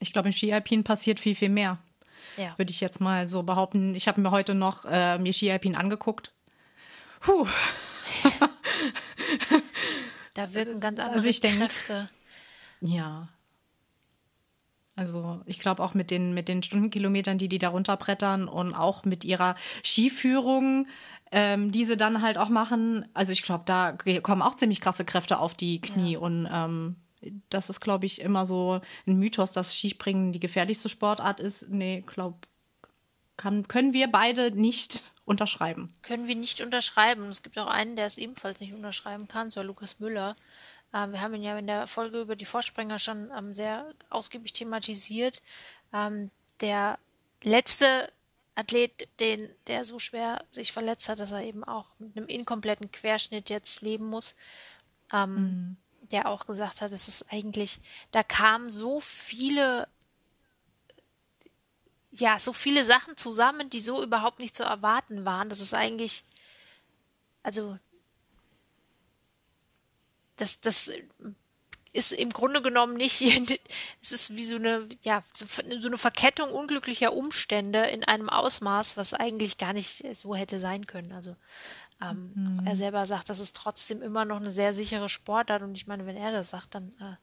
Ich 0.00 0.12
glaube, 0.12 0.28
im 0.28 0.32
Ski-Alpin 0.34 0.84
passiert 0.84 1.20
viel, 1.20 1.34
viel 1.34 1.50
mehr. 1.50 1.78
Ja. 2.36 2.56
Würde 2.58 2.70
ich 2.70 2.80
jetzt 2.80 3.00
mal 3.00 3.28
so 3.28 3.42
behaupten. 3.42 3.94
Ich 3.94 4.08
habe 4.08 4.20
mir 4.20 4.30
heute 4.30 4.54
noch 4.54 4.84
äh, 4.84 5.18
mir 5.18 5.32
Ski-Alpin 5.32 5.76
angeguckt 5.76 6.34
Puh. 7.22 7.46
da 10.34 10.52
wirken 10.54 10.80
ganz 10.80 10.98
andere 10.98 11.16
also 11.16 11.28
ich 11.28 11.40
denke, 11.40 11.58
Kräfte. 11.58 12.08
Ja. 12.80 13.28
Also 14.94 15.40
ich 15.46 15.58
glaube 15.58 15.82
auch 15.82 15.94
mit 15.94 16.10
den, 16.10 16.34
mit 16.34 16.48
den 16.48 16.62
Stundenkilometern, 16.62 17.38
die 17.38 17.48
die 17.48 17.58
da 17.58 17.68
runterbrettern 17.68 18.48
und 18.48 18.74
auch 18.74 19.04
mit 19.04 19.24
ihrer 19.24 19.56
Skiführung, 19.84 20.86
ähm, 21.30 21.72
die 21.72 21.84
sie 21.84 21.96
dann 21.96 22.20
halt 22.22 22.36
auch 22.36 22.50
machen. 22.50 23.06
Also 23.14 23.32
ich 23.32 23.42
glaube, 23.42 23.64
da 23.66 23.92
kommen 24.22 24.42
auch 24.42 24.56
ziemlich 24.56 24.80
krasse 24.80 25.04
Kräfte 25.04 25.38
auf 25.38 25.54
die 25.54 25.80
Knie. 25.80 26.14
Ja. 26.14 26.18
Und 26.18 26.48
ähm, 26.52 26.96
Das 27.48 27.70
ist, 27.70 27.80
glaube 27.80 28.04
ich, 28.04 28.20
immer 28.20 28.44
so 28.46 28.80
ein 29.06 29.18
Mythos, 29.18 29.52
dass 29.52 29.74
Skispringen 29.74 30.32
die 30.32 30.40
gefährlichste 30.40 30.88
Sportart 30.88 31.40
ist. 31.40 31.70
Nee, 31.70 32.04
glaube, 32.06 32.38
können 33.36 33.92
wir 33.92 34.10
beide 34.10 34.50
nicht 34.50 35.04
unterschreiben. 35.24 35.92
Können 36.02 36.26
wir 36.26 36.36
nicht 36.36 36.60
unterschreiben. 36.60 37.24
Es 37.28 37.42
gibt 37.42 37.58
auch 37.58 37.68
einen, 37.68 37.96
der 37.96 38.06
es 38.06 38.18
ebenfalls 38.18 38.60
nicht 38.60 38.72
unterschreiben 38.72 39.28
kann, 39.28 39.50
so 39.50 39.62
Lukas 39.62 40.00
Müller. 40.00 40.36
Ähm, 40.92 41.12
wir 41.12 41.20
haben 41.20 41.34
ihn 41.34 41.42
ja 41.42 41.58
in 41.58 41.66
der 41.66 41.86
Folge 41.86 42.20
über 42.20 42.36
die 42.36 42.44
Vorspringer 42.44 42.98
schon 42.98 43.30
ähm, 43.36 43.54
sehr 43.54 43.92
ausgiebig 44.10 44.52
thematisiert. 44.52 45.40
Ähm, 45.92 46.30
der 46.60 46.98
letzte 47.42 48.10
Athlet, 48.54 49.08
den, 49.20 49.48
der 49.66 49.84
so 49.84 49.98
schwer 49.98 50.44
sich 50.50 50.72
verletzt 50.72 51.08
hat, 51.08 51.20
dass 51.20 51.32
er 51.32 51.42
eben 51.42 51.64
auch 51.64 51.86
mit 51.98 52.16
einem 52.16 52.26
inkompletten 52.26 52.92
Querschnitt 52.92 53.48
jetzt 53.48 53.80
leben 53.80 54.06
muss, 54.06 54.34
ähm, 55.12 55.34
mhm. 55.34 55.76
der 56.10 56.28
auch 56.28 56.46
gesagt 56.46 56.80
hat, 56.80 56.92
es 56.92 57.08
ist 57.08 57.32
eigentlich, 57.32 57.78
da 58.10 58.22
kamen 58.22 58.70
so 58.70 59.00
viele, 59.00 59.88
ja, 62.12 62.38
so 62.38 62.52
viele 62.52 62.84
Sachen 62.84 63.16
zusammen, 63.16 63.70
die 63.70 63.80
so 63.80 64.02
überhaupt 64.02 64.38
nicht 64.38 64.54
zu 64.54 64.62
erwarten 64.62 65.24
waren. 65.24 65.48
Das 65.48 65.60
ist 65.60 65.74
eigentlich, 65.74 66.24
also, 67.42 67.78
das, 70.36 70.60
das 70.60 70.90
ist 71.92 72.12
im 72.12 72.30
Grunde 72.30 72.62
genommen 72.62 72.94
nicht, 72.94 73.20
es 74.02 74.12
ist 74.12 74.36
wie 74.36 74.44
so 74.44 74.56
eine, 74.56 74.88
ja, 75.02 75.22
so 75.34 75.46
eine 75.86 75.98
Verkettung 75.98 76.50
unglücklicher 76.50 77.12
Umstände 77.12 77.86
in 77.86 78.04
einem 78.04 78.28
Ausmaß, 78.28 78.96
was 78.96 79.14
eigentlich 79.14 79.58
gar 79.58 79.72
nicht 79.72 80.04
so 80.16 80.34
hätte 80.34 80.58
sein 80.58 80.86
können. 80.86 81.12
Also 81.12 81.36
ähm, 82.00 82.32
mhm. 82.34 82.66
er 82.66 82.76
selber 82.76 83.06
sagt, 83.06 83.30
das 83.30 83.38
ist 83.38 83.56
trotzdem 83.56 84.02
immer 84.02 84.24
noch 84.24 84.36
eine 84.36 84.50
sehr 84.50 84.74
sichere 84.74 85.08
Sportart 85.08 85.62
und 85.62 85.74
ich 85.74 85.86
meine, 85.86 86.06
wenn 86.06 86.16
er 86.16 86.32
das 86.32 86.50
sagt, 86.50 86.74
dann, 86.74 86.88
äh, 87.00 87.16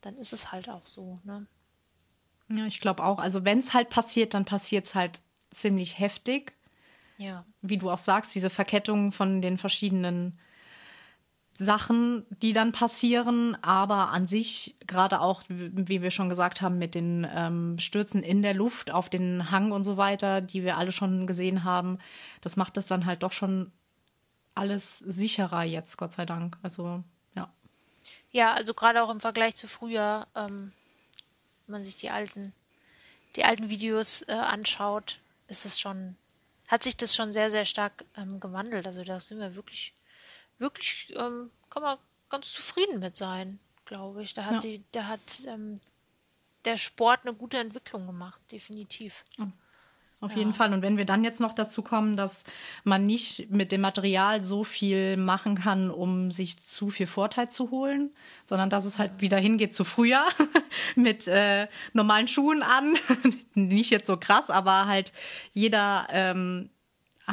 dann 0.00 0.16
ist 0.16 0.32
es 0.32 0.52
halt 0.52 0.68
auch 0.68 0.86
so. 0.86 1.20
Ne? 1.24 1.46
Ja, 2.50 2.66
ich 2.66 2.80
glaube 2.80 3.04
auch. 3.04 3.18
Also 3.18 3.44
wenn 3.44 3.58
es 3.58 3.74
halt 3.74 3.90
passiert, 3.90 4.34
dann 4.34 4.44
passiert 4.44 4.86
es 4.86 4.94
halt 4.94 5.20
ziemlich 5.50 5.98
heftig. 5.98 6.52
Ja. 7.18 7.44
Wie 7.62 7.78
du 7.78 7.90
auch 7.90 7.98
sagst, 7.98 8.34
diese 8.34 8.50
Verkettung 8.50 9.12
von 9.12 9.42
den 9.42 9.58
verschiedenen 9.58 10.38
Sachen, 11.60 12.24
die 12.30 12.54
dann 12.54 12.72
passieren, 12.72 13.54
aber 13.62 14.08
an 14.08 14.26
sich, 14.26 14.76
gerade 14.86 15.20
auch, 15.20 15.42
wie 15.48 16.00
wir 16.00 16.10
schon 16.10 16.30
gesagt 16.30 16.62
haben, 16.62 16.78
mit 16.78 16.94
den 16.94 17.26
ähm, 17.30 17.78
Stürzen 17.78 18.22
in 18.22 18.40
der 18.42 18.54
Luft 18.54 18.90
auf 18.90 19.10
den 19.10 19.50
Hang 19.50 19.70
und 19.70 19.84
so 19.84 19.98
weiter, 19.98 20.40
die 20.40 20.64
wir 20.64 20.78
alle 20.78 20.90
schon 20.90 21.26
gesehen 21.26 21.62
haben, 21.62 21.98
das 22.40 22.56
macht 22.56 22.78
es 22.78 22.86
dann 22.86 23.04
halt 23.04 23.22
doch 23.22 23.32
schon 23.32 23.72
alles 24.54 24.98
sicherer 24.98 25.62
jetzt, 25.64 25.98
Gott 25.98 26.14
sei 26.14 26.24
Dank. 26.24 26.56
Also, 26.62 27.04
ja. 27.36 27.52
Ja, 28.30 28.54
also 28.54 28.72
gerade 28.72 29.02
auch 29.02 29.10
im 29.10 29.20
Vergleich 29.20 29.54
zu 29.54 29.68
früher, 29.68 30.26
ähm, 30.34 30.72
wenn 31.70 31.78
man 31.78 31.84
sich 31.84 31.96
die 31.96 32.10
alten, 32.10 32.52
die 33.36 33.44
alten 33.44 33.68
Videos 33.68 34.22
äh, 34.22 34.32
anschaut, 34.32 35.18
ist 35.46 35.64
es 35.64 35.78
schon, 35.78 36.16
hat 36.68 36.82
sich 36.82 36.96
das 36.96 37.14
schon 37.14 37.32
sehr, 37.32 37.50
sehr 37.50 37.64
stark 37.64 38.04
ähm, 38.16 38.40
gewandelt. 38.40 38.86
Also 38.88 39.04
da 39.04 39.20
sind 39.20 39.38
wir 39.38 39.54
wirklich 39.54 39.94
wirklich, 40.60 41.12
ähm, 41.16 41.50
kann 41.70 41.82
man 41.82 41.98
ganz 42.28 42.52
zufrieden 42.52 43.00
mit 43.00 43.16
sein, 43.16 43.58
glaube 43.84 44.22
ich. 44.22 44.34
Da 44.34 44.44
hat, 44.44 44.52
ja. 44.52 44.60
die, 44.60 44.84
da 44.92 45.06
hat 45.06 45.42
ähm, 45.46 45.74
der 46.64 46.76
Sport 46.76 47.26
eine 47.26 47.34
gute 47.34 47.58
Entwicklung 47.58 48.06
gemacht, 48.06 48.40
definitiv. 48.52 49.24
Auf 50.22 50.32
ja. 50.32 50.38
jeden 50.38 50.52
Fall. 50.52 50.74
Und 50.74 50.82
wenn 50.82 50.98
wir 50.98 51.06
dann 51.06 51.24
jetzt 51.24 51.40
noch 51.40 51.54
dazu 51.54 51.82
kommen, 51.82 52.14
dass 52.14 52.44
man 52.84 53.06
nicht 53.06 53.50
mit 53.50 53.72
dem 53.72 53.80
Material 53.80 54.42
so 54.42 54.64
viel 54.64 55.16
machen 55.16 55.54
kann, 55.54 55.90
um 55.90 56.30
sich 56.30 56.62
zu 56.62 56.90
viel 56.90 57.06
Vorteil 57.06 57.48
zu 57.48 57.70
holen, 57.70 58.10
sondern 58.44 58.68
dass 58.68 58.84
es 58.84 58.98
halt 58.98 59.22
wieder 59.22 59.38
hingeht 59.38 59.74
zu 59.74 59.82
früher 59.82 60.22
mit 60.94 61.26
äh, 61.26 61.68
normalen 61.94 62.28
Schuhen 62.28 62.62
an. 62.62 62.96
nicht 63.54 63.90
jetzt 63.90 64.08
so 64.08 64.18
krass, 64.18 64.50
aber 64.50 64.86
halt 64.86 65.12
jeder 65.52 66.06
ähm, 66.10 66.68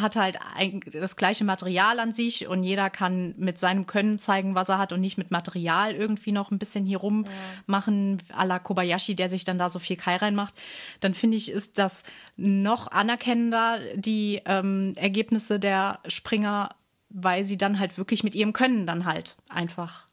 hat 0.01 0.15
halt 0.15 0.39
ein, 0.55 0.81
das 0.91 1.15
gleiche 1.15 1.43
Material 1.43 1.99
an 1.99 2.11
sich 2.11 2.47
und 2.47 2.63
jeder 2.63 2.89
kann 2.89 3.33
mit 3.37 3.59
seinem 3.59 3.85
Können 3.87 4.19
zeigen, 4.19 4.55
was 4.55 4.69
er 4.69 4.77
hat 4.77 4.91
und 4.91 5.01
nicht 5.01 5.17
mit 5.17 5.31
Material 5.31 5.93
irgendwie 5.93 6.31
noch 6.31 6.51
ein 6.51 6.59
bisschen 6.59 6.85
hier 6.85 6.99
rummachen, 6.99 8.21
ja. 8.29 8.35
à 8.35 8.45
la 8.45 8.59
Kobayashi, 8.59 9.15
der 9.15 9.29
sich 9.29 9.43
dann 9.43 9.57
da 9.57 9.69
so 9.69 9.79
viel 9.79 9.95
Kai 9.95 10.15
reinmacht, 10.15 10.53
dann 10.99 11.13
finde 11.13 11.37
ich, 11.37 11.51
ist 11.51 11.77
das 11.77 12.03
noch 12.35 12.87
anerkennender, 12.91 13.79
die 13.95 14.41
ähm, 14.45 14.93
Ergebnisse 14.95 15.59
der 15.59 15.99
Springer, 16.07 16.75
weil 17.09 17.43
sie 17.43 17.57
dann 17.57 17.79
halt 17.79 17.97
wirklich 17.97 18.23
mit 18.23 18.35
ihrem 18.35 18.53
Können 18.53 18.85
dann 18.85 19.05
halt 19.05 19.35
einfach. 19.49 20.07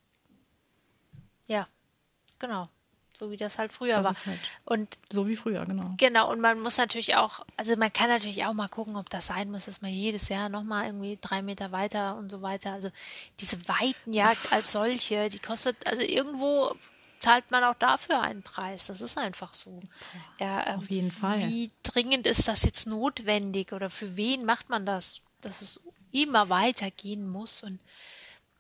Ja, 1.47 1.67
genau 2.39 2.69
so 3.25 3.31
wie 3.31 3.37
das 3.37 3.59
halt 3.59 3.73
früher 3.73 4.03
das 4.03 4.05
war. 4.05 4.33
Halt 4.33 4.41
und 4.65 4.99
so 5.11 5.27
wie 5.27 5.37
früher, 5.37 5.65
genau. 5.65 5.91
Genau, 5.97 6.31
und 6.31 6.41
man 6.41 6.61
muss 6.61 6.77
natürlich 6.77 7.17
auch, 7.17 7.45
also 7.57 7.75
man 7.77 7.93
kann 7.93 8.09
natürlich 8.09 8.45
auch 8.45 8.53
mal 8.53 8.69
gucken, 8.69 8.97
ob 8.97 9.09
das 9.09 9.27
sein 9.27 9.51
muss, 9.51 9.65
dass 9.65 9.81
man 9.81 9.91
jedes 9.91 10.29
Jahr 10.29 10.49
nochmal 10.49 10.87
irgendwie 10.87 11.19
drei 11.21 11.43
Meter 11.43 11.73
weiter 11.73 12.17
und 12.17 12.31
so 12.31 12.43
weiter. 12.43 12.73
Also 12.73 12.91
diese 13.41 13.57
Weitenjagd 13.69 14.53
als 14.53 14.73
solche, 14.73 15.29
die 15.31 15.39
kostet, 15.39 15.87
also 15.87 16.03
irgendwo 16.03 16.75
zahlt 17.19 17.51
man 17.51 17.65
auch 17.65 17.75
dafür 17.75 18.21
einen 18.21 18.43
Preis. 18.43 18.87
Das 18.87 19.01
ist 19.01 19.17
einfach 19.17 19.55
so. 19.55 19.81
Ja, 20.39 20.67
ähm, 20.67 20.79
Auf 20.81 20.91
jeden 20.91 21.11
Fall. 21.11 21.49
Wie 21.49 21.71
dringend 21.83 22.27
ist 22.27 22.47
das 22.47 22.65
jetzt 22.65 22.87
notwendig 22.87 23.73
oder 23.73 23.89
für 23.89 24.17
wen 24.17 24.45
macht 24.45 24.69
man 24.69 24.85
das, 24.85 25.23
dass 25.41 25.63
es 25.63 25.81
immer 26.13 26.51
weitergehen 26.51 27.29
muss 27.29 27.63
und 27.63 27.81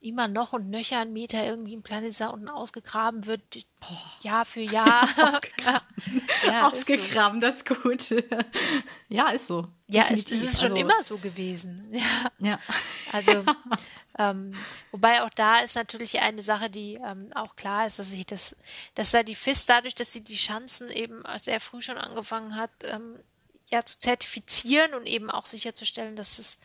immer 0.04 0.28
noch 0.28 0.52
und 0.52 0.68
nöcher 0.68 0.98
ein 1.00 1.12
Meter 1.12 1.44
irgendwie 1.44 1.72
im 1.72 1.82
Planet 1.82 2.20
da 2.20 2.28
unten 2.28 2.48
ausgegraben 2.48 3.26
wird, 3.26 3.40
oh. 3.82 3.94
Jahr 4.20 4.44
für 4.44 4.60
Jahr. 4.60 5.02
ausgegraben, 5.04 5.86
ja, 6.46 6.68
ausgegraben 6.68 7.40
so. 7.40 7.46
das 7.46 7.56
ist 7.56 7.68
gut. 7.68 8.24
ja, 9.08 9.30
ist 9.30 9.46
so. 9.46 9.66
Ja, 9.88 10.06
es, 10.10 10.30
es, 10.30 10.42
ist 10.42 10.60
schon 10.60 10.72
also, 10.72 10.82
immer 10.82 11.02
so 11.02 11.18
gewesen. 11.18 11.88
Ja. 11.92 12.30
ja. 12.38 12.58
Also, 13.12 13.44
ähm, 14.18 14.54
wobei 14.92 15.22
auch 15.22 15.30
da 15.30 15.58
ist 15.58 15.76
natürlich 15.76 16.20
eine 16.20 16.42
Sache, 16.42 16.70
die 16.70 16.94
ähm, 17.06 17.30
auch 17.34 17.56
klar 17.56 17.86
ist, 17.86 17.98
dass 17.98 18.10
sich 18.10 18.26
das, 18.26 18.56
dass 18.94 19.10
da 19.10 19.22
die 19.22 19.34
FIS 19.34 19.66
dadurch, 19.66 19.94
dass 19.94 20.12
sie 20.12 20.24
die 20.24 20.36
Chancen 20.36 20.90
eben 20.90 21.22
sehr 21.36 21.60
früh 21.60 21.82
schon 21.82 21.98
angefangen 21.98 22.56
hat, 22.56 22.70
ähm, 22.84 23.18
ja, 23.70 23.84
zu 23.84 23.98
zertifizieren 23.98 24.94
und 24.94 25.06
eben 25.06 25.30
auch 25.30 25.46
sicherzustellen, 25.46 26.16
dass 26.16 26.38
es 26.38 26.58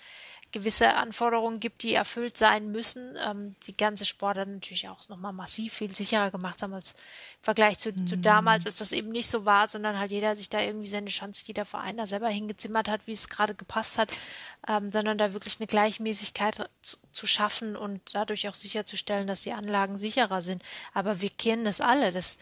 gewisse 0.51 0.95
Anforderungen 0.95 1.59
gibt, 1.59 1.83
die 1.83 1.93
erfüllt 1.93 2.37
sein 2.37 2.71
müssen, 2.71 3.15
ähm, 3.23 3.55
die 3.67 3.75
ganze 3.77 4.05
Sportart 4.05 4.47
natürlich 4.47 4.89
auch 4.89 5.07
nochmal 5.09 5.33
massiv 5.33 5.73
viel 5.73 5.93
sicherer 5.93 6.31
gemacht 6.31 6.61
haben 6.61 6.73
als 6.73 6.91
im 6.91 7.43
Vergleich 7.43 7.79
zu, 7.79 7.91
mhm. 7.91 8.07
zu 8.07 8.17
damals 8.17 8.65
ist 8.65 8.81
das 8.81 8.91
eben 8.91 9.09
nicht 9.09 9.29
so 9.29 9.45
wahr, 9.45 9.67
sondern 9.67 9.99
halt 9.99 10.11
jeder 10.11 10.35
sich 10.35 10.49
da 10.49 10.61
irgendwie 10.61 10.87
seine 10.87 11.09
Chance, 11.09 11.43
jeder 11.45 11.65
Verein 11.65 11.97
da 11.97 12.07
selber 12.07 12.29
hingezimmert 12.29 12.89
hat, 12.89 13.01
wie 13.05 13.13
es 13.13 13.29
gerade 13.29 13.53
gepasst 13.53 13.97
hat, 13.97 14.09
ähm, 14.67 14.91
sondern 14.91 15.17
da 15.17 15.33
wirklich 15.33 15.59
eine 15.59 15.67
Gleichmäßigkeit 15.67 16.69
zu, 16.81 16.97
zu, 17.11 17.27
schaffen 17.27 17.75
und 17.75 18.15
dadurch 18.15 18.47
auch 18.49 18.55
sicherzustellen, 18.55 19.27
dass 19.27 19.43
die 19.43 19.53
Anlagen 19.53 19.97
sicherer 19.97 20.41
sind. 20.41 20.63
Aber 20.93 21.21
wir 21.21 21.29
kennen 21.29 21.63
das 21.63 21.81
alle, 21.81 22.11
das 22.11 22.37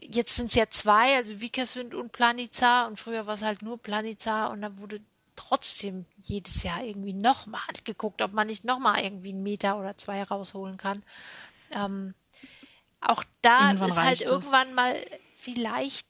Jetzt 0.00 0.36
sind 0.36 0.46
es 0.46 0.54
ja 0.54 0.68
zwei, 0.70 1.16
also 1.16 1.40
Vikersund 1.40 1.92
und 1.92 2.12
Planizar 2.12 2.86
und 2.86 3.00
früher 3.00 3.26
war 3.26 3.34
es 3.34 3.42
halt 3.42 3.62
nur 3.62 3.78
Planizar 3.78 4.52
und 4.52 4.62
da 4.62 4.78
wurde 4.78 5.00
trotzdem 5.38 6.04
jedes 6.16 6.64
Jahr 6.64 6.82
irgendwie 6.82 7.12
nochmal 7.12 7.60
geguckt, 7.84 8.22
ob 8.22 8.32
man 8.32 8.48
nicht 8.48 8.64
nochmal 8.64 9.02
irgendwie 9.02 9.30
einen 9.30 9.42
Meter 9.42 9.78
oder 9.78 9.96
zwei 9.96 10.22
rausholen 10.22 10.76
kann. 10.76 11.02
Ähm, 11.70 12.14
auch 13.00 13.22
da 13.40 13.68
irgendwann 13.68 13.88
ist 13.88 14.02
halt 14.02 14.20
irgendwann 14.20 14.74
mal 14.74 14.96
vielleicht 15.34 16.06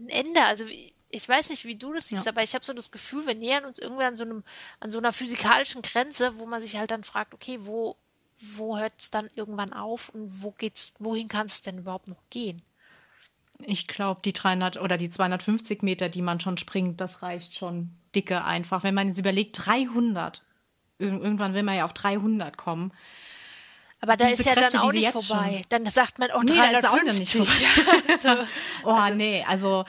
ein 0.00 0.08
Ende. 0.08 0.44
Also 0.44 0.64
ich 1.10 1.28
weiß 1.28 1.50
nicht, 1.50 1.64
wie 1.64 1.76
du 1.76 1.92
das 1.92 2.08
siehst, 2.08 2.26
ja. 2.26 2.32
aber 2.32 2.42
ich 2.42 2.54
habe 2.54 2.64
so 2.64 2.72
das 2.72 2.90
Gefühl, 2.90 3.26
wir 3.26 3.34
nähern 3.34 3.64
uns 3.64 3.78
irgendwann 3.78 4.08
an 4.08 4.16
so, 4.16 4.24
einem, 4.24 4.44
an 4.80 4.90
so 4.90 4.98
einer 4.98 5.12
physikalischen 5.12 5.82
Grenze, 5.82 6.38
wo 6.38 6.46
man 6.46 6.60
sich 6.60 6.76
halt 6.76 6.90
dann 6.90 7.04
fragt, 7.04 7.34
okay, 7.34 7.60
wo, 7.62 7.96
wo 8.40 8.76
hört 8.76 8.94
es 8.98 9.10
dann 9.10 9.28
irgendwann 9.36 9.72
auf 9.72 10.08
und 10.08 10.42
wo 10.42 10.50
geht's, 10.50 10.94
wohin 10.98 11.28
kann 11.28 11.46
es 11.46 11.62
denn 11.62 11.78
überhaupt 11.78 12.08
noch 12.08 12.22
gehen? 12.28 12.60
Ich 13.60 13.86
glaube, 13.86 14.20
die 14.24 14.32
300 14.32 14.76
oder 14.80 14.96
die 14.96 15.10
250 15.10 15.82
Meter, 15.82 16.08
die 16.08 16.22
man 16.22 16.40
schon 16.40 16.56
springt, 16.56 17.00
das 17.00 17.22
reicht 17.22 17.54
schon 17.54 17.90
dicke 18.14 18.44
einfach. 18.44 18.82
Wenn 18.82 18.94
man 18.94 19.08
jetzt 19.08 19.18
überlegt, 19.18 19.66
300. 19.66 20.44
Irgendwann 20.98 21.54
will 21.54 21.62
man 21.62 21.76
ja 21.76 21.84
auf 21.84 21.92
300 21.92 22.56
kommen. 22.56 22.92
Aber 24.00 24.16
da 24.16 24.28
ist 24.28 24.44
ja 24.44 24.54
Kräfte, 24.54 24.78
dann 24.78 24.82
auch 24.82 24.92
nicht 24.92 25.10
vorbei. 25.10 25.54
Schon. 25.54 25.64
Dann 25.70 25.86
sagt 25.86 26.18
man, 26.18 26.28
oh, 26.34 26.40
nee, 26.40 26.54
350. 26.54 27.42
so. 28.22 28.28
Oh, 28.84 28.90
also. 28.90 29.16
nee, 29.16 29.44
also 29.46 29.84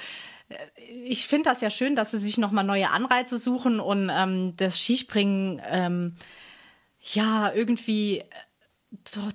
äh, 0.49 0.55
ich 1.03 1.27
finde 1.27 1.49
das 1.49 1.61
ja 1.61 1.69
schön, 1.69 1.95
dass 1.95 2.11
sie 2.11 2.17
sich 2.17 2.37
nochmal 2.37 2.63
neue 2.63 2.89
Anreize 2.89 3.37
suchen 3.37 3.79
und 3.79 4.09
ähm, 4.11 4.55
das 4.57 4.79
Skispringen 4.79 5.61
ähm, 5.65 6.15
ja 7.01 7.53
irgendwie 7.53 8.23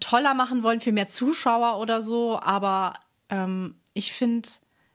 toller 0.01 0.35
machen 0.35 0.65
wollen 0.65 0.81
für 0.81 0.93
mehr 0.93 1.09
Zuschauer 1.09 1.79
oder 1.79 2.03
so. 2.03 2.41
Aber 2.41 2.95
ähm, 3.31 3.77
ich 3.95 4.13
finde, 4.13 4.49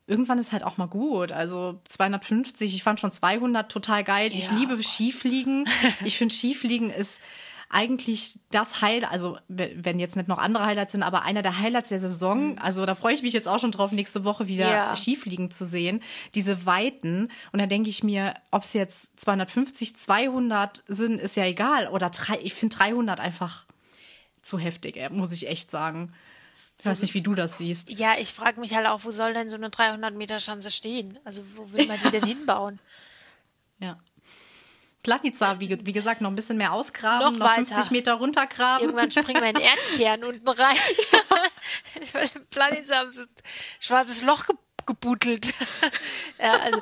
irgendwann 0.05 0.37
ist 0.37 0.51
halt 0.51 0.63
auch 0.63 0.77
mal 0.77 0.87
gut. 0.87 1.31
Also 1.31 1.79
250, 1.85 2.75
ich 2.75 2.83
fand 2.83 2.99
schon 2.99 3.11
200 3.11 3.71
total 3.71 4.03
geil. 4.03 4.31
Ja. 4.31 4.37
Ich 4.37 4.51
liebe 4.51 4.81
Skifliegen. 4.83 5.65
ich 6.05 6.17
finde 6.17 6.35
Skifliegen 6.35 6.89
ist 6.89 7.21
eigentlich 7.71 8.39
das 8.49 8.81
Highlight, 8.81 9.11
also 9.11 9.37
wenn 9.47 9.99
jetzt 9.99 10.15
nicht 10.15 10.27
noch 10.27 10.39
andere 10.39 10.65
Highlights 10.65 10.93
sind, 10.93 11.03
aber 11.03 11.21
einer 11.21 11.43
der 11.43 11.59
Highlights 11.59 11.89
der 11.89 11.99
Saison. 11.99 12.53
Mhm. 12.53 12.57
Also 12.59 12.83
da 12.87 12.95
freue 12.95 13.13
ich 13.13 13.21
mich 13.21 13.33
jetzt 13.33 13.47
auch 13.47 13.59
schon 13.59 13.71
drauf, 13.71 13.91
nächste 13.91 14.23
Woche 14.23 14.47
wieder 14.47 14.69
ja. 14.69 14.95
Skifliegen 14.95 15.51
zu 15.51 15.65
sehen. 15.65 16.01
Diese 16.33 16.65
Weiten. 16.65 17.29
Und 17.51 17.59
da 17.59 17.67
denke 17.67 17.89
ich 17.91 18.03
mir, 18.03 18.33
ob 18.49 18.63
es 18.63 18.73
jetzt 18.73 19.09
250, 19.19 19.95
200 19.95 20.83
sind, 20.87 21.21
ist 21.21 21.35
ja 21.35 21.45
egal. 21.45 21.87
Oder 21.89 22.09
drei, 22.09 22.39
ich 22.41 22.55
finde 22.55 22.75
300 22.75 23.19
einfach 23.19 23.65
zu 24.41 24.57
heftig, 24.57 24.99
muss 25.11 25.31
ich 25.31 25.47
echt 25.47 25.69
sagen. 25.69 26.13
Ich 26.79 26.85
weiß 26.85 27.01
nicht, 27.01 27.13
wie 27.13 27.21
du 27.21 27.35
das 27.35 27.57
siehst. 27.57 27.89
Ja, 27.89 28.17
ich 28.17 28.33
frage 28.33 28.59
mich 28.61 28.73
halt 28.73 28.87
auch, 28.87 29.03
wo 29.03 29.11
soll 29.11 29.33
denn 29.33 29.49
so 29.49 29.57
eine 29.57 29.69
300 29.69 30.13
Meter 30.15 30.39
Schanze 30.39 30.71
stehen? 30.71 31.19
Also 31.25 31.43
wo 31.55 31.73
will 31.73 31.85
man 31.87 31.99
die 31.99 32.09
denn 32.09 32.23
hinbauen? 32.25 32.79
Ja. 33.79 33.97
Planica, 35.03 35.59
wie, 35.59 35.85
wie, 35.85 35.93
gesagt, 35.93 36.21
noch 36.21 36.29
ein 36.29 36.35
bisschen 36.35 36.57
mehr 36.57 36.73
ausgraben, 36.73 37.37
noch, 37.37 37.47
noch 37.47 37.55
50 37.55 37.91
Meter 37.91 38.13
runtergraben. 38.15 38.85
Irgendwann 38.85 39.11
springen 39.11 39.41
wir 39.41 39.49
in 39.49 39.55
den 39.55 39.63
Erdkern 39.99 40.23
unten 40.23 40.47
rein. 40.47 40.75
Planica 42.49 42.95
haben 42.95 43.11
so 43.11 43.21
ein 43.21 43.27
schwarzes 43.79 44.21
Loch 44.21 44.47
ge 44.47 44.55
gebutelt. 44.85 45.53
ja, 46.39 46.57
also, 46.57 46.81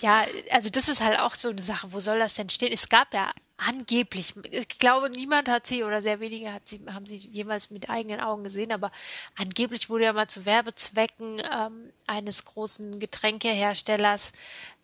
ja, 0.00 0.26
also 0.50 0.68
das 0.68 0.90
ist 0.90 1.00
halt 1.00 1.18
auch 1.18 1.34
so 1.34 1.48
eine 1.48 1.62
Sache. 1.62 1.90
Wo 1.94 2.00
soll 2.00 2.18
das 2.18 2.34
denn 2.34 2.50
stehen? 2.50 2.72
Es 2.72 2.90
gab 2.90 3.14
ja 3.14 3.32
angeblich, 3.66 4.34
ich 4.50 4.68
glaube, 4.78 5.10
niemand 5.10 5.48
hat 5.48 5.66
sie 5.66 5.84
oder 5.84 6.00
sehr 6.00 6.20
wenige 6.20 6.52
hat 6.52 6.66
sie, 6.66 6.80
haben 6.92 7.06
sie 7.06 7.16
jemals 7.16 7.70
mit 7.70 7.90
eigenen 7.90 8.20
Augen 8.20 8.44
gesehen, 8.44 8.72
aber 8.72 8.90
angeblich 9.38 9.90
wurde 9.90 10.04
ja 10.04 10.12
mal 10.12 10.28
zu 10.28 10.46
Werbezwecken 10.46 11.40
ähm, 11.40 11.92
eines 12.06 12.44
großen 12.44 12.98
Getränkeherstellers 12.98 14.32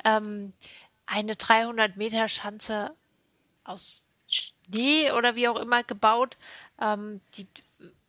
ähm, 0.05 0.53
eine 1.07 1.37
300 1.37 1.97
Meter 1.97 2.29
Schanze 2.29 2.95
aus 3.65 4.05
Schnee 4.29 5.11
oder 5.13 5.37
wie 5.37 5.49
auch 5.49 5.59
immer 5.59 5.83
gebaut. 5.83 6.37
Ähm, 6.81 7.21
die, 7.37 7.47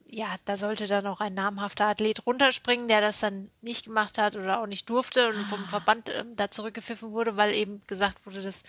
ja, 0.10 0.36
da 0.46 0.58
sollte 0.58 0.88
dann 0.88 1.06
auch 1.08 1.20
ein 1.20 1.34
namhafter 1.34 1.88
Athlet 1.88 2.26
runterspringen, 2.26 2.88
der 2.88 3.02
das 3.02 3.20
dann 3.20 3.52
nicht 3.62 3.86
gemacht 3.86 4.18
hat 4.18 4.36
oder 4.36 4.62
auch 4.62 4.68
nicht 4.68 4.90
durfte 4.90 5.30
und 5.30 5.46
vom 5.46 5.64
ah. 5.66 5.68
Verband 5.68 6.10
ähm, 6.10 6.36
da 6.36 6.50
zurückgepfiffen 6.50 7.12
wurde, 7.12 7.38
weil 7.38 7.54
eben 7.54 7.82
gesagt 7.88 8.26
wurde, 8.26 8.42
das 8.42 8.64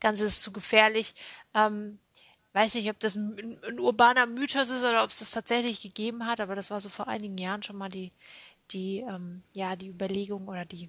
Ganze 0.00 0.24
ist 0.24 0.42
zu 0.42 0.52
gefährlich. 0.52 1.14
Ähm, 1.54 1.98
weiß 2.54 2.74
nicht, 2.74 2.90
ob 2.90 2.98
das 3.00 3.16
ein, 3.16 3.58
ein, 3.66 3.78
urbaner 3.78 4.26
Mythos 4.26 4.70
ist 4.70 4.82
oder 4.82 5.04
ob 5.04 5.10
es 5.10 5.18
das 5.18 5.30
tatsächlich 5.30 5.82
gegeben 5.82 6.26
hat, 6.26 6.40
aber 6.40 6.54
das 6.54 6.70
war 6.70 6.80
so 6.80 6.88
vor 6.88 7.08
einigen 7.08 7.38
Jahren 7.38 7.62
schon 7.62 7.76
mal 7.76 7.90
die, 7.90 8.10
die, 8.70 9.00
ähm, 9.00 9.42
ja, 9.54 9.76
die 9.76 9.88
Überlegung 9.88 10.48
oder 10.48 10.64
die 10.64 10.88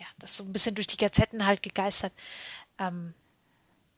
ja, 0.00 0.06
das 0.18 0.36
so 0.38 0.44
ein 0.44 0.52
bisschen 0.52 0.74
durch 0.74 0.86
die 0.86 0.96
Gazetten 0.96 1.46
halt 1.46 1.62
gegeistert. 1.62 2.12
Ähm, 2.78 3.12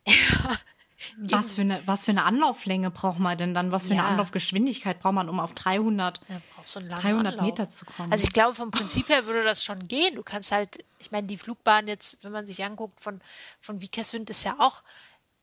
was, 1.18 1.52
für 1.52 1.62
eine, 1.62 1.82
was 1.86 2.04
für 2.04 2.10
eine 2.10 2.24
Anlauflänge 2.24 2.90
braucht 2.90 3.18
man 3.18 3.36
denn 3.38 3.54
dann? 3.54 3.72
Was 3.72 3.86
für 3.88 3.94
ja. 3.94 4.00
eine 4.00 4.08
Anlaufgeschwindigkeit 4.10 5.00
braucht 5.00 5.14
man, 5.14 5.28
um 5.28 5.40
auf 5.40 5.54
300, 5.54 6.20
ja, 6.28 6.40
so 6.64 6.80
300 6.80 7.40
Meter 7.40 7.68
zu 7.68 7.84
kommen? 7.84 8.12
Also 8.12 8.24
ich 8.24 8.32
glaube, 8.32 8.54
vom 8.54 8.70
Prinzip 8.70 9.08
her 9.08 9.26
würde 9.26 9.44
das 9.44 9.64
schon 9.64 9.86
gehen. 9.88 10.16
Du 10.16 10.22
kannst 10.22 10.52
halt, 10.52 10.84
ich 10.98 11.10
meine, 11.10 11.26
die 11.26 11.38
Flugbahn 11.38 11.86
jetzt, 11.86 12.22
wenn 12.24 12.32
man 12.32 12.46
sich 12.46 12.64
anguckt, 12.64 13.00
von, 13.00 13.20
von 13.60 13.80
Vikersund 13.80 14.30
ist 14.30 14.44
ja 14.44 14.56
auch, 14.58 14.82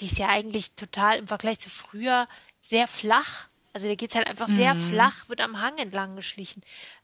die 0.02 0.06
ist 0.06 0.18
ja 0.18 0.30
eigentlich 0.30 0.74
total 0.74 1.18
im 1.18 1.28
Vergleich 1.28 1.60
zu 1.60 1.70
früher 1.70 2.26
sehr 2.60 2.88
flach. 2.88 3.48
Also 3.74 3.88
da 3.88 3.96
geht 3.96 4.10
es 4.10 4.16
halt 4.16 4.28
einfach 4.28 4.48
sehr 4.48 4.74
mhm. 4.74 4.90
flach, 4.90 5.30
wird 5.30 5.42
am 5.42 5.62
Hang 5.62 5.78
entlang 5.78 6.16
geschlichen. 6.16 6.62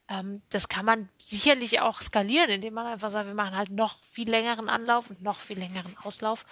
Ähm, 0.07 0.41
das 0.49 0.67
kann 0.67 0.85
man 0.85 1.09
sicherlich 1.17 1.79
auch 1.81 2.01
skalieren, 2.01 2.49
indem 2.49 2.73
man 2.75 2.87
einfach 2.87 3.09
sagt, 3.09 3.27
wir 3.27 3.33
machen 3.33 3.55
halt 3.55 3.71
noch 3.71 3.97
viel 4.03 4.29
längeren 4.29 4.69
Anlauf 4.69 5.09
und 5.09 5.21
noch 5.21 5.39
viel 5.39 5.57
längeren 5.57 5.95
Auslauf. 6.03 6.45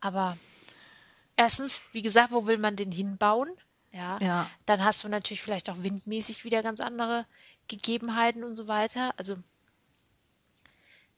Aber 0.00 0.36
erstens, 1.36 1.82
wie 1.92 2.02
gesagt, 2.02 2.32
wo 2.32 2.46
will 2.46 2.58
man 2.58 2.76
den 2.76 2.92
hinbauen? 2.92 3.50
Ja. 3.92 4.18
ja. 4.20 4.50
Dann 4.66 4.84
hast 4.84 5.04
du 5.04 5.08
natürlich 5.08 5.42
vielleicht 5.42 5.70
auch 5.70 5.76
windmäßig 5.78 6.44
wieder 6.44 6.62
ganz 6.62 6.80
andere 6.80 7.26
Gegebenheiten 7.68 8.44
und 8.44 8.56
so 8.56 8.68
weiter. 8.68 9.14
Also 9.16 9.36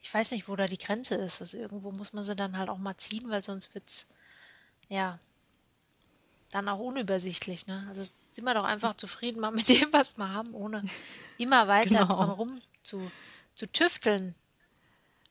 ich 0.00 0.12
weiß 0.12 0.30
nicht, 0.30 0.48
wo 0.48 0.56
da 0.56 0.66
die 0.66 0.78
Grenze 0.78 1.16
ist. 1.16 1.40
Also 1.40 1.56
irgendwo 1.56 1.90
muss 1.90 2.12
man 2.12 2.24
sie 2.24 2.36
dann 2.36 2.56
halt 2.56 2.70
auch 2.70 2.78
mal 2.78 2.96
ziehen, 2.96 3.28
weil 3.30 3.42
sonst 3.42 3.74
wird 3.74 3.88
es 3.88 4.06
ja 4.88 5.18
dann 6.50 6.68
auch 6.68 6.78
unübersichtlich. 6.78 7.66
Ne? 7.66 7.84
Also 7.88 8.04
sind 8.30 8.44
wir 8.44 8.54
doch 8.54 8.64
einfach 8.64 8.94
zufrieden 8.96 9.40
mal 9.40 9.50
mit 9.50 9.68
dem, 9.68 9.92
was 9.92 10.16
wir 10.16 10.32
haben, 10.32 10.54
ohne 10.54 10.84
immer 11.36 11.68
weiter 11.68 12.04
genau. 12.04 12.16
dran 12.16 12.30
rum 12.30 12.62
zu, 12.82 13.10
zu 13.54 13.70
tüfteln. 13.70 14.34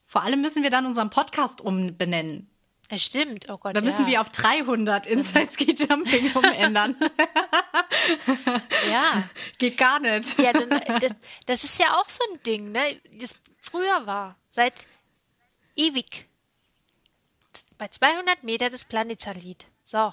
Vor 0.06 0.22
allem 0.22 0.40
müssen 0.40 0.62
wir 0.62 0.70
dann 0.70 0.86
unseren 0.86 1.10
Podcast 1.10 1.60
umbenennen. 1.60 2.48
Es 2.90 3.04
stimmt, 3.04 3.50
oh 3.50 3.58
Gott. 3.58 3.76
Da 3.76 3.82
müssen 3.82 4.06
wir 4.06 4.20
auf 4.20 4.30
300 4.30 5.06
Inside 5.06 5.48
Ski 5.52 5.74
Jumping 5.74 6.32
umändern. 6.34 6.96
ja. 8.90 9.28
Geht 9.58 9.76
gar 9.76 10.00
nicht. 10.00 10.38
Ja, 10.38 10.54
dann, 10.54 10.70
das, 10.70 11.12
das, 11.44 11.64
ist 11.64 11.78
ja 11.78 11.98
auch 11.98 12.08
so 12.08 12.24
ein 12.32 12.42
Ding, 12.44 12.72
ne? 12.72 12.98
Das 13.20 13.34
früher 13.58 14.06
war, 14.06 14.36
seit 14.48 14.86
ewig. 15.76 16.26
Bei 17.76 17.88
200 17.88 18.42
Meter 18.42 18.70
das 18.70 18.86
Planetalit. 18.86 19.66
So. 19.82 20.10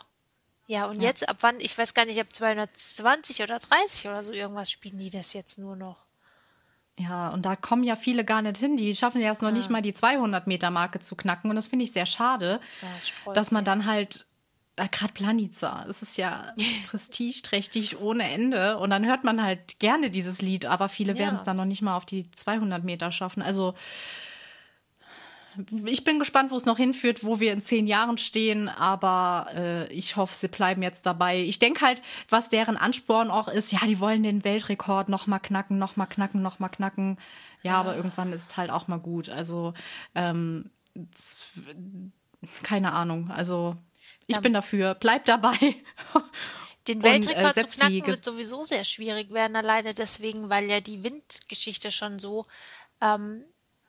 Ja, 0.68 0.86
und 0.88 1.00
ja. 1.00 1.10
jetzt 1.10 1.28
ab 1.30 1.38
wann, 1.42 1.60
ich 1.60 1.78
weiß 1.78 1.94
gar 1.94 2.06
nicht, 2.06 2.20
ab 2.20 2.28
220 2.34 3.42
oder 3.42 3.60
30 3.60 4.08
oder 4.08 4.24
so 4.24 4.34
irgendwas 4.34 4.70
spielen 4.70 4.98
die 4.98 5.10
das 5.10 5.34
jetzt 5.34 5.58
nur 5.58 5.76
noch. 5.76 6.05
Ja, 6.98 7.30
und 7.30 7.46
da 7.46 7.56
kommen 7.56 7.84
ja 7.84 7.96
viele 7.96 8.24
gar 8.24 8.42
nicht 8.42 8.58
hin. 8.58 8.78
Die 8.78 8.96
schaffen 8.96 9.20
ja 9.20 9.28
erst 9.28 9.42
noch 9.42 9.50
ja. 9.50 9.56
nicht 9.56 9.70
mal 9.70 9.82
die 9.82 9.94
200 9.94 10.48
Meter 10.48 10.72
Marke 10.72 11.00
zu 11.00 11.16
knacken. 11.16 11.50
Und 11.50 11.56
das 11.56 11.68
finde 11.68 11.84
ich 11.84 11.92
sehr 11.92 12.06
schade, 12.06 12.60
ja, 12.82 12.88
das 13.26 13.36
dass 13.36 13.52
man 13.52 13.66
dann 13.66 13.86
halt, 13.86 14.26
äh, 14.78 14.88
gerade 14.90 15.12
Planica, 15.12 15.86
es 15.90 16.02
ist 16.02 16.18
ja 16.18 16.54
prestigeträchtig 16.88 18.00
ohne 18.00 18.30
Ende. 18.30 18.78
Und 18.78 18.92
dann 18.92 19.06
hört 19.06 19.26
man 19.26 19.44
halt 19.44 19.80
gerne 19.80 20.10
dieses 20.10 20.42
Lied, 20.42 20.66
aber 20.66 20.88
viele 20.88 21.18
werden 21.18 21.36
es 21.36 21.44
dann 21.44 21.58
noch 21.58 21.66
nicht 21.66 21.82
mal 21.82 21.98
auf 21.98 22.06
die 22.06 22.30
200 22.32 22.84
Meter 22.84 23.12
schaffen. 23.12 23.42
Also 23.42 23.74
ich 25.86 26.04
bin 26.04 26.20
gespannt, 26.20 26.52
wo 26.52 26.56
es 26.56 26.66
noch 26.66 26.78
hinführt, 26.78 27.24
wo 27.24 27.40
wir 27.40 27.54
in 27.54 27.62
zehn 27.62 27.88
Jahren 27.88 28.18
stehen, 28.18 28.70
aber 28.70 29.48
äh, 29.54 29.94
ich 29.94 30.16
hoffe, 30.16 30.36
sie 30.36 30.48
bleiben 30.48 30.82
jetzt 30.82 31.06
dabei. 31.06 31.42
Ich 31.42 31.60
denke 31.60 31.86
halt, 31.86 32.02
was 32.30 32.50
deren 32.50 32.78
Ansporn 32.78 33.32
auch 33.32 33.48
ist, 33.48 33.72
ja, 33.72 33.80
die 33.86 34.00
wollen 34.00 34.24
den 34.24 34.44
Weltrekord 34.44 35.10
noch 35.10 35.28
mal 35.28 35.40
knacken, 35.40 35.78
noch 35.78 35.96
mal 35.96 36.06
knacken, 36.06 36.42
noch 36.42 36.60
mal 36.60 36.70
knacken. 36.70 37.18
Ja, 37.64 37.74
ja. 37.74 37.80
aber 37.80 37.96
irgendwann 37.96 38.34
ist 38.34 38.58
halt 38.58 38.70
auch 38.70 38.88
mal 38.88 39.00
gut. 39.00 39.30
Also 39.30 39.74
ähm, 40.14 40.70
keine 42.64 42.94
Ahnung. 42.94 43.32
Also 43.32 43.76
ich 44.28 44.36
ja. 44.36 44.42
bin 44.42 44.54
dafür. 44.54 44.96
Bleib 44.96 45.26
dabei. 45.26 45.58
Den 46.88 47.02
Weltrekord 47.02 47.58
und, 47.58 47.64
äh, 47.64 47.68
zu 47.68 47.78
knacken 47.78 48.06
wird 48.06 48.24
sowieso 48.24 48.62
sehr 48.62 48.84
schwierig 48.84 49.32
werden, 49.32 49.56
alleine 49.56 49.96
deswegen, 49.96 50.50
weil 50.50 50.70
ja 50.70 50.82
die 50.82 51.04
Windgeschichte 51.04 51.90
schon 51.90 52.20
so 52.20 52.46
ähm, 53.02 53.44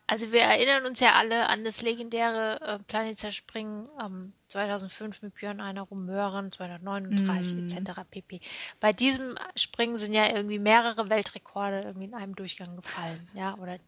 also 0.07 0.31
wir 0.31 0.43
erinnern 0.43 0.87
uns 0.87 1.01
ja 1.01 1.15
alle 1.15 1.49
an 1.49 1.65
das 1.65 1.83
legendäre 1.83 2.61
äh, 2.61 2.79
Planetzer-Springen 2.85 3.89
ähm, 4.01 4.33
2005 4.49 5.23
mit 5.23 5.35
Björn 5.35 5.61
Einer 5.61 5.83
Rummöhren, 5.83 6.53
239 6.53 7.57
mm. 7.57 7.67
etc. 7.67 8.01
pp. 8.09 8.41
Bei 8.79 8.93
diesem 8.93 9.37
Springen 9.57 9.97
sind 9.97 10.15
ja 10.15 10.29
irgendwie 10.29 10.61
mehrere 10.61 11.11
Weltrekorde 11.11 11.83
irgendwie 11.83 12.07
in 12.07 12.15
einem 12.15 12.37
Durchgang 12.37 12.77
gefallen, 12.77 13.29
ja, 13.35 13.55
oder 13.57 13.79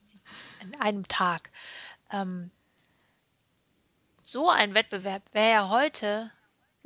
in 0.60 0.74
einem 0.80 1.06
Tag. 1.06 1.50
Ähm, 2.10 2.50
so 4.22 4.48
ein 4.50 4.74
Wettbewerb 4.74 5.22
wäre 5.32 5.50
ja 5.50 5.68
heute 5.68 6.30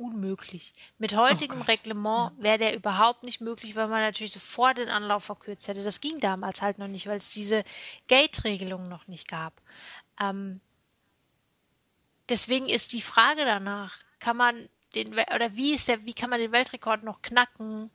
unmöglich. 0.03 0.73
Mit 0.97 1.15
heutigem 1.15 1.61
oh 1.61 1.63
Reglement 1.63 2.31
wäre 2.37 2.57
der 2.57 2.75
überhaupt 2.75 3.23
nicht 3.23 3.39
möglich, 3.39 3.75
weil 3.75 3.87
man 3.87 4.01
natürlich 4.01 4.33
sofort 4.33 4.77
den 4.77 4.89
Anlauf 4.89 5.23
verkürzt 5.23 5.67
hätte. 5.67 5.83
Das 5.83 6.01
ging 6.01 6.19
damals 6.19 6.61
halt 6.61 6.77
noch 6.77 6.87
nicht, 6.87 7.07
weil 7.07 7.17
es 7.17 7.29
diese 7.29 7.63
Gate-Regelung 8.07 8.89
noch 8.89 9.07
nicht 9.07 9.27
gab. 9.27 9.53
Ähm, 10.19 10.59
deswegen 12.27 12.67
ist 12.67 12.91
die 12.91 13.01
Frage 13.01 13.45
danach, 13.45 13.97
kann 14.19 14.37
man 14.37 14.69
den 14.95 15.13
oder 15.13 15.55
wie 15.55 15.73
ist 15.73 15.87
der, 15.87 16.05
wie 16.05 16.13
kann 16.13 16.29
man 16.29 16.39
den 16.39 16.51
Weltrekord 16.51 17.03
noch 17.03 17.21
knacken? 17.21 17.89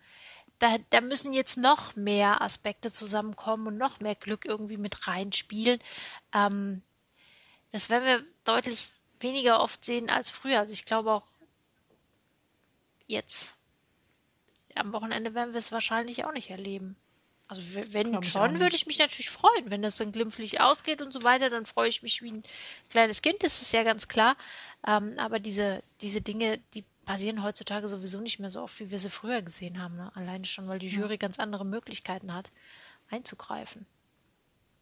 Da, 0.58 0.76
da 0.90 1.00
müssen 1.00 1.32
jetzt 1.32 1.56
noch 1.56 1.94
mehr 1.94 2.40
Aspekte 2.42 2.90
zusammenkommen 2.90 3.68
und 3.68 3.76
noch 3.78 4.00
mehr 4.00 4.16
Glück 4.16 4.44
irgendwie 4.44 4.78
mit 4.78 5.06
reinspielen. 5.06 5.78
Ähm, 6.32 6.82
das 7.70 7.90
werden 7.90 8.04
wir 8.04 8.24
deutlich 8.44 8.88
weniger 9.20 9.60
oft 9.60 9.84
sehen 9.84 10.10
als 10.10 10.30
früher. 10.30 10.58
Also 10.58 10.72
ich 10.72 10.84
glaube 10.84 11.12
auch, 11.12 11.26
jetzt. 13.08 13.54
Am 14.76 14.92
Wochenende 14.92 15.34
werden 15.34 15.52
wir 15.52 15.58
es 15.58 15.72
wahrscheinlich 15.72 16.24
auch 16.24 16.32
nicht 16.32 16.50
erleben. 16.50 16.96
Also 17.48 17.62
wenn 17.94 18.22
schon, 18.22 18.60
würde 18.60 18.76
ich 18.76 18.86
mich 18.86 18.98
natürlich 18.98 19.30
freuen, 19.30 19.70
wenn 19.70 19.80
das 19.80 19.96
dann 19.96 20.12
glimpflich 20.12 20.60
ausgeht 20.60 21.00
und 21.00 21.14
so 21.14 21.22
weiter, 21.22 21.48
dann 21.48 21.64
freue 21.64 21.88
ich 21.88 22.02
mich 22.02 22.22
wie 22.22 22.30
ein 22.30 22.42
kleines 22.90 23.22
Kind, 23.22 23.42
das 23.42 23.62
ist 23.62 23.72
ja 23.72 23.84
ganz 23.84 24.06
klar. 24.06 24.36
Ähm, 24.86 25.14
aber 25.16 25.40
diese, 25.40 25.82
diese 26.02 26.20
Dinge, 26.20 26.58
die 26.74 26.84
passieren 27.06 27.42
heutzutage 27.42 27.88
sowieso 27.88 28.20
nicht 28.20 28.38
mehr 28.38 28.50
so 28.50 28.60
oft, 28.60 28.78
wie 28.80 28.90
wir 28.90 28.98
sie 28.98 29.08
früher 29.08 29.40
gesehen 29.40 29.82
haben. 29.82 29.96
Ne? 29.96 30.12
Alleine 30.14 30.44
schon, 30.44 30.68
weil 30.68 30.78
die 30.78 30.88
Jury 30.88 31.12
ja. 31.12 31.16
ganz 31.16 31.38
andere 31.38 31.64
Möglichkeiten 31.64 32.34
hat, 32.34 32.52
einzugreifen. 33.08 33.86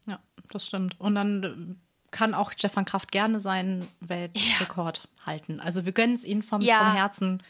Ja, 0.06 0.18
das 0.50 0.66
stimmt. 0.66 0.98
Und 1.00 1.14
dann 1.14 1.44
äh, 1.44 2.10
kann 2.10 2.34
auch 2.34 2.50
Stefan 2.50 2.84
Kraft 2.84 3.12
gerne 3.12 3.38
seinen 3.38 3.86
Weltrekord 4.00 5.08
ja. 5.18 5.26
halten. 5.26 5.60
Also 5.60 5.84
wir 5.84 5.92
gönnen 5.92 6.16
es 6.16 6.24
ihm 6.24 6.42
vom, 6.42 6.60
ja. 6.62 6.80
vom 6.80 6.92
Herzen. 6.94 7.42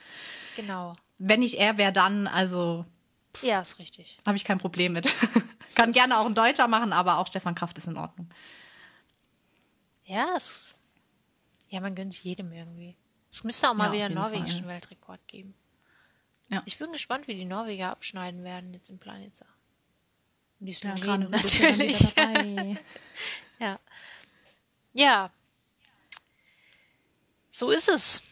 Genau. 0.57 0.95
Wenn 1.19 1.43
ich 1.43 1.59
er 1.59 1.79
wäre, 1.79 1.93
dann, 1.93 2.27
also 2.27 2.85
Ja, 3.43 3.61
ist 3.61 3.79
richtig. 3.79 4.19
habe 4.27 4.37
ich 4.37 4.45
kein 4.45 4.59
Problem 4.59 4.93
mit. 4.95 5.09
Kann 5.77 5.91
gerne 5.93 6.19
auch 6.19 6.27
ein 6.27 6.35
Deutscher 6.35 6.69
machen, 6.69 6.93
aber 6.93 7.19
auch 7.19 7.27
Stefan 7.29 7.55
Kraft 7.55 7.77
ist 7.79 7.87
in 7.87 7.97
Ordnung. 7.97 8.29
Ja, 10.05 10.35
es, 10.37 10.75
ja, 11.69 11.81
man 11.81 11.95
gönnt 11.95 12.13
es 12.15 12.23
jedem 12.23 12.53
irgendwie. 12.53 12.97
Es 13.31 13.43
müsste 13.45 13.69
auch 13.71 13.75
mal 13.75 13.87
Ja, 13.89 13.93
wieder 13.93 14.05
einen 14.07 14.15
norwegischen 14.15 14.61
Fall. 14.61 14.69
Weltrekord 14.75 15.21
geben. 15.27 15.55
Ja. 16.49 16.63
Ich 16.65 16.79
bin 16.79 16.93
gespannt, 16.93 17.27
wie 17.27 17.35
die 17.35 17.45
Norweger 17.45 17.91
abschneiden 17.91 18.45
werden 18.45 18.73
jetzt 18.73 18.89
im 18.89 18.99
Planitzer. 18.99 19.47
Und 20.61 20.67
die 20.67 20.73
Ja, 20.73 20.79
Slowenen 20.97 21.31
dann 21.31 21.31
natürlich. 21.31 22.15
Ja. 23.59 23.79
Ja. 24.93 25.31
So 27.51 27.71
ist 27.71 27.89
es. 27.89 28.23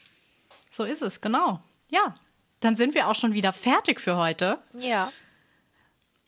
So 0.71 0.83
ist 0.83 1.01
es, 1.01 1.19
genau. 1.19 1.59
Ja, 1.95 2.13
dann 2.59 2.75
sind 2.75 2.93
wir 2.93 3.07
auch 3.07 3.15
schon 3.15 3.33
wieder 3.33 3.53
fertig 3.53 4.01
für 4.01 4.17
heute. 4.17 4.59
Ja. 4.73 5.13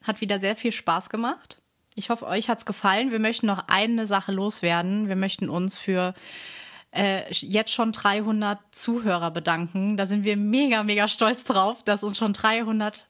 Hat 0.01 0.21
wieder 0.21 0.39
sehr 0.39 0.55
viel 0.55 0.71
Spaß 0.71 1.09
gemacht. 1.09 1.61
Ich 1.95 2.09
hoffe, 2.09 2.25
euch 2.25 2.47
hat's 2.47 2.65
gefallen. 2.65 3.11
Wir 3.11 3.19
möchten 3.19 3.47
noch 3.47 3.67
eine 3.67 4.07
Sache 4.07 4.31
loswerden. 4.31 5.09
Wir 5.09 5.17
möchten 5.17 5.49
uns 5.49 5.77
für 5.77 6.13
äh, 6.91 7.29
jetzt 7.33 7.73
schon 7.73 7.91
300 7.91 8.59
Zuhörer 8.71 9.31
bedanken. 9.31 9.97
Da 9.97 10.05
sind 10.05 10.23
wir 10.23 10.37
mega, 10.37 10.83
mega 10.83 11.09
stolz 11.09 11.43
drauf, 11.43 11.83
dass 11.83 12.03
uns 12.03 12.17
schon 12.17 12.31
300 12.31 13.07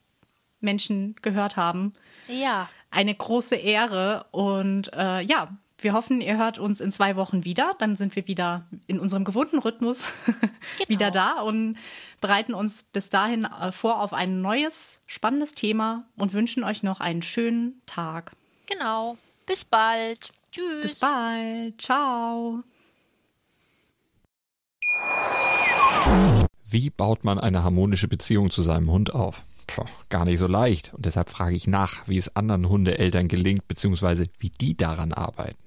Menschen 0.60 1.16
gehört 1.22 1.58
haben. 1.58 1.94
Ja. 2.28 2.70
Eine 2.90 3.14
große 3.14 3.56
Ehre. 3.56 4.26
Und 4.32 4.92
äh, 4.94 5.22
ja, 5.22 5.50
wir 5.80 5.94
hoffen, 5.94 6.22
ihr 6.22 6.38
hört 6.38 6.58
uns 6.58 6.82
in 6.82 6.92
zwei 6.92 7.16
Wochen 7.16 7.44
wieder. 7.44 7.76
Dann 7.80 7.96
sind 7.96 8.16
wir 8.16 8.28
wieder 8.28 8.66
in 8.88 9.00
unserem 9.00 9.24
gewohnten 9.24 9.60
Rhythmus 9.60 10.12
wieder 10.88 11.12
da 11.12 11.42
und 11.42 11.78
bereiten 12.20 12.54
uns 12.54 12.84
bis 12.84 13.10
dahin 13.10 13.46
äh, 13.46 13.72
vor 13.72 14.02
auf 14.02 14.14
ein 14.14 14.42
neues, 14.42 15.02
spannendes 15.06 15.54
Thema 15.54 16.06
und 16.16 16.34
wünschen 16.34 16.64
euch 16.64 16.82
noch 16.82 17.00
einen 17.00 17.22
schönen 17.22 17.82
Tag. 17.86 18.32
Genau. 18.68 19.18
Bis 19.46 19.66
bald. 19.66 20.32
Tschüss. 20.52 20.82
Bis 20.82 21.00
bald. 21.00 21.80
Ciao. 21.80 22.64
Wie 26.66 26.90
baut 26.90 27.24
man 27.24 27.40
eine 27.40 27.64
harmonische 27.64 28.08
Beziehung 28.08 28.50
zu 28.50 28.62
seinem 28.62 28.92
Hund 28.92 29.14
auf? 29.14 29.44
Puh, 29.68 29.86
gar 30.10 30.26
nicht 30.26 30.40
so 30.40 30.48
leicht. 30.48 30.94
Und 30.94 31.06
deshalb 31.06 31.30
frage 31.30 31.56
ich 31.56 31.68
nach, 31.68 32.08
wie 32.08 32.18
es 32.18 32.36
anderen 32.36 32.68
Hundeeltern 32.68 33.28
gelingt, 33.28 33.68
beziehungsweise 33.68 34.26
wie 34.40 34.50
die 34.50 34.76
daran 34.76 35.14
arbeiten. 35.14 35.67